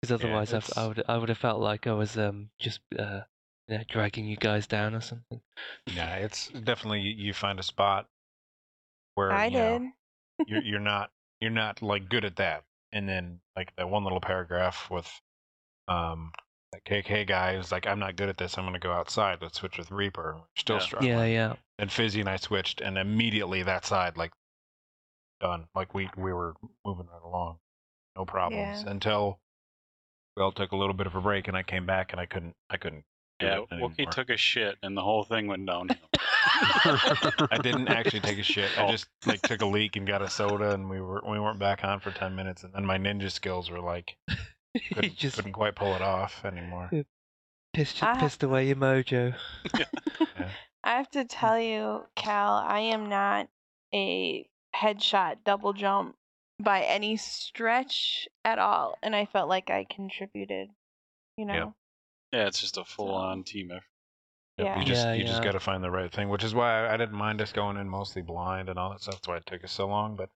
Because 0.01 0.21
otherwise, 0.23 0.53
I've, 0.53 0.71
I 0.77 0.87
would 0.87 1.03
I 1.09 1.17
would 1.17 1.29
have 1.31 1.39
felt 1.39 1.61
like 1.61 1.87
I 1.87 1.93
was 1.93 2.19
um, 2.19 2.51
just 2.59 2.81
uh, 2.99 3.21
you 3.69 3.79
know, 3.79 3.85
dragging 3.89 4.27
you 4.27 4.37
guys 4.37 4.67
down 4.67 4.95
or 4.95 5.01
something. 5.01 5.41
Yeah, 5.87 6.17
it's 6.17 6.49
definitely 6.49 7.01
you 7.01 7.27
you 7.27 7.33
find 7.33 7.59
a 7.59 7.63
spot 7.63 8.07
where 9.15 9.33
I 9.33 9.47
you 9.47 9.53
know, 9.53 9.79
did. 9.79 9.89
You're 10.47 10.63
you're 10.63 10.81
not 10.81 11.11
you're 11.41 11.51
not 11.51 11.83
like 11.83 12.09
good 12.09 12.25
at 12.25 12.37
that, 12.37 12.65
and 12.93 13.09
then 13.09 13.41
like 13.57 13.75
that 13.77 13.89
one 13.89 14.05
little 14.05 14.21
paragraph 14.21 14.91
with 14.91 15.11
um 15.89 16.33
that 16.73 16.85
KK 16.85 17.27
guy 17.27 17.55
is 17.57 17.71
like, 17.71 17.87
I'm 17.87 17.99
not 18.01 18.17
good 18.17 18.29
at 18.29 18.37
this. 18.39 18.59
I'm 18.59 18.65
gonna 18.65 18.79
go 18.79 18.93
outside. 18.93 19.39
Let's 19.43 19.59
switch 19.59 19.79
with 19.79 19.91
Reaper. 19.91 20.35
We're 20.37 20.43
still 20.57 20.77
Yeah. 20.77 20.81
struggling. 20.81 21.11
Yeah, 21.11 21.25
yeah. 21.25 21.57
And 21.79 21.91
Fizzy 21.93 22.21
and 22.21 22.29
I 22.29 22.37
switched, 22.37 22.81
and 22.81 22.99
immediately 22.99 23.63
that 23.63 23.85
side 23.85 24.17
like 24.17 24.33
done. 25.41 25.69
Like 25.75 25.95
we 25.95 26.09
we 26.17 26.33
were 26.33 26.55
moving 26.85 27.07
right 27.07 27.23
along, 27.23 27.59
no 28.17 28.25
problems 28.25 28.83
Yeah. 28.85 28.91
until 28.91 29.41
we 30.37 30.43
all 30.43 30.53
took 30.53 30.73
a 30.73 30.77
little 30.77 30.95
bit 30.95 31.07
of 31.07 31.15
a 31.15 31.21
break, 31.21 31.49
and 31.49 31.57
I 31.57 31.63
came 31.63 31.87
back 31.87 32.13
and 32.13 32.21
I 32.21 32.27
couldn't 32.27 32.57
I 32.71 32.77
couldn't. 32.77 33.05
Do 33.41 33.47
Yeah, 33.47 33.59
it. 33.59 33.69
Wookie 33.71 34.11
took 34.11 34.31
a 34.31 34.37
shit 34.37 34.77
and 34.83 34.97
the 34.97 35.03
whole 35.03 35.25
thing 35.25 35.47
went 35.49 35.67
downhill. 35.67 35.97
I 36.47 37.59
didn't 37.63 37.89
actually 37.89 38.21
take 38.21 38.39
a 38.39 38.43
shit. 38.55 38.71
I 38.79 38.85
Oh. 38.85 38.91
just 38.91 39.07
like 39.27 39.43
took 39.43 39.61
a 39.63 39.67
leak 39.67 39.97
and 39.97 40.07
got 40.07 40.23
a 40.23 40.31
soda, 40.31 40.73
and 40.73 40.89
we 40.89 41.01
were 41.01 41.23
we 41.29 41.41
weren't 41.41 41.59
back 41.59 41.83
on 41.85 42.01
for 42.01 42.11
ten 42.13 42.35
minutes, 42.37 42.63
and 42.63 42.73
then 42.73 42.85
my 42.87 42.99
ninja 42.99 43.31
skills 43.31 43.71
were 43.71 43.81
like 43.81 44.17
couldn't, 44.95 45.17
just 45.17 45.37
couldn't 45.37 45.53
quite 45.53 45.75
pull 45.75 45.95
it 45.95 46.03
off 46.03 46.45
anymore. 46.45 46.91
pissed, 47.73 48.03
I- 48.03 48.21
pissed 48.21 48.43
away 48.43 48.67
your 48.69 48.77
mojo. 48.77 49.35
I 50.85 50.97
have 50.97 51.11
to 51.13 51.23
hmm. 51.23 51.27
tell 51.29 51.59
you, 51.59 52.05
Cal, 52.15 52.53
I 52.53 52.81
am 52.81 53.09
not 53.09 53.49
a 53.95 54.47
headshot 54.77 55.37
double 55.45 55.73
jump 55.73 56.15
by 56.63 56.83
any 56.83 57.17
stretch 57.17 58.29
at 58.45 58.59
all, 58.59 58.97
and 59.03 59.17
I 59.17 59.25
felt 59.27 59.49
like 59.49 59.71
I 59.71 59.87
contributed. 59.91 60.69
You 61.37 61.47
know. 61.47 61.55
Yep. 61.55 61.73
Yeah, 62.35 62.47
it's 62.47 62.61
just 62.61 62.77
a 62.77 62.85
full 62.85 63.13
on 63.13 63.45
team 63.45 63.71
effort. 63.71 63.85
Yep, 64.59 64.67
Yeah. 64.67 64.79
You 64.79 64.85
just 64.85 65.05
Yeah, 65.07 65.15
you 65.15 65.25
just 65.25 65.43
got 65.43 65.53
to 65.53 65.61
find 65.61 65.83
the 65.83 65.91
right 65.91 66.13
thing, 66.13 66.29
which 66.29 66.45
is 66.45 66.55
why 66.55 66.87
I, 66.87 66.95
I 66.95 66.97
didn't 66.97 67.17
mind 67.17 67.41
us 67.41 67.53
going 67.53 67.77
in 67.77 67.89
mostly 67.89 68.23
blind 68.23 68.69
and 68.69 68.79
all 68.79 68.91
that 68.91 69.01
stuff. 69.01 69.17
That's 69.17 69.29
why 69.29 69.37
it 69.37 69.47
took 69.47 69.65
us 69.65 69.73
so 69.73 69.87
long. 69.87 70.17
But 70.17 70.31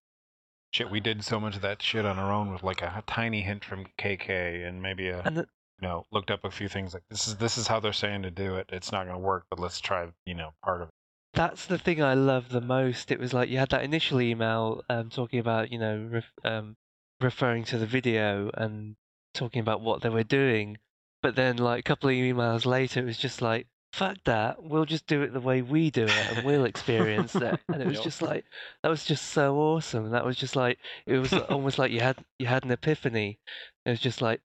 shit, 0.72 0.90
we 0.90 1.01
did 1.01 1.24
so 1.24 1.38
much 1.40 1.57
of 1.57 1.62
that 1.62 1.82
shit 1.82 2.05
on 2.05 2.18
our 2.18 2.32
own 2.32 2.53
with 2.53 2.62
like 2.62 2.82
a 2.82 3.03
tiny 3.07 3.42
hint 3.42 3.64
from 3.64 3.86
KK 3.99 4.66
and 4.66 4.82
maybe 4.82 5.09
a 5.09 5.22
And 5.24 5.36
the, 5.36 5.46
you 5.80 5.88
know 5.88 6.05
looked 6.11 6.30
up 6.30 6.44
a 6.44 6.51
few 6.51 6.68
things 6.68 6.94
like 6.94 7.05
this 7.09 7.28
is 7.28 7.36
this 7.36 7.57
is 7.57 7.68
how 7.68 7.80
they're 7.80 7.92
saying 7.92 8.22
to 8.22 8.30
do 8.30 8.57
it. 8.57 8.68
It's 8.72 8.92
not 8.92 9.05
going 9.05 9.16
to 9.16 9.22
work, 9.22 9.46
but 9.51 9.61
let's 9.61 9.80
try 9.80 10.09
you 10.26 10.34
know 10.34 10.51
part 10.62 10.82
of 10.82 10.88
it. 10.88 10.94
that's 11.34 11.66
the 11.66 11.78
thing 11.78 12.03
I 12.03 12.14
love 12.14 12.49
the 12.49 12.61
most. 12.61 13.11
It 13.11 13.20
was 13.20 13.32
like 13.32 13.49
you 13.49 13.59
had 13.59 13.70
that 13.70 13.84
initial 13.84 14.20
email 14.20 14.82
um, 14.90 15.11
talking 15.11 15.38
about, 15.38 15.70
you 15.70 15.78
know, 15.78 16.09
ref, 16.11 16.32
um, 16.44 16.76
referring 17.20 17.64
to 17.64 17.78
the 17.78 17.86
video 17.86 18.51
and 18.55 18.96
talking 19.34 19.61
about 19.61 19.80
what 19.80 20.03
they 20.03 20.09
were 20.09 20.24
doing. 20.24 20.78
But 21.23 21.37
then, 21.37 21.57
like, 21.57 21.81
a 21.81 21.83
couple 21.83 22.09
of 22.11 22.14
emails 22.14 22.64
later, 22.66 23.01
it 23.01 23.05
was 23.07 23.19
just 23.19 23.43
like, 23.43 23.66
fuck 23.93 24.16
that. 24.25 24.62
We'll 24.62 24.85
just 24.85 25.07
do 25.07 25.23
it 25.23 25.33
the 25.33 25.41
way 25.41 25.62
we 25.62 25.91
do 25.91 26.05
it 26.05 26.33
and 26.37 26.47
we'll 26.47 26.64
experience 26.64 27.35
it. 27.35 27.61
And 27.73 27.83
it 27.83 27.89
was 27.89 28.01
just 28.01 28.23
like, 28.23 28.45
that 28.83 28.89
was 28.89 29.05
just 29.05 29.27
so 29.31 29.57
awesome. 29.57 30.11
That 30.11 30.25
was 30.25 30.37
just 30.37 30.57
like, 30.57 30.79
it 31.07 31.19
was 31.19 31.33
almost 31.33 31.79
like 31.79 31.91
you 31.91 32.01
had 32.01 32.19
you 32.39 32.47
had 32.47 32.64
an 32.64 32.71
epiphany. 32.71 33.39
It 33.85 33.91
was 33.91 34.01
just 34.01 34.23
like, 34.23 34.41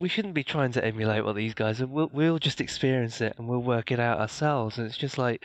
we 0.00 0.08
shouldn't 0.08 0.34
be 0.34 0.44
trying 0.44 0.72
to 0.72 0.84
emulate 0.84 1.24
what 1.24 1.36
these 1.36 1.54
guys 1.54 1.80
are. 1.80 1.86
We'll, 1.86 2.10
we'll 2.12 2.38
just 2.38 2.60
experience 2.60 3.20
it 3.20 3.34
and 3.38 3.48
we'll 3.48 3.62
work 3.62 3.90
it 3.92 4.00
out 4.00 4.20
ourselves. 4.20 4.78
And 4.78 4.86
it's 4.86 4.98
just 4.98 5.18
like, 5.18 5.42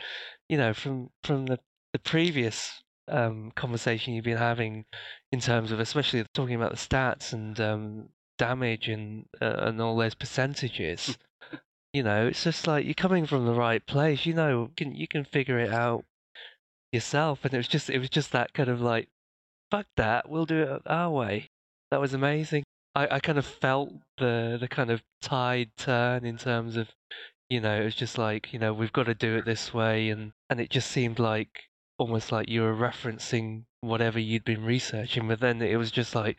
you 0.48 0.58
know, 0.58 0.74
from 0.74 1.10
from 1.22 1.46
the 1.46 1.58
the 1.92 1.98
previous 1.98 2.82
um, 3.08 3.52
conversation 3.56 4.14
you've 4.14 4.24
been 4.24 4.36
having 4.36 4.84
in 5.32 5.40
terms 5.40 5.72
of, 5.72 5.80
especially 5.80 6.24
talking 6.34 6.54
about 6.54 6.70
the 6.70 6.76
stats 6.76 7.32
and 7.32 7.58
um, 7.60 8.08
damage 8.40 8.88
and 8.88 9.26
uh, 9.40 9.68
and 9.68 9.80
all 9.82 9.96
those 9.96 10.14
percentages. 10.14 11.18
you 11.92 12.02
know, 12.02 12.28
it's 12.28 12.42
just 12.42 12.66
like 12.66 12.86
you're 12.86 12.94
coming 12.94 13.26
from 13.26 13.44
the 13.44 13.52
right 13.52 13.84
place. 13.86 14.24
You 14.24 14.32
know, 14.34 14.62
you 14.62 14.70
can 14.76 14.94
you 14.94 15.06
can 15.06 15.24
figure 15.24 15.58
it 15.58 15.72
out 15.72 16.04
yourself. 16.90 17.44
And 17.44 17.52
it 17.52 17.58
was 17.58 17.68
just 17.68 17.90
it 17.90 17.98
was 17.98 18.08
just 18.08 18.32
that 18.32 18.54
kind 18.54 18.70
of 18.70 18.80
like, 18.80 19.08
fuck 19.70 19.86
that, 19.96 20.28
we'll 20.28 20.46
do 20.46 20.62
it 20.62 20.82
our 20.86 21.10
way. 21.10 21.48
That 21.90 22.00
was 22.00 22.14
amazing. 22.14 22.64
I, 22.94 23.16
I 23.16 23.20
kind 23.20 23.38
of 23.38 23.46
felt 23.46 23.92
the 24.16 24.56
the 24.58 24.68
kind 24.68 24.90
of 24.90 25.02
tide 25.20 25.70
turn 25.76 26.24
in 26.24 26.38
terms 26.38 26.76
of 26.76 26.88
you 27.50 27.60
know, 27.60 27.80
it 27.80 27.84
was 27.84 27.96
just 27.96 28.16
like, 28.16 28.52
you 28.52 28.60
know, 28.60 28.72
we've 28.72 28.92
got 28.92 29.06
to 29.06 29.14
do 29.14 29.36
it 29.36 29.44
this 29.44 29.74
way 29.74 30.08
and 30.08 30.32
and 30.48 30.60
it 30.60 30.70
just 30.70 30.90
seemed 30.90 31.18
like 31.18 31.64
almost 31.98 32.32
like 32.32 32.48
you 32.48 32.62
were 32.62 32.74
referencing 32.74 33.64
whatever 33.82 34.18
you'd 34.18 34.44
been 34.44 34.64
researching, 34.64 35.28
but 35.28 35.40
then 35.40 35.60
it 35.60 35.76
was 35.76 35.90
just 35.90 36.14
like 36.14 36.38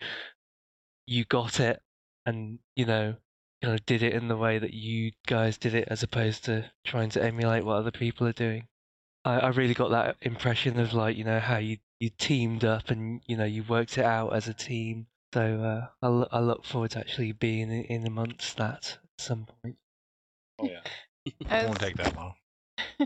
you 1.05 1.25
got 1.25 1.59
it 1.59 1.81
and, 2.25 2.59
you 2.75 2.85
know, 2.85 3.15
kind 3.61 3.73
of 3.73 3.85
did 3.85 4.01
it 4.03 4.13
in 4.13 4.27
the 4.27 4.37
way 4.37 4.57
that 4.57 4.73
you 4.73 5.11
guys 5.27 5.57
did 5.57 5.75
it 5.75 5.87
as 5.89 6.03
opposed 6.03 6.45
to 6.45 6.71
trying 6.85 7.09
to 7.11 7.23
emulate 7.23 7.63
what 7.63 7.77
other 7.77 7.91
people 7.91 8.27
are 8.27 8.33
doing. 8.33 8.67
I, 9.23 9.39
I 9.39 9.47
really 9.49 9.73
got 9.73 9.91
that 9.91 10.17
impression 10.21 10.79
of 10.79 10.93
like, 10.93 11.15
you 11.17 11.23
know, 11.23 11.39
how 11.39 11.57
you, 11.57 11.77
you 11.99 12.09
teamed 12.09 12.65
up 12.65 12.89
and, 12.89 13.21
you 13.27 13.37
know, 13.37 13.45
you 13.45 13.63
worked 13.63 13.97
it 13.97 14.05
out 14.05 14.33
as 14.33 14.47
a 14.47 14.53
team. 14.53 15.07
So 15.33 15.61
uh, 15.61 15.87
I, 16.01 16.07
lo- 16.09 16.27
I 16.31 16.39
look 16.39 16.65
forward 16.65 16.91
to 16.91 16.99
actually 16.99 17.31
being 17.31 17.71
in, 17.71 17.83
in 17.85 18.07
amongst 18.07 18.57
that 18.57 18.97
at 19.03 19.21
some 19.21 19.45
point. 19.45 19.77
Oh 20.59 20.67
yeah. 20.67 20.81
I 21.49 21.59
It 21.59 21.67
won't 21.67 21.79
take 21.79 21.97
that 21.97 22.15
long. 22.15 22.33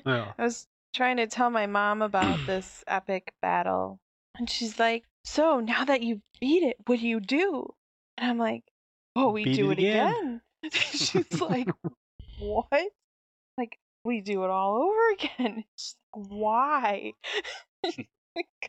Yeah. 0.06 0.34
I 0.38 0.44
was 0.44 0.68
trying 0.94 1.18
to 1.18 1.28
tell 1.28 1.50
my 1.50 1.68
mom 1.68 2.02
about 2.02 2.40
this 2.48 2.84
epic 2.88 3.34
battle, 3.42 4.00
and 4.38 4.50
she's 4.50 4.78
like, 4.80 5.06
"So 5.24 5.60
now 5.60 5.86
that 5.86 6.04
you 6.04 6.22
beat 6.40 6.64
it, 6.64 6.78
what 6.86 7.00
do 7.00 7.08
you 7.08 7.20
do?" 7.20 7.74
And 8.18 8.30
I'm 8.30 8.38
like, 8.38 8.64
"Oh, 9.16 9.32
we 9.32 9.44
Beat 9.46 9.56
do 9.56 9.72
it 9.72 9.80
it 9.80 9.90
again." 9.90 10.42
again." 10.64 10.72
she's 10.72 11.42
like, 11.42 11.70
"What?" 12.40 12.68
Like 13.58 13.78
we 14.04 14.22
do 14.22 14.44
it 14.44 14.50
all 14.50 14.76
over 14.84 15.10
again. 15.14 15.64
She's 15.78 15.96
like, 16.16 16.30
Why? 16.30 17.12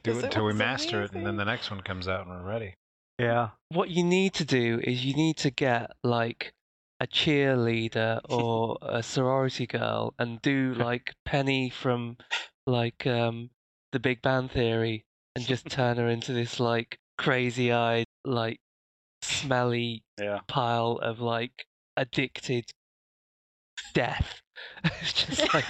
do 0.02 0.18
it 0.18 0.24
until 0.24 0.44
we 0.44 0.48
was 0.48 0.56
master 0.56 1.02
it, 1.02 1.12
and 1.12 1.26
then 1.26 1.36
the 1.36 1.44
next 1.44 1.70
one 1.70 1.80
comes 1.80 2.08
out 2.08 2.26
and 2.26 2.30
we're 2.30 2.48
ready. 2.48 2.74
Yeah. 3.18 3.50
what 3.70 3.88
you 3.88 4.04
need 4.04 4.34
to 4.34 4.44
do 4.44 4.78
is 4.84 5.04
you 5.04 5.14
need 5.14 5.38
to 5.38 5.50
get 5.50 5.90
like 6.04 6.52
a 7.00 7.06
cheerleader 7.06 8.20
or 8.28 8.76
a 8.82 9.02
sorority 9.02 9.66
girl 9.66 10.14
and 10.18 10.40
do 10.42 10.74
like 10.74 11.14
Penny 11.24 11.70
from 11.70 12.18
like 12.66 13.06
um 13.06 13.50
the 13.92 13.98
Big 14.00 14.20
Bang 14.22 14.48
Theory 14.48 15.04
and 15.34 15.46
just 15.46 15.68
turn 15.70 15.96
her 15.96 16.08
into 16.08 16.32
this 16.32 16.60
like 16.60 16.98
crazy 17.18 17.72
eyed 17.72 18.04
like 18.24 18.58
smelly 19.26 20.02
Yeah. 20.20 20.40
pile 20.48 20.98
of 21.02 21.20
like 21.20 21.66
addicted 21.96 22.64
death. 23.94 24.40
it's 24.84 25.12
just 25.12 25.54
like 25.54 25.64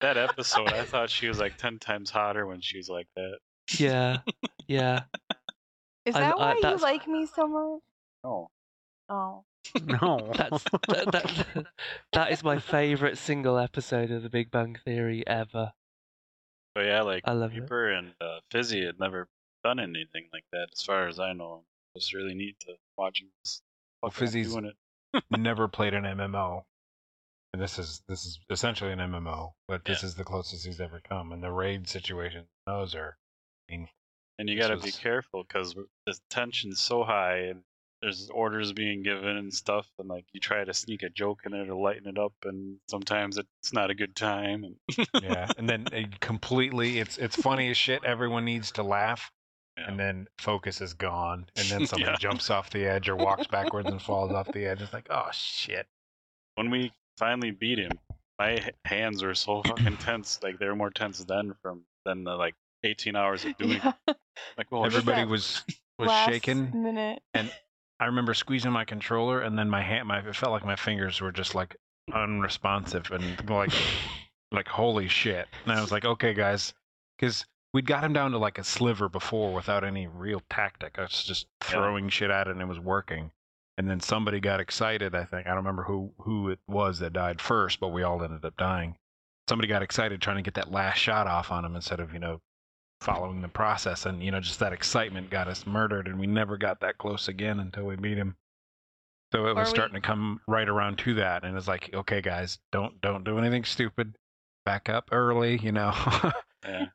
That 0.00 0.16
episode, 0.16 0.72
I 0.72 0.84
thought 0.84 1.10
she 1.10 1.28
was 1.28 1.38
like 1.38 1.56
ten 1.56 1.78
times 1.78 2.10
hotter 2.10 2.46
when 2.46 2.60
she 2.60 2.76
was 2.78 2.88
like 2.88 3.06
that. 3.16 3.38
yeah, 3.78 4.18
yeah. 4.66 5.00
Is 6.06 6.14
I- 6.16 6.20
that 6.20 6.34
I- 6.38 6.54
why 6.54 6.70
you 6.70 6.76
like 6.78 7.06
me 7.06 7.26
so 7.26 7.46
much? 7.46 7.80
Oh. 8.24 8.48
Oh. 9.08 9.44
No. 9.84 10.32
That's 10.36 10.64
that, 10.88 11.12
that, 11.12 11.66
that 12.12 12.32
is 12.32 12.42
my 12.42 12.58
favorite 12.58 13.18
single 13.18 13.58
episode 13.58 14.10
of 14.10 14.22
The 14.22 14.30
Big 14.30 14.50
Bang 14.50 14.76
Theory 14.84 15.26
ever. 15.26 15.72
But 16.74 16.86
yeah, 16.86 17.02
like 17.02 17.22
I 17.26 17.32
love 17.32 17.52
it. 17.54 17.68
And 17.70 18.14
uh, 18.20 18.38
Fizzy 18.50 18.84
had 18.86 18.98
never 18.98 19.28
done 19.64 19.78
anything 19.80 20.28
like 20.32 20.44
that, 20.52 20.68
as 20.72 20.82
far 20.82 21.08
as 21.08 21.18
I 21.20 21.32
know. 21.34 21.64
It's 21.94 22.14
really 22.14 22.34
neat 22.34 22.58
to 22.60 22.74
watch 22.96 23.20
him 23.20 23.28
Well, 24.02 24.10
Fizzy's- 24.10 24.52
doing 24.52 24.66
it. 24.66 25.24
Never 25.30 25.66
played 25.78 25.94
an 25.94 26.04
MMO, 26.04 26.62
and 27.52 27.60
this 27.60 27.78
is 27.78 28.02
this 28.08 28.24
is 28.24 28.38
essentially 28.48 28.92
an 28.92 29.00
MMO, 29.00 29.52
but 29.66 29.84
this 29.84 30.04
is 30.04 30.14
the 30.14 30.24
closest 30.24 30.64
he's 30.64 30.80
ever 30.80 31.00
come. 31.00 31.32
And 31.32 31.42
the 31.42 31.50
raid 31.50 31.88
situation, 31.88 32.46
those 32.66 32.94
are. 32.94 33.16
And 33.68 34.48
you 34.48 34.58
got 34.58 34.68
to 34.68 34.76
This 34.76 34.96
be 34.96 35.02
careful 35.02 35.42
because 35.42 35.74
the 36.06 36.16
tension's 36.30 36.80
so 36.80 37.04
high, 37.04 37.48
and 37.50 37.62
there's 38.00 38.30
orders 38.30 38.72
being 38.72 39.02
given 39.02 39.36
and 39.36 39.52
stuff, 39.52 39.86
and 39.98 40.08
like 40.08 40.24
you 40.32 40.40
try 40.40 40.64
to 40.64 40.72
sneak 40.72 41.02
a 41.02 41.10
joke 41.10 41.40
in 41.44 41.52
there 41.52 41.66
to 41.66 41.76
lighten 41.76 42.06
it 42.08 42.18
up, 42.18 42.32
and 42.44 42.78
sometimes 42.88 43.36
it's 43.36 43.72
not 43.72 43.90
a 43.90 43.94
good 43.94 44.14
time. 44.16 44.64
And 44.64 45.06
yeah 45.22 45.48
and 45.58 45.68
then 45.68 45.86
uh, 45.92 46.02
completely 46.20 46.98
it's 47.00 47.18
it's 47.18 47.36
funny 47.36 47.68
as 47.70 47.76
shit 47.76 48.04
everyone 48.04 48.44
needs 48.44 48.72
to 48.72 48.82
laugh 48.82 49.30
Yeah. 49.80 49.88
and 49.90 49.98
then 49.98 50.28
focus 50.38 50.80
is 50.80 50.94
gone, 50.94 51.46
and 51.56 51.66
then 51.68 51.86
somebody 51.88 52.12
Yeah. 52.12 52.16
jumps 52.18 52.50
off 52.50 52.70
the 52.70 52.84
edge 52.86 53.08
or 53.08 53.16
walks 53.16 53.46
backwards 53.46 53.88
and 53.88 54.00
falls 54.00 54.32
off 54.32 54.46
the 54.52 54.66
edge. 54.66 54.80
It's 54.82 54.92
like, 54.92 55.06
oh 55.10 55.28
shit. 55.32 55.86
when 56.56 56.70
we 56.70 56.92
finally 57.18 57.50
beat 57.50 57.78
him, 57.78 57.92
my 58.38 58.60
hands 58.84 59.22
were 59.22 59.34
so 59.34 59.62
fucking 59.62 59.96
tense. 59.98 60.38
Like 60.42 60.58
they 60.58 60.66
were 60.66 60.76
more 60.76 60.90
tense 60.90 61.22
then 61.24 61.54
from 61.62 61.82
than 62.04 62.24
the 62.24 62.34
like 62.34 62.54
18 62.84 63.16
hours 63.16 63.44
of 63.44 63.56
doing. 63.58 63.80
Yeah. 63.84 63.92
it. 64.08 64.16
Like, 64.56 64.66
oh, 64.72 64.84
Everybody 64.84 65.24
was 65.24 65.62
was 65.98 66.08
Last 66.08 66.28
shaking. 66.28 66.70
minute. 66.82 67.20
And 67.34 67.50
I 68.00 68.06
remember 68.06 68.32
squeezing 68.32 68.72
my 68.72 68.84
controller, 68.86 69.40
and 69.42 69.58
then 69.58 69.68
my 69.68 69.82
hand, 69.82 70.08
my 70.08 70.20
it 70.20 70.34
felt 70.34 70.52
like 70.52 70.64
my 70.64 70.76
fingers 70.76 71.20
were 71.20 71.32
just 71.32 71.54
like 71.54 71.76
unresponsive 72.14 73.10
and 73.10 73.48
like 73.50 73.72
like 74.52 74.68
holy 74.68 75.08
shit. 75.08 75.46
And 75.64 75.72
I 75.72 75.80
was 75.80 75.92
like, 75.92 76.04
okay, 76.04 76.32
guys, 76.34 76.72
because 77.18 77.44
we'd 77.72 77.86
got 77.86 78.04
him 78.04 78.12
down 78.12 78.32
to 78.32 78.38
like 78.38 78.58
a 78.58 78.64
sliver 78.64 79.08
before 79.08 79.52
without 79.52 79.84
any 79.84 80.06
real 80.06 80.42
tactic. 80.50 80.98
I 80.98 81.02
was 81.02 81.24
just 81.24 81.46
throwing 81.60 82.08
shit 82.08 82.30
at 82.30 82.46
it, 82.48 82.52
and 82.52 82.60
it 82.62 82.68
was 82.68 82.80
working. 82.80 83.30
And 83.78 83.88
then 83.88 84.00
somebody 84.00 84.40
got 84.40 84.60
excited. 84.60 85.14
I 85.14 85.24
think 85.24 85.46
I 85.46 85.50
don't 85.50 85.58
remember 85.58 85.84
who 85.84 86.12
who 86.18 86.50
it 86.50 86.58
was 86.68 86.98
that 86.98 87.12
died 87.14 87.40
first, 87.40 87.80
but 87.80 87.88
we 87.88 88.02
all 88.02 88.22
ended 88.22 88.44
up 88.44 88.56
dying. 88.56 88.96
Somebody 89.48 89.68
got 89.68 89.82
excited 89.82 90.20
trying 90.20 90.36
to 90.36 90.42
get 90.42 90.54
that 90.54 90.70
last 90.70 90.98
shot 90.98 91.26
off 91.26 91.50
on 91.50 91.64
him 91.64 91.74
instead 91.76 91.98
of 92.00 92.12
you 92.12 92.18
know 92.18 92.40
following 93.00 93.40
the 93.40 93.48
process, 93.48 94.04
and 94.04 94.22
you 94.22 94.30
know 94.30 94.40
just 94.40 94.58
that 94.60 94.72
excitement 94.74 95.30
got 95.30 95.48
us 95.48 95.66
murdered, 95.66 96.08
and 96.08 96.20
we 96.20 96.26
never 96.26 96.58
got 96.58 96.80
that 96.80 96.98
close 96.98 97.28
again 97.28 97.58
until 97.60 97.84
we 97.86 97.96
beat 97.96 98.18
him. 98.18 98.36
So 99.32 99.46
it 99.46 99.54
was 99.54 99.68
Or 99.68 99.70
we- 99.70 99.76
starting 99.76 99.94
to 99.94 100.00
come 100.06 100.40
right 100.46 100.68
around 100.68 100.98
to 100.98 101.14
that, 101.14 101.44
and 101.44 101.56
it's 101.56 101.68
like, 101.68 101.88
okay, 101.94 102.20
guys, 102.20 102.58
don't 102.72 103.00
don't 103.00 103.24
do 103.24 103.38
anything 103.38 103.64
stupid. 103.64 104.14
Back 104.66 104.88
up 104.90 105.08
early, 105.10 105.56
you 105.58 105.72
know. 105.72 105.94
yeah. 106.64 106.86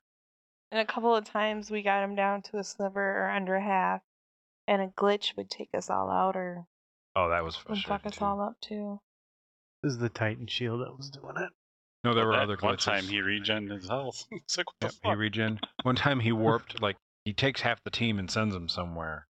And 0.76 0.82
a 0.82 0.94
couple 0.94 1.16
of 1.16 1.24
times 1.24 1.72
we 1.72 1.84
got 1.84 2.04
him 2.04 2.16
down 2.16 2.42
to 2.42 2.58
a 2.58 2.64
sliver 2.66 3.00
or 3.00 3.30
under 3.30 3.58
half, 3.58 4.02
and 4.68 4.82
a 4.82 4.88
glitch 4.88 5.34
would 5.38 5.50
take 5.50 5.70
us 5.74 5.90
all 5.90 6.12
out 6.12 6.36
or 6.36 6.66
oh, 7.16 7.30
that 7.30 7.46
was 7.46 7.56
would 7.60 7.78
frustrating. 7.78 7.98
fuck 7.98 8.06
us 8.06 8.18
too. 8.18 8.26
all 8.26 8.42
up 8.42 8.60
too. 8.60 9.00
This 9.82 9.94
is 9.94 10.00
the 10.00 10.10
Titan 10.10 10.48
Shield 10.48 10.82
that 10.82 10.98
was 10.98 11.10
doing 11.10 11.38
it. 11.38 11.50
No, 12.04 12.14
there 12.14 12.26
were 12.26 12.34
That 12.34 12.42
other 12.42 12.58
glitches. 12.58 12.62
One 12.62 12.78
time 12.78 13.04
he 13.06 13.20
regened 13.20 13.72
his 13.72 13.88
health. 13.88 14.26
it's 14.32 14.58
like, 14.58 14.66
what 14.68 14.76
the 14.82 14.86
Yep, 14.88 15.14
he 15.14 15.16
regen. 15.18 15.62
One 15.84 15.96
time 15.96 16.20
he 16.20 16.34
warped, 16.34 16.82
like 16.82 16.98
he 17.24 17.32
takes 17.32 17.62
half 17.62 17.82
the 17.86 17.90
team 17.90 18.20
and 18.20 18.30
sends 18.30 18.54
them 18.54 18.68
somewhere, 18.68 19.28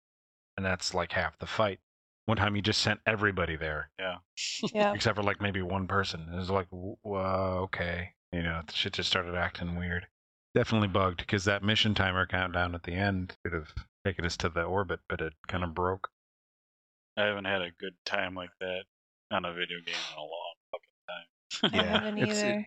and 0.56 0.64
that's 0.64 0.94
like 0.94 1.12
half 1.12 1.38
the 1.38 1.46
fight. 1.46 1.78
One 2.24 2.38
time 2.38 2.54
he 2.54 2.62
just 2.62 2.80
sent 2.80 3.00
everybody 3.04 3.56
there, 3.56 3.90
yeah. 3.98 4.16
Yeah. 4.72 4.94
except 4.94 5.16
for 5.16 5.22
like 5.22 5.42
maybe 5.42 5.60
one 5.60 5.88
person. 5.88 6.26
It 6.32 6.36
was 6.36 6.48
like, 6.48 6.70
w- 6.70 6.96
uh, 7.04 7.64
okay, 7.64 8.14
you 8.32 8.42
know, 8.42 8.62
the 8.66 8.72
shit 8.72 8.94
just 8.94 9.10
started 9.10 9.34
acting 9.34 9.76
weird. 9.76 10.06
Definitely 10.54 10.88
bugged 10.88 11.18
because 11.18 11.44
that 11.46 11.62
mission 11.64 11.94
timer 11.94 12.26
countdown 12.26 12.74
at 12.74 12.84
the 12.84 12.92
end 12.92 13.36
could 13.42 13.52
have 13.52 13.72
taken 14.04 14.24
us 14.24 14.36
to 14.38 14.48
the 14.48 14.62
orbit, 14.62 15.00
but 15.08 15.20
it 15.20 15.32
kind 15.48 15.64
of 15.64 15.74
broke. 15.74 16.08
I 17.16 17.22
haven't 17.24 17.44
had 17.46 17.62
a 17.62 17.70
good 17.78 17.94
time 18.04 18.34
like 18.34 18.50
that 18.60 18.84
on 19.32 19.44
a 19.44 19.52
video 19.52 19.78
game 19.84 19.94
in 20.12 20.18
a 20.18 20.20
long 20.20 20.54
fucking 20.70 21.70
time. 21.72 21.80
I 21.80 21.84
Yeah, 21.84 21.98
haven't 21.98 22.18
it's- 22.18 22.42
it- 22.42 22.66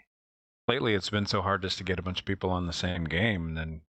Lately, 0.70 0.96
it's 0.96 1.10
been 1.10 1.26
so 1.26 1.42
hard 1.42 1.62
just 1.62 1.78
to 1.78 1.86
get 1.86 1.98
a 1.98 2.02
bunch 2.02 2.20
of 2.20 2.26
people 2.26 2.50
on 2.50 2.68
the 2.68 2.74
same 2.74 3.06
game, 3.06 3.48
and 3.48 3.58
then 3.58 3.82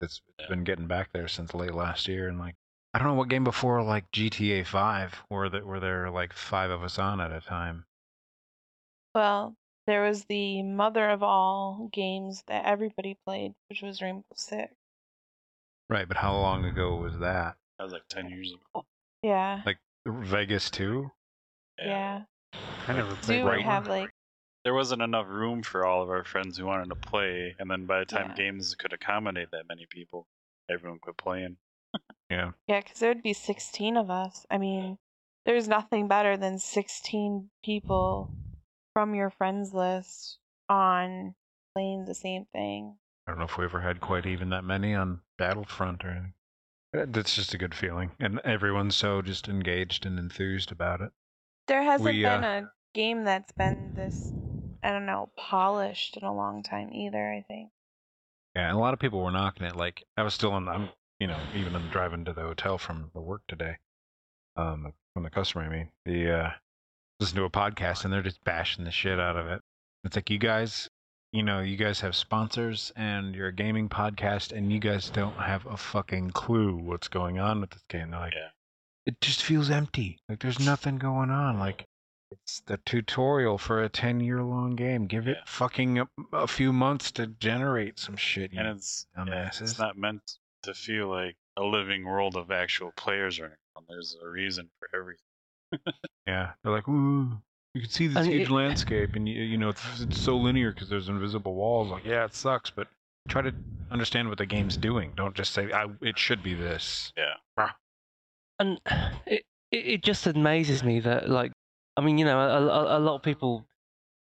it's, 0.00 0.20
it's 0.26 0.40
Yeah. 0.40 0.48
been 0.48 0.64
getting 0.64 0.88
back 0.88 1.12
there 1.12 1.28
since 1.28 1.54
late 1.54 1.72
last 1.72 2.08
year. 2.08 2.26
And 2.28 2.36
like, 2.36 2.56
I 2.92 2.98
don't 2.98 3.06
know 3.06 3.14
what 3.14 3.28
game 3.28 3.44
before 3.44 3.80
like 3.80 4.10
GTA 4.10 4.64
Five 4.66 5.22
were 5.30 5.48
that 5.50 5.64
were 5.64 5.78
there 5.78 6.10
like 6.10 6.32
five 6.32 6.70
of 6.70 6.82
us 6.82 6.98
on 6.98 7.20
at 7.20 7.30
a 7.30 7.40
time. 7.40 7.86
Well, 9.14 9.56
there 9.86 10.02
was 10.02 10.24
the 10.24 10.62
mother 10.62 11.10
of 11.10 11.22
all 11.22 11.88
games 11.92 12.42
that 12.48 12.64
everybody 12.64 13.16
played, 13.26 13.54
which 13.68 13.82
was 13.82 14.00
Rainbow 14.02 14.24
Six. 14.34 14.72
Right, 15.90 16.08
but 16.08 16.16
how 16.16 16.32
long 16.34 16.64
ago 16.64 16.96
was 16.96 17.18
that? 17.18 17.56
That 17.78 17.84
was 17.84 17.92
like 17.92 18.08
10 18.08 18.30
years 18.30 18.52
ago. 18.52 18.84
Yeah. 19.22 19.60
Like 19.66 19.78
Vegas 20.06 20.70
Two? 20.70 21.10
yeah. 21.78 22.22
I 22.86 22.92
never 22.92 23.10
Zoo 23.10 23.16
played 23.22 23.44
would 23.44 23.50
right 23.50 23.64
that 23.64 23.72
have 23.72 23.88
one. 23.88 24.00
like 24.00 24.10
There 24.64 24.74
wasn't 24.74 25.02
enough 25.02 25.26
room 25.28 25.62
for 25.62 25.84
all 25.84 26.02
of 26.02 26.08
our 26.10 26.24
friends 26.24 26.56
who 26.56 26.66
wanted 26.66 26.88
to 26.90 26.94
play, 26.96 27.54
and 27.58 27.70
then 27.70 27.86
by 27.86 27.98
the 27.98 28.04
time 28.06 28.28
Yeah. 28.30 28.36
games 28.36 28.74
could 28.74 28.92
accommodate 28.92 29.50
that 29.50 29.68
many 29.68 29.86
people, 29.86 30.26
everyone 30.70 30.98
quit 31.00 31.16
playing. 31.16 31.56
Yeah, 32.30 32.52
Yeah, 32.66 32.80
because 32.80 32.98
there 33.00 33.10
would 33.10 33.22
be 33.22 33.32
16 33.34 33.96
of 33.96 34.10
us. 34.10 34.46
I 34.50 34.58
mean, 34.58 34.98
there's 35.44 35.68
nothing 35.68 36.08
better 36.08 36.36
than 36.36 36.58
16 36.58 37.50
people 37.62 38.30
from 38.94 39.14
your 39.14 39.28
friends 39.28 39.74
list 39.74 40.38
on 40.70 41.34
playing 41.74 42.06
the 42.06 42.14
same 42.14 42.46
thing. 42.52 42.96
I 43.26 43.32
don't 43.32 43.38
know 43.38 43.44
if 43.44 43.58
we 43.58 43.64
ever 43.64 43.80
had 43.80 44.00
quite 44.00 44.24
even 44.24 44.50
that 44.50 44.64
many 44.64 44.94
on 44.94 45.20
Battlefront 45.36 46.04
or 46.04 46.10
anything. 46.10 46.34
Uh, 46.96 47.06
That's 47.08 47.34
just 47.34 47.52
a 47.52 47.58
good 47.58 47.74
feeling, 47.74 48.12
and 48.20 48.38
everyone's 48.40 48.96
so 48.96 49.20
just 49.20 49.48
engaged 49.48 50.06
and 50.06 50.18
enthused 50.18 50.70
about 50.70 51.00
it. 51.00 51.10
There 51.66 51.82
hasn't 51.82 52.06
We, 52.06 52.22
been 52.22 52.44
uh, 52.44 52.62
a 52.66 52.72
game 52.94 53.24
that's 53.24 53.52
been 53.52 53.92
this, 53.96 54.32
I 54.82 54.90
don't 54.90 55.06
know, 55.06 55.30
polished 55.36 56.16
in 56.16 56.24
a 56.24 56.34
long 56.34 56.62
time 56.62 56.92
either, 56.92 57.32
I 57.32 57.42
think. 57.42 57.70
Yeah, 58.54 58.68
and 58.68 58.76
a 58.76 58.80
lot 58.80 58.94
of 58.94 59.00
people 59.00 59.22
were 59.24 59.32
knocking 59.32 59.66
it. 59.66 59.74
Like 59.74 60.04
I 60.16 60.22
was 60.22 60.34
still 60.34 60.52
on. 60.52 60.68
I'm, 60.68 60.90
you 61.18 61.26
know, 61.26 61.38
even 61.56 61.74
on 61.74 61.88
driving 61.90 62.24
to 62.26 62.32
the 62.32 62.42
hotel 62.42 62.78
from 62.78 63.10
the 63.14 63.20
work 63.20 63.42
today, 63.48 63.78
um, 64.56 64.92
from 65.14 65.24
the 65.24 65.30
customer. 65.30 65.64
I 65.64 65.68
mean, 65.68 65.88
the 66.04 66.30
uh, 66.30 66.50
listen 67.24 67.38
to 67.38 67.44
a 67.44 67.50
podcast 67.50 68.04
and 68.04 68.12
they're 68.12 68.22
just 68.22 68.42
bashing 68.44 68.84
the 68.84 68.90
shit 68.90 69.18
out 69.18 69.36
of 69.36 69.46
it. 69.46 69.60
It's 70.04 70.14
like 70.14 70.28
you 70.28 70.36
guys, 70.38 70.88
you 71.32 71.42
know, 71.42 71.60
you 71.60 71.76
guys 71.78 72.00
have 72.00 72.14
sponsors 72.14 72.92
and 72.96 73.34
you're 73.34 73.48
a 73.48 73.52
gaming 73.52 73.88
podcast, 73.88 74.52
and 74.52 74.70
you 74.70 74.78
guys 74.78 75.08
don't 75.08 75.36
have 75.36 75.64
a 75.66 75.76
fucking 75.76 76.30
clue 76.32 76.76
what's 76.76 77.08
going 77.08 77.38
on 77.38 77.60
with 77.62 77.70
this 77.70 77.82
game. 77.88 78.10
They're 78.10 78.20
like, 78.20 78.34
Yeah. 78.34 78.48
it 79.06 79.20
just 79.22 79.42
feels 79.42 79.70
empty. 79.70 80.18
Like 80.28 80.40
there's 80.40 80.60
nothing 80.60 80.98
going 80.98 81.30
on. 81.30 81.58
Like 81.58 81.84
it's 82.30 82.60
the 82.66 82.76
tutorial 82.84 83.56
for 83.56 83.82
a 83.82 83.88
10 83.88 84.20
year 84.20 84.42
long 84.42 84.76
game. 84.76 85.06
Give 85.06 85.26
it 85.26 85.38
Yeah. 85.38 85.44
fucking 85.46 85.98
a, 86.00 86.06
a 86.34 86.46
few 86.46 86.72
months 86.74 87.10
to 87.12 87.26
generate 87.28 87.98
some 87.98 88.16
shit. 88.16 88.52
And 88.52 88.68
it's 88.68 89.06
yeah, 89.16 89.48
it's 89.60 89.78
not 89.78 89.96
meant 89.96 90.36
to 90.64 90.74
feel 90.74 91.08
like 91.08 91.36
a 91.56 91.62
living 91.62 92.04
world 92.04 92.36
of 92.36 92.50
actual 92.50 92.92
players 92.96 93.38
or 93.40 93.44
anything. 93.46 93.58
There's 93.88 94.16
a 94.22 94.28
reason 94.28 94.68
for 94.78 94.88
everything. 94.94 95.23
Yeah, 96.26 96.52
they're 96.62 96.72
like, 96.72 96.88
ooh, 96.88 97.30
you 97.74 97.82
can 97.82 97.90
see 97.90 98.06
this 98.06 98.18
And 98.18 98.26
huge 98.32 98.48
it- 98.48 98.50
landscape, 98.50 99.14
and 99.14 99.28
you, 99.28 99.42
you 99.42 99.58
know 99.58 99.68
it's, 99.68 100.00
it's 100.00 100.18
so 100.20 100.36
linear 100.36 100.72
because 100.72 100.88
there's 100.88 101.08
invisible 101.08 101.54
walls. 101.54 101.90
Like, 101.90 102.04
yeah, 102.04 102.24
it 102.24 102.34
sucks, 102.34 102.70
but 102.70 102.88
try 103.28 103.42
to 103.42 103.52
understand 103.90 104.28
what 104.28 104.38
the 104.38 104.46
game's 104.46 104.76
doing. 104.76 105.12
Don't 105.16 105.34
just 105.34 105.52
say, 105.52 105.70
I, 105.72 105.86
it 106.00 106.18
should 106.18 106.42
be 106.42 106.54
this. 106.54 107.12
Yeah. 107.16 107.70
and 108.58 108.80
it, 109.26 109.44
it 109.70 109.86
it 109.86 110.02
just 110.02 110.26
amazes 110.26 110.82
me 110.82 111.00
that 111.00 111.28
like 111.28 111.52
I 111.96 112.00
mean 112.00 112.18
you 112.18 112.24
know 112.24 112.38
a, 112.38 112.62
a, 112.66 112.98
a 112.98 113.00
lot 113.00 113.16
of 113.16 113.22
people 113.22 113.66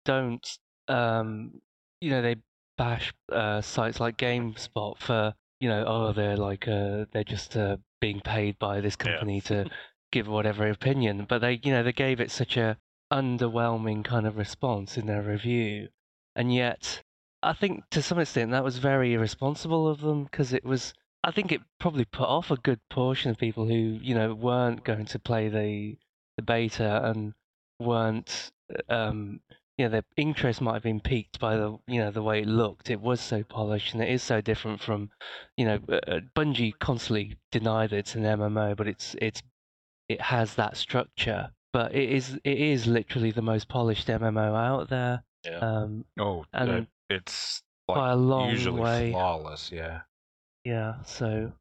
don't 0.05 0.57
um 0.87 1.61
you 1.99 2.09
know 2.09 2.21
they 2.21 2.37
bash 2.77 3.13
uh, 3.31 3.61
sites 3.61 3.99
like 3.99 4.17
GameSpot 4.17 4.97
for 4.97 5.33
you 5.59 5.69
know 5.69 5.83
oh 5.85 6.13
they're 6.13 6.37
like 6.37 6.67
uh 6.67 7.05
they're 7.11 7.23
just 7.23 7.55
uh, 7.55 7.77
being 7.99 8.21
paid 8.21 8.57
by 8.57 8.81
this 8.81 8.95
Yeah. 8.99 9.11
company 9.11 9.41
to 9.41 9.69
give 10.11 10.27
whatever 10.27 10.67
opinion 10.69 11.25
but 11.27 11.39
they 11.39 11.59
you 11.63 11.71
know 11.71 11.83
they 11.83 11.93
gave 11.93 12.19
it 12.19 12.31
such 12.31 12.57
a 12.57 12.77
underwhelming 13.11 14.03
kind 14.03 14.25
of 14.25 14.37
response 14.37 14.97
in 14.97 15.05
their 15.05 15.21
review 15.21 15.87
and 16.35 16.53
yet 16.53 17.01
I 17.43 17.53
think 17.53 17.89
to 17.89 18.01
some 18.01 18.19
extent 18.19 18.51
that 18.51 18.63
was 18.63 18.77
very 18.77 19.13
irresponsible 19.13 19.87
of 19.87 20.01
them 20.01 20.25
because 20.25 20.53
it 20.53 20.63
was 20.63 20.93
I 21.23 21.31
think 21.31 21.51
it 21.51 21.61
probably 21.79 22.05
put 22.05 22.27
off 22.27 22.49
a 22.49 22.57
good 22.57 22.79
portion 22.89 23.29
of 23.29 23.37
people 23.37 23.67
who, 23.67 23.73
you 24.01 24.15
know, 24.15 24.33
weren't 24.33 24.83
going 24.83 25.05
to 25.05 25.19
play 25.19 25.49
the 25.49 25.97
the 26.37 26.41
beta 26.41 27.03
and 27.03 27.33
weren't, 27.79 28.51
um, 28.89 29.41
you 29.77 29.85
know, 29.85 29.89
their 29.89 30.05
interest 30.17 30.61
might 30.61 30.73
have 30.73 30.83
been 30.83 31.01
piqued 31.01 31.39
by 31.39 31.57
the, 31.57 31.77
you 31.87 31.99
know, 31.99 32.09
the 32.09 32.23
way 32.23 32.41
it 32.41 32.47
looked. 32.47 32.89
It 32.89 33.01
was 33.01 33.21
so 33.21 33.43
polished 33.43 33.93
and 33.93 34.01
it 34.01 34.09
is 34.09 34.23
so 34.23 34.41
different 34.41 34.81
from, 34.81 35.11
you 35.57 35.65
know, 35.65 35.79
uh, 35.89 35.99
uh, 36.07 36.19
Bungie 36.35 36.77
constantly 36.79 37.37
that 37.51 37.93
it's 37.93 38.15
an 38.15 38.23
MMO, 38.23 38.75
but 38.75 38.87
it's 38.87 39.15
it's 39.21 39.43
it 40.11 40.21
has 40.21 40.55
that 40.55 40.77
structure. 40.77 41.51
But 41.73 41.95
it 41.95 42.09
is 42.09 42.37
it 42.43 42.59
is 42.59 42.85
literally 42.87 43.31
the 43.31 43.41
most 43.41 43.67
polished 43.69 44.07
MMO 44.07 44.53
out 44.55 44.89
there, 44.89 45.23
Yeah. 45.45 45.59
um, 45.59 46.05
Oh, 46.19 46.41
uh, 46.53 46.65
And 46.65 46.87
it's 47.09 47.63
by 47.87 47.95
like 47.95 48.13
a 48.13 48.15
long 48.17 48.49
usually 48.49 48.81
way. 48.81 49.11
flawless. 49.11 49.71
Yeah. 49.71 50.01
Yeah, 50.63 51.01
so, 51.03 51.53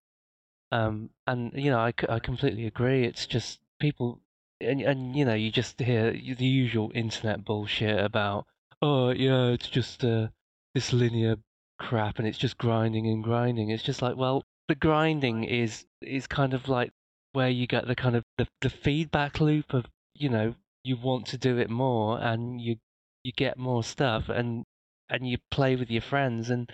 um, 0.73 1.11
and 1.27 1.53
you 1.55 1.71
know, 1.71 1.79
I, 1.79 1.93
I 2.09 2.19
completely 2.19 2.67
agree. 2.67 3.05
It's 3.05 3.27
just 3.27 3.61
people, 3.81 4.21
and 4.61 4.81
and 4.83 5.17
you 5.17 5.25
know, 5.25 5.35
you 5.35 5.51
just 5.51 5.81
hear 5.81 6.13
the 6.13 6.45
usual 6.45 6.91
internet 6.95 7.45
bullshit 7.45 7.99
about, 7.99 8.47
oh 8.83 9.11
yeah, 9.11 9.47
it's 9.47 9.69
just 9.69 10.05
uh, 10.05 10.29
this 10.75 10.93
linear 10.93 11.37
crap, 11.79 12.19
and 12.19 12.29
it's 12.29 12.37
just 12.39 12.59
grinding 12.59 13.07
and 13.07 13.25
grinding. 13.25 13.71
It's 13.71 13.83
just 13.83 14.03
like, 14.03 14.17
well, 14.17 14.45
the 14.69 14.75
grinding 14.75 15.45
is 15.45 15.87
is 16.03 16.27
kind 16.27 16.53
of 16.53 16.69
like 16.69 16.93
where 17.33 17.49
you 17.49 17.67
get 17.67 17.87
the 17.87 17.95
kind 17.95 18.17
of 18.17 18.25
the, 18.39 18.47
the 18.61 18.71
feedback 18.71 19.41
loop 19.41 19.73
of, 19.73 19.87
you 20.15 20.29
know, 20.29 20.55
you 20.83 20.97
want 20.97 21.27
to 21.27 21.39
do 21.39 21.59
it 21.59 21.71
more, 21.71 22.19
and 22.21 22.61
you 22.61 22.77
you 23.23 23.33
get 23.33 23.59
more 23.59 23.85
stuff, 23.85 24.29
and 24.29 24.65
and 25.09 25.29
you 25.29 25.39
play 25.51 25.77
with 25.77 25.91
your 25.91 26.03
friends, 26.03 26.51
and 26.51 26.71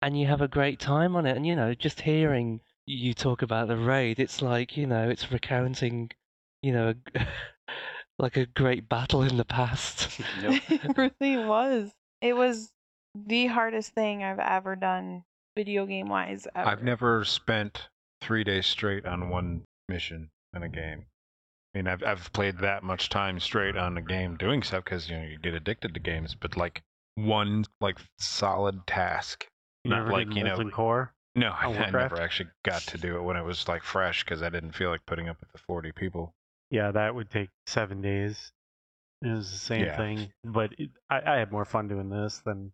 and 0.00 0.18
you 0.18 0.26
have 0.26 0.40
a 0.40 0.48
great 0.48 0.78
time 0.78 1.16
on 1.16 1.26
it. 1.26 1.36
And 1.36 1.46
you 1.46 1.56
know, 1.56 1.74
just 1.74 2.00
hearing 2.00 2.60
you 2.86 3.14
talk 3.14 3.42
about 3.42 3.68
the 3.68 3.76
raid, 3.76 4.18
it's 4.18 4.40
like 4.40 4.76
you 4.76 4.86
know, 4.86 5.08
it's 5.08 5.30
recounting, 5.30 6.10
you 6.62 6.72
know, 6.72 6.94
like 8.18 8.36
a 8.36 8.46
great 8.46 8.88
battle 8.88 9.22
in 9.22 9.36
the 9.36 9.44
past. 9.44 10.20
Yep. 10.42 10.62
it 10.68 10.96
really 10.96 11.44
was. 11.44 11.90
It 12.20 12.34
was 12.36 12.70
the 13.14 13.46
hardest 13.46 13.92
thing 13.92 14.22
I've 14.22 14.38
ever 14.38 14.76
done, 14.76 15.24
video 15.56 15.86
game 15.86 16.08
wise. 16.08 16.46
Ever. 16.54 16.68
I've 16.68 16.82
never 16.82 17.24
spent 17.24 17.88
three 18.20 18.44
days 18.44 18.66
straight 18.66 19.06
on 19.06 19.28
one 19.28 19.62
mission 19.88 20.30
in 20.54 20.62
a 20.62 20.68
game. 20.68 21.06
I 21.74 21.78
mean, 21.78 21.86
I've 21.86 22.02
I've 22.02 22.32
played 22.32 22.58
that 22.58 22.82
much 22.82 23.08
time 23.08 23.40
straight 23.40 23.76
on 23.76 23.96
a 23.98 24.02
game 24.02 24.36
doing 24.36 24.62
stuff 24.62 24.84
because 24.84 25.08
you 25.08 25.16
know 25.18 25.24
you 25.24 25.38
get 25.38 25.54
addicted 25.54 25.94
to 25.94 26.00
games, 26.00 26.34
but 26.34 26.56
like 26.56 26.82
one 27.16 27.64
like 27.80 27.98
solid 28.18 28.86
task. 28.86 29.46
You 29.84 29.90
Not 29.90 30.08
like, 30.08 30.34
you 30.34 30.44
know, 30.44 30.58
Core? 30.70 31.12
No, 31.34 31.48
I, 31.50 31.66
I 31.72 31.90
never 31.90 32.20
actually 32.20 32.50
got 32.64 32.82
to 32.82 32.98
do 32.98 33.16
it 33.16 33.22
when 33.22 33.36
it 33.36 33.44
was 33.44 33.68
like 33.68 33.82
fresh 33.82 34.24
because 34.24 34.42
I 34.42 34.48
didn't 34.48 34.72
feel 34.72 34.90
like 34.90 35.04
putting 35.06 35.28
up 35.28 35.38
with 35.40 35.52
the 35.52 35.58
forty 35.58 35.92
people. 35.92 36.32
Yeah, 36.70 36.90
that 36.90 37.14
would 37.14 37.30
take 37.30 37.48
seven 37.66 38.02
days. 38.02 38.52
It 39.22 39.28
was 39.28 39.50
the 39.50 39.58
same 39.58 39.84
Yeah. 39.84 39.96
thing, 39.96 40.32
but 40.44 40.72
it, 40.78 40.90
I, 41.10 41.20
I 41.34 41.36
had 41.38 41.50
more 41.50 41.64
fun 41.64 41.88
doing 41.88 42.08
this 42.08 42.38
than 42.44 42.72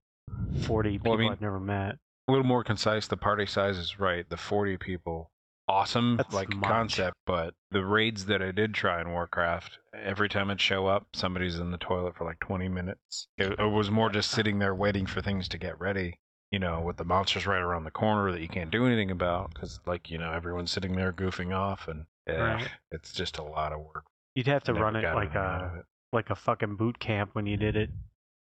40 0.62 0.90
people 0.98 1.10
Well, 1.12 1.18
I 1.18 1.22
mean- 1.22 1.32
I've 1.32 1.40
never 1.40 1.60
met. 1.60 1.96
A 2.28 2.32
little 2.32 2.46
more 2.46 2.64
concise. 2.64 3.06
The 3.06 3.16
party 3.18 3.44
size 3.46 3.76
is 3.76 3.98
right. 4.00 4.26
The 4.28 4.36
forty 4.38 4.78
people, 4.78 5.30
awesome 5.68 6.16
That's 6.16 6.34
like 6.34 6.48
much. 6.54 6.68
concept, 6.70 7.16
but 7.26 7.54
the 7.70 7.84
raids 7.84 8.26
that 8.26 8.42
I 8.42 8.50
did 8.52 8.74
try 8.74 9.00
in 9.00 9.10
Warcraft, 9.10 9.78
every 9.94 10.28
time 10.28 10.50
I'd 10.50 10.60
show 10.60 10.86
up, 10.86 11.06
somebody's 11.14 11.58
in 11.58 11.70
the 11.70 11.78
toilet 11.78 12.16
for 12.16 12.24
like 12.24 12.40
twenty 12.40 12.68
minutes. 12.68 13.28
It, 13.38 13.58
it 13.58 13.70
was 13.70 13.90
more 13.90 14.10
just 14.10 14.30
sitting 14.30 14.58
there 14.58 14.74
waiting 14.74 15.06
for 15.06 15.20
things 15.22 15.48
to 15.48 15.58
get 15.58 15.78
ready. 15.80 16.18
You 16.50 16.60
know, 16.60 16.80
with 16.82 16.98
the 16.98 17.04
monsters 17.04 17.48
right 17.48 17.60
around 17.60 17.82
the 17.82 17.90
corner 17.90 18.30
that 18.30 18.40
you 18.40 18.46
can't 18.46 18.70
do 18.70 18.86
anything 18.86 19.10
about 19.10 19.52
because, 19.52 19.80
like, 19.86 20.08
you 20.08 20.18
know, 20.18 20.30
everyone's 20.32 20.70
sitting 20.70 20.94
there 20.94 21.12
goofing 21.12 21.52
off, 21.52 21.88
and 21.88 22.06
yeah, 22.28 22.54
Right. 22.54 22.68
it's 22.92 23.12
just 23.12 23.38
a 23.38 23.42
lot 23.42 23.72
of 23.72 23.80
work. 23.80 24.04
You'd 24.36 24.46
have 24.46 24.62
to 24.64 24.72
never 24.72 24.84
run 24.84 24.94
it 24.96 25.02
like 25.02 25.16
anything 25.16 25.36
out 25.38 25.64
of 25.64 25.74
a 25.74 25.78
it. 25.80 25.84
like 26.12 26.30
a 26.30 26.36
fucking 26.36 26.76
boot 26.76 27.00
camp 27.00 27.30
when 27.32 27.46
you 27.46 27.56
did 27.56 27.74
it. 27.74 27.90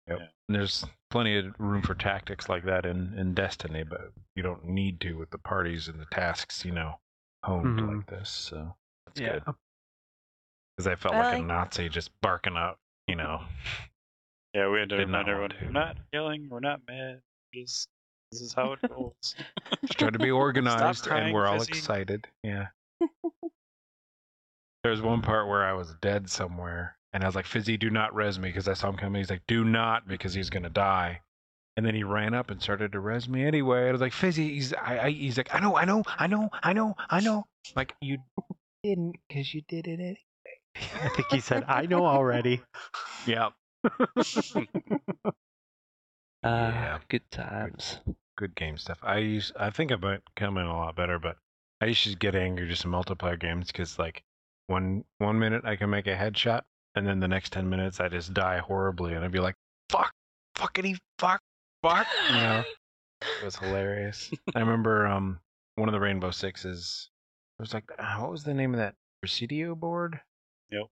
Yep. 0.08 0.20
And 0.20 0.56
there's 0.56 0.86
plenty 1.10 1.36
of 1.40 1.46
room 1.58 1.82
for 1.82 1.96
tactics 1.96 2.48
like 2.48 2.64
that 2.66 2.86
in, 2.86 3.16
in 3.18 3.34
Destiny, 3.34 3.84
but 3.84 4.12
you 4.36 4.44
don't 4.44 4.66
need 4.66 5.00
to 5.02 5.14
with 5.14 5.32
the 5.32 5.40
parties 5.40 5.88
and 5.88 6.00
the 6.00 6.06
tasks, 6.12 6.64
you 6.64 6.72
know, 6.74 7.00
honed 7.46 7.80
Mhm. 7.80 7.98
like 7.98 8.08
this. 8.08 8.30
So 8.30 8.76
that's 9.06 9.22
Yeah. 9.22 9.40
good. 9.40 9.44
Because 10.76 10.88
I 10.88 10.96
felt 10.96 11.16
I 11.16 11.20
like, 11.20 11.40
a 11.40 11.42
Nazi 11.44 11.88
just 11.90 12.10
barking 12.22 12.58
out, 12.58 12.80
you 13.08 13.16
know. 13.16 13.44
Yeah, 14.54 14.70
we 14.70 14.80
had 14.80 14.90
to 14.90 14.98
Did 14.98 15.06
remind 15.08 15.30
everyone 15.30 15.50
to. 15.52 15.66
we're 15.66 15.72
not 15.72 15.98
yelling, 16.12 16.50
we're 16.50 16.60
not 16.60 16.82
mad. 16.88 17.22
Just 17.54 17.88
this 18.32 18.42
is 18.42 18.54
how 18.54 18.74
it 18.74 18.80
goes. 18.90 19.36
Just 19.86 20.00
try 20.00 20.10
to 20.10 20.20
be 20.20 20.32
organized, 20.32 21.04
crying, 21.04 21.26
and 21.26 21.34
we're 21.34 21.48
all 21.48 21.60
Fizzy. 21.60 21.72
excited. 21.72 22.28
Yeah. 22.44 22.68
There's 24.84 25.02
one 25.02 25.22
part 25.22 25.48
where 25.48 25.64
I 25.66 25.74
was 25.74 25.94
dead 26.02 26.30
somewhere, 26.30 26.98
and 27.14 27.24
I 27.24 27.28
was 27.28 27.36
like, 27.36 27.46
"Fizzy, 27.46 27.78
do 27.78 27.90
not 27.90 28.14
res 28.14 28.38
me," 28.38 28.50
because 28.50 28.68
I 28.68 28.74
saw 28.74 28.90
him 28.90 28.98
coming. 28.98 29.20
He's 29.20 29.30
like, 29.30 29.46
"Do 29.48 29.64
not," 29.64 30.08
because 30.08 30.34
he's 30.34 30.50
gonna 30.50 30.70
die. 30.70 31.22
And 31.78 31.86
then 31.86 31.94
he 31.94 32.04
ran 32.04 32.34
up 32.34 32.50
and 32.52 32.62
started 32.62 32.94
to 32.94 33.00
res 33.00 33.28
me 33.28 33.44
anyway. 33.46 33.90
I 33.90 33.92
was 33.92 34.00
like, 34.02 34.14
"Fizzy," 34.14 34.54
he's 34.54 34.74
I, 34.74 35.00
I 35.06 35.10
he's 35.12 35.36
like, 35.38 35.54
"I 35.54 35.60
know, 35.60 35.76
I 35.76 35.84
know, 35.86 36.04
I 36.08 36.28
know, 36.28 36.50
I 36.64 36.72
know, 36.74 36.96
I 37.10 37.20
know." 37.20 37.46
Like 37.76 37.94
you 38.02 38.20
didn't, 38.84 39.18
because 39.28 39.54
you 39.54 39.62
did 39.68 39.88
it 39.88 40.00
anyway. 40.00 40.20
I 41.04 41.10
think 41.10 41.28
he 41.32 41.40
said, 41.42 41.66
"I 41.68 41.86
know 41.86 42.06
already." 42.06 42.62
Yeah. 43.28 43.50
Ah, 46.44 46.70
Yeah. 46.72 47.00
good 47.10 47.30
times. 47.32 48.00
good 48.38 48.56
game 48.56 48.78
stuff. 48.78 49.00
I 49.02 49.18
use 49.18 49.52
I 49.60 49.70
think 49.70 49.92
I 49.92 49.96
might 49.96 50.22
come 50.36 50.58
in 50.58 50.66
a 50.66 50.76
lot 50.76 50.96
better, 50.96 51.18
but 51.20 51.38
I 51.82 51.86
used 51.86 52.04
to 52.04 52.16
get 52.16 52.36
angry 52.36 52.68
just 52.68 52.86
in 52.86 52.92
multiplayer 52.92 53.40
games 53.40 53.68
because 53.68 53.98
like 53.98 54.24
one 54.68 55.04
one 55.18 55.40
minute 55.40 55.66
I 55.66 55.76
can 55.76 55.90
make 55.90 56.08
a 56.08 56.16
headshot, 56.16 56.62
and 56.96 57.08
then 57.08 57.20
the 57.20 57.28
next 57.28 57.52
ten 57.52 57.70
minutes 57.70 58.00
I 58.00 58.10
just 58.10 58.34
die 58.34 58.60
horribly, 58.60 59.14
and 59.14 59.24
I'd 59.26 59.32
be 59.32 59.40
like, 59.40 59.56
"Fuck, 59.90 60.12
fuckity, 60.56 60.98
fuck, 61.20 61.42
fuck," 61.88 62.08
you 62.30 62.36
know. 62.36 62.64
It 63.42 63.46
was 63.46 63.56
hilarious. 63.56 64.32
I 64.56 64.60
remember 64.60 65.08
um 65.08 65.40
one 65.76 65.90
of 65.90 65.94
the 65.94 66.00
Rainbow 66.00 66.32
Sixes. 66.32 67.10
It 67.60 67.62
was 67.62 67.74
like 67.74 67.86
uh, 67.98 68.16
what 68.18 68.32
was 68.32 68.44
the 68.44 68.54
name 68.54 68.74
of 68.74 68.80
that 68.80 68.96
Presidio 69.22 69.76
board? 69.76 70.20
Yep. 70.72 70.88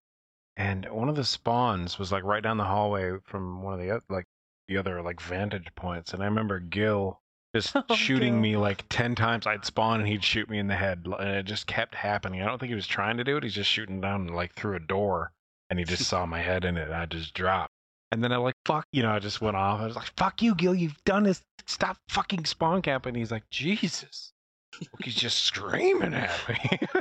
And 0.57 0.87
one 0.91 1.09
of 1.09 1.15
the 1.15 1.23
spawns 1.23 1.97
was 1.99 2.11
like 2.11 2.23
right 2.23 2.43
down 2.43 2.57
the 2.57 2.63
hallway 2.63 3.13
from 3.25 3.61
one 3.63 3.73
of 3.73 3.79
the 3.79 3.91
oth- 3.91 4.03
like 4.09 4.25
the 4.67 4.77
other 4.77 5.01
like 5.01 5.19
vantage 5.21 5.67
points, 5.75 6.13
and 6.13 6.21
I 6.23 6.25
remember 6.25 6.59
Gil 6.59 7.19
just 7.55 7.75
Oh, 7.89 7.95
shooting 7.95 8.33
Gil. 8.33 8.41
me 8.41 8.57
like 8.57 8.83
10 8.89 9.13
times 9.13 9.45
i'd 9.45 9.63
spawn 9.63 9.99
and 9.99 10.09
he'd 10.09 10.23
shoot 10.23 10.49
me 10.49 10.57
in 10.57 10.65
the 10.67 10.75
head 10.75 11.05
and 11.19 11.29
it 11.29 11.43
just 11.45 11.67
kept 11.67 11.93
happening 11.93 12.41
i 12.41 12.45
don't 12.45 12.57
think 12.57 12.69
he 12.71 12.75
was 12.75 12.87
trying 12.87 13.17
to 13.17 13.23
do 13.23 13.37
it 13.37 13.43
he's 13.43 13.53
just 13.53 13.69
shooting 13.69 14.01
down 14.01 14.25
like 14.25 14.55
through 14.55 14.75
a 14.75 14.79
door 14.79 15.31
and 15.69 15.77
he 15.77 15.85
just 15.85 16.05
saw 16.09 16.25
my 16.25 16.41
head 16.41 16.65
in 16.65 16.77
it 16.77 16.85
and 16.85 16.95
i 16.95 17.05
just 17.05 17.35
dropped 17.35 17.72
and 18.13 18.23
then 18.23 18.31
i 18.31 18.37
like 18.37 18.55
fuck 18.65 18.85
you 18.91 19.01
know 19.03 19.11
i 19.11 19.19
just 19.19 19.41
went 19.41 19.55
off 19.57 19.81
i 19.81 19.85
was 19.85 19.95
like 19.95 20.11
fuck 20.17 20.41
you 20.41 20.53
gil 20.55 20.73
you've 20.75 21.03
done 21.03 21.23
this 21.23 21.41
stop 21.65 21.97
fucking 22.09 22.45
spawn 22.45 22.81
camping 22.81 23.15
he's 23.15 23.31
like 23.31 23.43
jesus 23.49 24.31
he's 25.03 25.15
just 25.15 25.39
screaming 25.43 26.13
at 26.13 26.31
me 26.47 26.79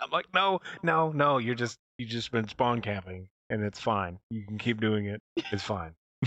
i'm 0.00 0.10
like 0.10 0.26
no 0.34 0.60
no 0.82 1.12
no 1.12 1.38
you're 1.38 1.54
just 1.54 1.78
you 1.98 2.06
just 2.06 2.30
been 2.32 2.48
spawn 2.48 2.80
camping 2.80 3.28
and 3.50 3.62
it's 3.62 3.80
fine 3.80 4.18
you 4.30 4.44
can 4.46 4.58
keep 4.58 4.80
doing 4.80 5.06
it 5.06 5.20
it's 5.52 5.62
fine 5.62 5.92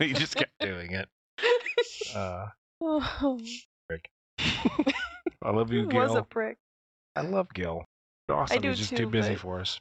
he 0.00 0.12
just 0.12 0.34
kept 0.36 0.52
doing 0.60 0.92
it 0.92 1.08
uh 2.14 2.46
Oh, 2.82 3.38
I 5.42 5.50
love 5.50 5.72
you, 5.72 5.82
he 5.82 5.86
Gil. 5.88 6.00
was 6.02 6.14
a 6.14 6.22
prick. 6.22 6.58
I 7.14 7.22
love 7.22 7.48
Gil. 7.54 7.84
Awesome. 8.28 8.58
I 8.58 8.60
do 8.60 8.68
He's 8.68 8.78
just 8.78 8.90
too, 8.90 8.96
too 8.96 9.06
busy 9.08 9.30
but- 9.30 9.40
for 9.40 9.60
us. 9.60 9.80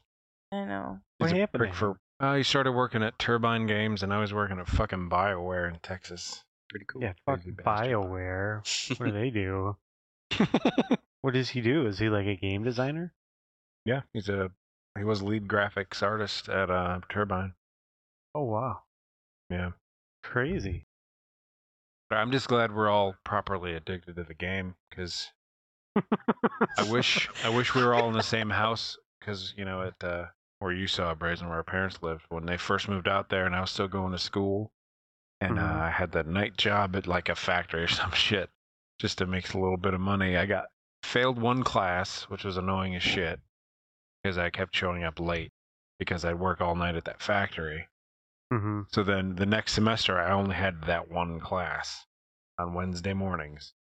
I 0.51 0.63
know. 0.63 0.99
What 1.17 1.27
He's 1.31 1.37
a 1.37 1.39
happened 1.41 1.59
prick 1.59 1.73
for. 1.73 1.97
Him? 2.19 2.25
Uh, 2.27 2.35
he 2.35 2.43
started 2.43 2.71
working 2.73 3.03
at 3.03 3.17
Turbine 3.19 3.67
Games, 3.67 4.03
and 4.03 4.13
I 4.13 4.19
was 4.19 4.33
working 4.33 4.59
at 4.59 4.67
fucking 4.67 5.09
Bioware 5.09 5.67
in 5.71 5.79
Texas. 5.81 6.43
Pretty 6.69 6.85
cool. 6.87 7.01
Yeah, 7.03 7.13
Crazy 7.27 7.51
fuck 7.51 7.65
bastard. 7.65 7.91
Bioware. 7.91 8.99
What 8.99 9.05
do 9.07 9.11
they 9.19 9.29
do? 9.29 9.75
What 11.21 11.33
does 11.33 11.49
he 11.49 11.61
do? 11.61 11.87
Is 11.87 11.97
he 11.97 12.07
like 12.09 12.27
a 12.27 12.35
game 12.35 12.63
designer? 12.63 13.11
yeah, 13.83 14.01
he's 14.13 14.29
a. 14.29 14.51
He 14.95 15.03
was 15.03 15.23
lead 15.23 15.47
graphics 15.47 16.03
artist 16.03 16.49
at 16.49 16.69
uh, 16.69 16.99
Turbine. 17.09 17.55
Oh 18.35 18.43
wow, 18.43 18.81
Yeah. 19.49 19.71
crazy. 20.21 20.85
I'm 22.11 22.31
just 22.31 22.47
glad 22.47 22.75
we're 22.75 22.89
all 22.91 23.15
properly 23.23 23.73
addicted 23.73 24.17
to 24.17 24.23
the 24.23 24.35
game 24.35 24.75
because 24.91 25.31
I 26.77 26.83
wish 26.91 27.27
I 27.43 27.49
wish 27.49 27.73
we 27.73 27.83
were 27.83 27.95
all 27.95 28.07
in 28.07 28.13
the 28.13 28.21
same 28.21 28.51
house 28.51 28.95
because 29.19 29.51
you 29.57 29.65
know 29.65 29.81
at 29.81 30.03
uh, 30.07 30.25
where 30.65 30.73
you 30.73 30.87
saw 30.87 31.13
Brazen 31.13 31.47
where 31.47 31.57
our 31.57 31.63
parents 31.63 32.01
lived 32.01 32.25
when 32.29 32.45
they 32.47 32.57
first 32.57 32.89
moved 32.89 33.07
out 33.07 33.29
there 33.29 33.45
and 33.45 33.55
I 33.55 33.61
was 33.61 33.69
still 33.69 33.87
going 33.87 34.11
to 34.13 34.17
school 34.17 34.71
and 35.39 35.57
Mhm. 35.57 35.61
uh, 35.61 35.83
I 35.85 35.89
had 35.91 36.11
that 36.13 36.25
night 36.27 36.57
job 36.57 36.95
at 36.95 37.05
like 37.07 37.29
a 37.29 37.35
factory 37.35 37.83
or 37.83 37.87
some 38.01 38.11
shit 38.11 38.49
just 38.99 39.19
to 39.19 39.27
make 39.27 39.53
a 39.53 39.59
little 39.59 39.77
bit 39.77 39.93
of 39.93 40.01
money. 40.01 40.35
I 40.37 40.45
got 40.47 40.65
failed 41.03 41.39
one 41.39 41.63
class 41.63 42.23
which 42.23 42.43
was 42.43 42.57
annoying 42.57 42.95
as 42.95 43.03
shit 43.03 43.39
because 44.23 44.37
I 44.39 44.49
kept 44.49 44.75
showing 44.75 45.03
up 45.03 45.19
late 45.19 45.51
because 45.99 46.25
I'd 46.25 46.39
work 46.39 46.61
all 46.61 46.75
night 46.75 46.95
at 46.95 47.05
that 47.05 47.21
factory. 47.21 47.87
hmm 48.51 48.81
So 48.89 49.03
then 49.03 49.35
the 49.35 49.45
next 49.45 49.73
semester, 49.73 50.19
I 50.19 50.31
only 50.31 50.55
had 50.55 50.81
that 50.85 51.11
one 51.11 51.39
class 51.39 52.05
on 52.57 52.73
Wednesday 52.73 53.13
mornings. 53.13 53.73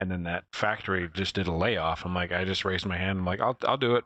And 0.00 0.10
then 0.10 0.24
that 0.24 0.44
factory 0.52 1.08
just 1.14 1.36
did 1.36 1.46
a 1.46 1.52
layoff. 1.52 2.04
I'm 2.04 2.14
like, 2.14 2.32
I 2.32 2.44
just 2.44 2.64
raised 2.64 2.84
my 2.84 2.96
hand. 2.98 3.20
I'm 3.20 3.24
like, 3.24 3.40
I'll, 3.40 3.56
I'll 3.62 3.76
do 3.78 3.94
it. 3.96 4.04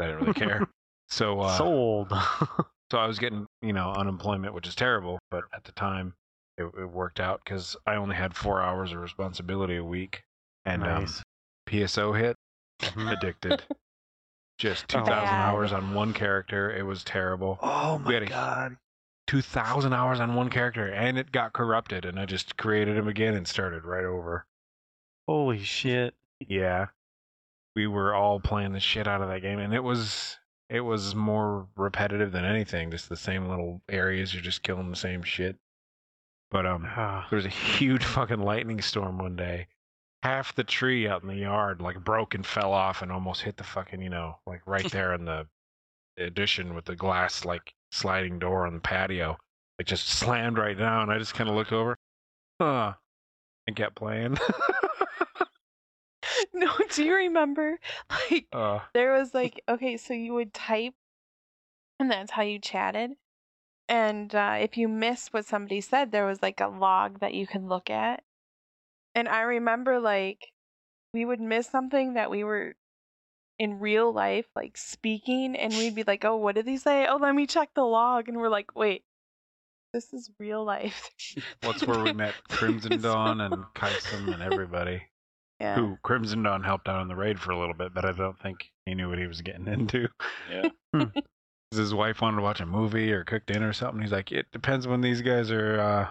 I 0.00 0.04
didn't 0.06 0.20
really 0.20 0.34
care. 0.34 0.68
So, 1.08 1.40
uh, 1.40 1.56
Sold. 1.56 2.08
so 2.90 2.98
I 2.98 3.06
was 3.06 3.18
getting, 3.18 3.46
you 3.62 3.72
know, 3.72 3.92
unemployment, 3.92 4.54
which 4.54 4.66
is 4.66 4.74
terrible. 4.74 5.18
But 5.30 5.44
at 5.54 5.64
the 5.64 5.72
time, 5.72 6.14
it, 6.58 6.64
it 6.78 6.90
worked 6.90 7.20
out 7.20 7.40
because 7.44 7.76
I 7.86 7.96
only 7.96 8.16
had 8.16 8.34
four 8.34 8.62
hours 8.62 8.92
of 8.92 8.98
responsibility 8.98 9.76
a 9.76 9.84
week. 9.84 10.22
And 10.64 10.82
nice. 10.82 11.18
um, 11.18 11.22
PSO 11.68 12.18
hit, 12.18 12.36
Mhm. 12.82 13.12
addicted. 13.12 13.62
Just 14.58 14.94
Oh. 14.94 15.00
2,000 15.00 15.28
hours 15.34 15.72
on 15.72 15.92
one 15.94 16.12
character. 16.14 16.70
It 16.74 16.82
was 16.84 17.04
terrible. 17.04 17.58
Oh 17.62 17.98
had 17.98 18.22
a- 18.22 18.76
2,000 19.26 19.92
hours 19.92 20.18
on 20.20 20.34
one 20.34 20.48
character 20.48 20.86
and 20.88 21.18
it 21.18 21.30
got 21.32 21.52
corrupted 21.52 22.04
and 22.04 22.18
I 22.18 22.24
just 22.26 22.56
created 22.56 22.96
him 22.96 23.06
again 23.08 23.34
and 23.34 23.46
started 23.46 23.84
right 23.84 24.04
over. 24.04 24.46
Holy 25.28 25.62
shit. 25.62 26.14
Yeah. 26.40 26.86
We 27.74 27.86
were 27.86 28.14
all 28.14 28.40
playing 28.40 28.72
the 28.72 28.80
shit 28.80 29.06
out 29.06 29.20
of 29.20 29.28
that 29.28 29.42
game 29.42 29.58
and 29.58 29.74
it 29.74 29.82
was 29.82 30.38
it 30.68 30.80
was 30.80 31.14
more 31.14 31.68
repetitive 31.76 32.32
than 32.32 32.44
anything, 32.44 32.90
just 32.90 33.08
the 33.08 33.16
same 33.16 33.48
little 33.48 33.80
areas 33.88 34.34
you're 34.34 34.42
just 34.42 34.62
killing 34.62 34.90
the 34.90 34.96
same 34.96 35.22
shit. 35.22 35.56
But 36.50 36.66
um 36.66 36.82
there 36.82 37.36
was 37.36 37.46
a 37.46 37.48
huge 37.78 38.04
fucking 38.04 38.40
lightning 38.40 38.80
storm 38.80 39.18
one 39.18 39.36
day. 39.36 39.66
Half 40.22 40.54
the 40.56 40.64
tree 40.64 41.06
out 41.06 41.22
in 41.22 41.28
the 41.28 41.36
yard 41.36 41.80
like 41.80 42.02
broke 42.02 42.34
and 42.34 42.44
fell 42.44 42.72
off 42.72 43.02
and 43.02 43.12
almost 43.12 43.42
hit 43.42 43.56
the 43.56 43.64
fucking, 43.64 44.02
you 44.02 44.10
know, 44.10 44.38
like 44.46 44.62
right 44.66 44.90
there 44.90 45.14
in 45.14 45.24
the 45.24 45.46
addition 46.18 46.74
with 46.74 46.84
the 46.86 46.96
glass 46.96 47.44
like 47.44 47.74
sliding 47.92 48.38
door 48.38 48.66
on 48.66 48.74
the 48.74 48.80
patio. 48.80 49.36
It 49.78 49.86
just 49.86 50.08
slammed 50.08 50.58
right 50.58 50.76
down. 50.78 51.10
I 51.10 51.18
just 51.18 51.34
kind 51.34 51.50
of 51.50 51.56
looked 51.56 51.72
over. 51.72 51.96
Huh. 52.60 52.94
And 53.66 53.76
kept 53.76 53.96
playing. 53.96 54.38
No, 56.56 56.72
do 56.94 57.04
you 57.04 57.14
remember? 57.14 57.78
Like 58.10 58.48
uh, 58.52 58.80
there 58.94 59.12
was 59.12 59.34
like 59.40 59.62
okay, 59.68 59.96
so 59.96 60.14
you 60.14 60.32
would 60.34 60.54
type, 60.54 60.94
and 62.00 62.10
that's 62.10 62.32
how 62.32 62.42
you 62.42 62.58
chatted. 62.58 63.12
And 63.88 64.34
uh, 64.34 64.56
if 64.58 64.76
you 64.76 64.88
missed 64.88 65.32
what 65.32 65.44
somebody 65.44 65.80
said, 65.80 66.10
there 66.10 66.26
was 66.26 66.42
like 66.42 66.60
a 66.60 66.66
log 66.66 67.20
that 67.20 67.34
you 67.34 67.46
could 67.46 67.62
look 67.62 67.88
at. 67.88 68.24
And 69.14 69.28
I 69.28 69.42
remember 69.42 70.00
like 70.00 70.48
we 71.12 71.24
would 71.24 71.40
miss 71.40 71.68
something 71.68 72.14
that 72.14 72.30
we 72.30 72.42
were 72.42 72.74
in 73.58 73.78
real 73.78 74.12
life 74.12 74.46
like 74.56 74.76
speaking, 74.76 75.56
and 75.56 75.76
we'd 75.76 75.94
be 75.94 76.04
like, 76.04 76.24
"Oh, 76.24 76.36
what 76.36 76.54
did 76.54 76.66
he 76.66 76.78
say? 76.78 77.06
Oh, 77.06 77.16
let 77.16 77.34
me 77.34 77.46
check 77.46 77.70
the 77.74 77.84
log." 77.84 78.28
And 78.28 78.38
we're 78.38 78.48
like, 78.48 78.74
"Wait, 78.74 79.04
this 79.92 80.12
is 80.14 80.30
real 80.38 80.64
life." 80.64 81.10
what's 81.62 81.86
where 81.86 82.02
we 82.02 82.12
met 82.14 82.34
Crimson 82.48 83.02
Dawn 83.02 83.40
and 83.42 83.64
Kyson 83.74 84.32
and 84.32 84.42
everybody. 84.42 85.02
Yeah. 85.60 85.74
Who 85.76 85.96
Crimson 86.02 86.42
Dawn 86.42 86.62
helped 86.62 86.88
out 86.88 87.00
on 87.00 87.08
the 87.08 87.16
raid 87.16 87.40
for 87.40 87.50
a 87.50 87.58
little 87.58 87.74
bit, 87.74 87.94
but 87.94 88.04
I 88.04 88.12
don't 88.12 88.38
think 88.38 88.70
he 88.84 88.94
knew 88.94 89.08
what 89.08 89.18
he 89.18 89.26
was 89.26 89.40
getting 89.40 89.66
into. 89.72 90.08
Yeah. 90.50 90.68
'Cause 90.92 91.78
His 91.78 91.94
wife 91.94 92.20
wanted 92.20 92.36
to 92.36 92.42
watch 92.42 92.60
a 92.60 92.66
movie 92.66 93.12
or 93.12 93.24
cook 93.24 93.44
dinner 93.46 93.68
or 93.70 93.72
something. 93.72 94.00
He's 94.00 94.12
like, 94.12 94.30
"It 94.32 94.46
depends 94.52 94.86
when 94.86 95.00
these 95.00 95.20
guys 95.22 95.50
are 95.50 95.80
uh, 95.80 96.08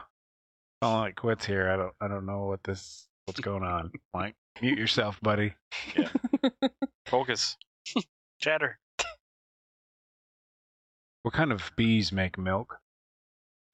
calling 0.82 1.00
like 1.02 1.16
quits 1.16 1.46
here. 1.46 1.70
I 1.70 1.78
don't, 1.78 1.94
I 2.02 2.08
don't 2.08 2.26
know 2.26 2.46
what 2.46 2.64
this, 2.64 3.08
what's 3.26 3.40
going 3.40 3.64
on." 3.64 3.92
I'm 4.14 4.22
like, 4.22 4.36
mute 4.62 4.78
yourself, 4.78 5.20
buddy. 5.22 5.54
Yeah. 5.96 6.10
Focus. 7.06 7.56
Chatter. 8.42 8.80
What 11.22 11.34
kind 11.34 11.52
of 11.52 11.72
bees 11.76 12.12
make 12.12 12.38
milk? 12.38 12.78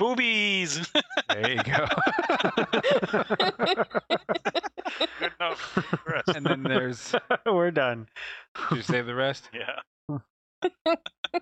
Boobies. 0.02 0.92
There 1.30 1.52
you 1.52 1.64
go. 1.64 1.86
Good 5.20 5.32
enough. 5.40 5.78
Rest. 6.08 6.30
and 6.30 6.44
then 6.44 6.64
there's. 6.64 7.14
We're 7.46 7.70
done. 7.70 8.08
Did 8.70 8.78
you 8.78 8.82
save 8.82 9.06
the 9.06 9.14
rest? 9.16 9.50
Yeah. 9.54 9.80
All 10.10 10.20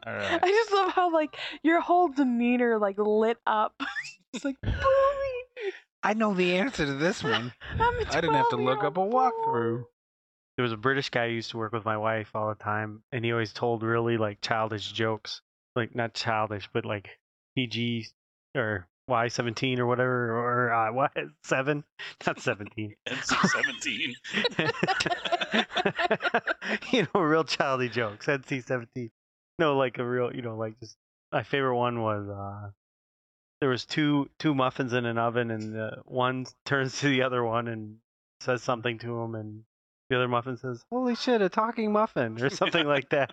right. 0.05 0.39
I 0.43 0.47
just 0.47 0.73
love 0.73 0.91
how 0.91 1.13
like 1.13 1.37
your 1.63 1.79
whole 1.79 2.09
demeanor 2.09 2.77
like 2.77 2.97
lit 2.97 3.37
up. 3.47 3.81
it's 4.33 4.43
like, 4.43 4.55
"Booey, 4.63 5.71
I 6.03 6.13
know 6.13 6.33
the 6.33 6.57
answer 6.57 6.85
to 6.85 6.93
this 6.93 7.23
one. 7.23 7.53
I'm 7.79 7.95
a 7.95 8.05
I 8.11 8.21
didn't 8.21 8.33
have 8.35 8.49
to 8.49 8.57
look 8.57 8.83
up 8.83 8.97
a 8.97 9.01
walkthrough. 9.01 9.85
There 10.57 10.63
was 10.63 10.73
a 10.73 10.77
British 10.77 11.09
guy 11.09 11.29
who 11.29 11.35
used 11.35 11.51
to 11.51 11.57
work 11.57 11.71
with 11.71 11.85
my 11.85 11.97
wife 11.97 12.31
all 12.35 12.49
the 12.49 12.61
time, 12.63 13.03
and 13.13 13.23
he 13.23 13.31
always 13.31 13.53
told 13.53 13.83
really 13.83 14.17
like 14.17 14.41
childish 14.41 14.91
jokes. 14.91 15.41
Like 15.75 15.95
not 15.95 16.13
childish, 16.13 16.69
but 16.73 16.83
like 16.85 17.09
PG 17.55 18.07
or 18.55 18.87
Y 19.07 19.27
seventeen 19.27 19.79
or 19.79 19.85
whatever, 19.87 20.37
or 20.37 20.71
uh, 20.73 20.91
what 20.93 21.11
seven? 21.43 21.83
Not 22.27 22.39
seventeen. 22.39 22.95
NC 23.07 23.49
seventeen. 23.49 24.13
you 26.91 27.07
know, 27.13 27.21
real 27.21 27.43
childy 27.43 27.91
jokes. 27.91 28.27
NC 28.27 28.63
seventeen. 28.65 29.09
No, 29.57 29.75
like 29.77 29.97
a 29.97 30.05
real, 30.07 30.33
you 30.33 30.41
know, 30.41 30.55
like 30.55 30.79
just 30.79 30.95
my 31.31 31.43
favorite 31.43 31.75
one 31.77 32.01
was 32.01 32.29
uh 32.29 32.69
there 33.61 33.69
was 33.69 33.85
two 33.85 34.29
two 34.39 34.53
muffins 34.55 34.93
in 34.93 35.05
an 35.05 35.17
oven, 35.17 35.51
and 35.51 35.77
uh, 35.77 35.91
one 36.05 36.45
turns 36.65 36.99
to 36.99 37.09
the 37.09 37.23
other 37.23 37.43
one 37.43 37.67
and 37.67 37.97
says 38.41 38.63
something 38.63 38.99
to 38.99 39.19
him, 39.19 39.35
and 39.35 39.63
the 40.09 40.15
other 40.15 40.27
muffin 40.29 40.55
says, 40.55 40.85
"Holy 40.89 41.15
shit, 41.15 41.41
a 41.41 41.49
talking 41.49 41.91
muffin," 41.91 42.41
or 42.41 42.49
something 42.49 42.85
like 42.87 43.09
that. 43.09 43.31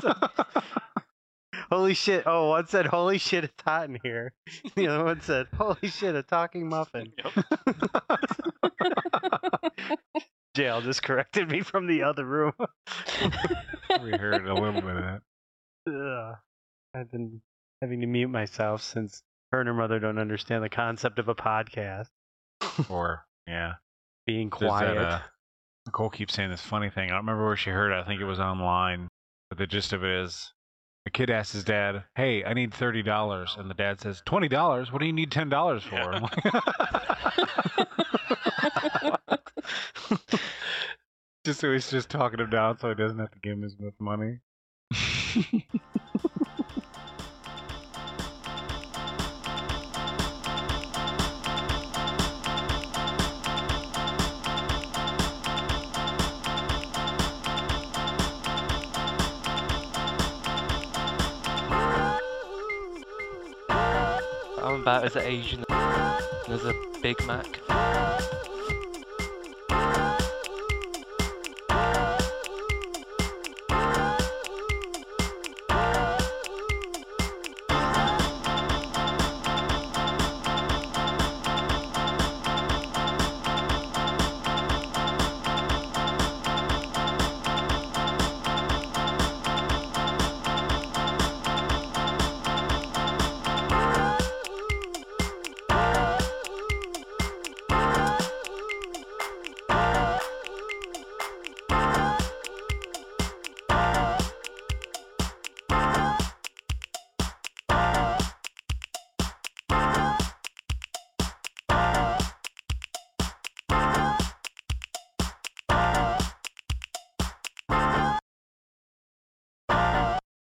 So- 0.00 0.14
Holy 1.72 1.94
shit! 1.94 2.24
Oh, 2.26 2.50
one 2.50 2.66
said, 2.66 2.84
"Holy 2.84 3.16
shit, 3.16 3.44
it's 3.44 3.62
hot 3.64 3.88
in 3.88 3.98
here." 4.02 4.34
The 4.74 4.88
other 4.88 5.04
one 5.04 5.22
said, 5.22 5.46
"Holy 5.56 5.88
shit, 5.88 6.14
a 6.14 6.22
talking 6.22 6.68
muffin." 6.68 7.14
Yep. 7.16 7.46
Jail 10.54 10.82
just 10.82 11.02
corrected 11.02 11.50
me 11.50 11.62
from 11.62 11.86
the 11.86 12.02
other 12.02 12.26
room. 12.26 12.52
we 14.02 14.10
heard 14.10 14.46
a 14.46 14.52
little 14.52 14.82
bit 14.82 14.96
of 14.96 15.02
that. 15.02 15.22
Ugh. 15.88 16.34
I've 16.94 17.10
been 17.10 17.40
having 17.80 18.02
to 18.02 18.06
mute 18.06 18.28
myself 18.28 18.82
since 18.82 19.22
her 19.50 19.60
and 19.60 19.68
her 19.68 19.72
mother 19.72 19.98
don't 19.98 20.18
understand 20.18 20.62
the 20.62 20.68
concept 20.68 21.18
of 21.18 21.28
a 21.28 21.34
podcast. 21.34 22.08
Or 22.90 23.24
yeah, 23.46 23.76
Being 24.26 24.50
quiet. 24.50 24.96
That, 24.96 25.06
uh, 25.06 25.20
Nicole 25.86 26.10
keeps 26.10 26.34
saying 26.34 26.50
this 26.50 26.60
funny 26.60 26.90
thing. 26.90 27.04
I 27.04 27.12
don't 27.14 27.20
remember 27.20 27.46
where 27.46 27.56
she 27.56 27.70
heard 27.70 27.92
it. 27.92 27.98
I 27.98 28.04
think 28.04 28.20
it 28.20 28.26
was 28.26 28.40
online. 28.40 29.08
But 29.48 29.56
the 29.56 29.66
gist 29.66 29.94
of 29.94 30.04
it 30.04 30.10
is, 30.10 30.52
a 31.06 31.10
kid 31.10 31.30
asks 31.30 31.52
his 31.52 31.64
dad, 31.64 32.04
"Hey, 32.14 32.44
I 32.44 32.54
need 32.54 32.72
thirty 32.72 33.02
dollars," 33.02 33.56
and 33.58 33.68
the 33.68 33.74
dad 33.74 34.00
says, 34.00 34.22
20 34.24 34.48
dollars? 34.48 34.92
What 34.92 35.00
do 35.00 35.06
you 35.06 35.12
need 35.12 35.30
ten 35.32 35.48
dollars 35.48 35.82
for?" 35.82 36.20
Like- 36.20 36.44
just 41.44 41.60
so 41.60 41.72
he's 41.72 41.90
just 41.90 42.08
talking 42.08 42.38
him 42.40 42.50
down, 42.50 42.78
so 42.78 42.88
he 42.88 42.94
doesn't 42.94 43.18
have 43.18 43.32
to 43.32 43.38
give 43.40 43.52
him 43.54 43.64
as 43.64 43.76
much 43.78 43.94
money. 43.98 44.38
about 64.82 65.04
as 65.04 65.14
Asian 65.14 65.64
as 66.48 66.64
a 66.64 66.74
Big 67.02 67.16
Mac. 67.24 68.31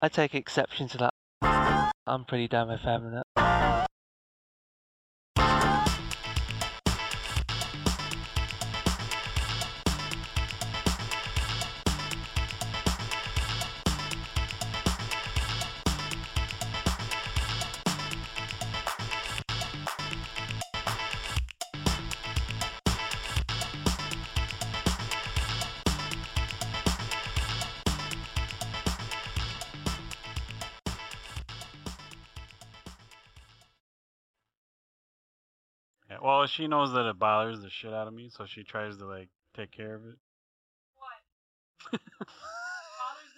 I 0.04 0.10
take 0.10 0.34
exception 0.34 0.88
to 0.90 0.98
that. 0.98 1.92
I'm 2.08 2.26
pretty 2.26 2.48
damn 2.48 2.72
effeminate. 2.72 3.26
She 36.62 36.68
knows 36.68 36.94
that 36.94 37.10
it 37.10 37.18
bothers 37.18 37.60
the 37.62 37.72
shit 37.72 37.92
out 37.92 38.08
of 38.08 38.14
me, 38.14 38.30
so 38.30 38.46
she 38.46 38.64
tries 38.64 38.98
to 38.98 39.06
like 39.06 39.30
take 39.56 39.72
care 39.72 39.96
of 39.96 40.06
it. 40.06 40.16
What? 40.96 41.10
Bothers 41.92 42.02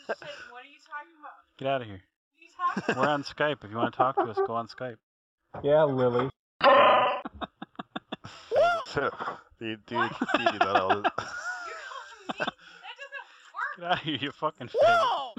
the 0.07 0.15
shit. 0.19 0.33
What 0.51 0.63
are 0.63 0.67
you 0.67 0.79
talking 0.83 1.15
about? 1.21 1.31
Get 1.57 1.67
out 1.69 1.81
of 1.81 1.87
here. 1.87 2.01
What 2.03 2.37
are 2.37 2.43
you 2.43 2.49
talking 2.85 3.01
We're 3.01 3.07
on 3.07 3.23
Skype. 3.23 3.63
If 3.63 3.71
you 3.71 3.77
want 3.77 3.93
to 3.93 3.97
talk 3.97 4.15
to 4.17 4.23
us, 4.23 4.37
go 4.45 4.55
on 4.55 4.67
Skype. 4.67 4.97
Yeah, 5.63 5.83
Lily. 5.83 6.29
dude, 8.93 9.85
dude, 9.85 9.89
you 9.89 10.51
do 10.51 10.59
that 10.59 10.75
all 10.75 10.89
You're 10.91 11.03
calling 11.03 11.03
me. 12.19 12.27
That 12.39 12.53
doesn't 12.99 13.23
work. 13.53 13.77
Get 13.77 13.85
out 13.85 13.97
of 13.99 14.03
here, 14.03 14.17
you 14.19 14.31
fucking 14.31 14.67
fag. 14.67 14.81
No. 14.81 15.33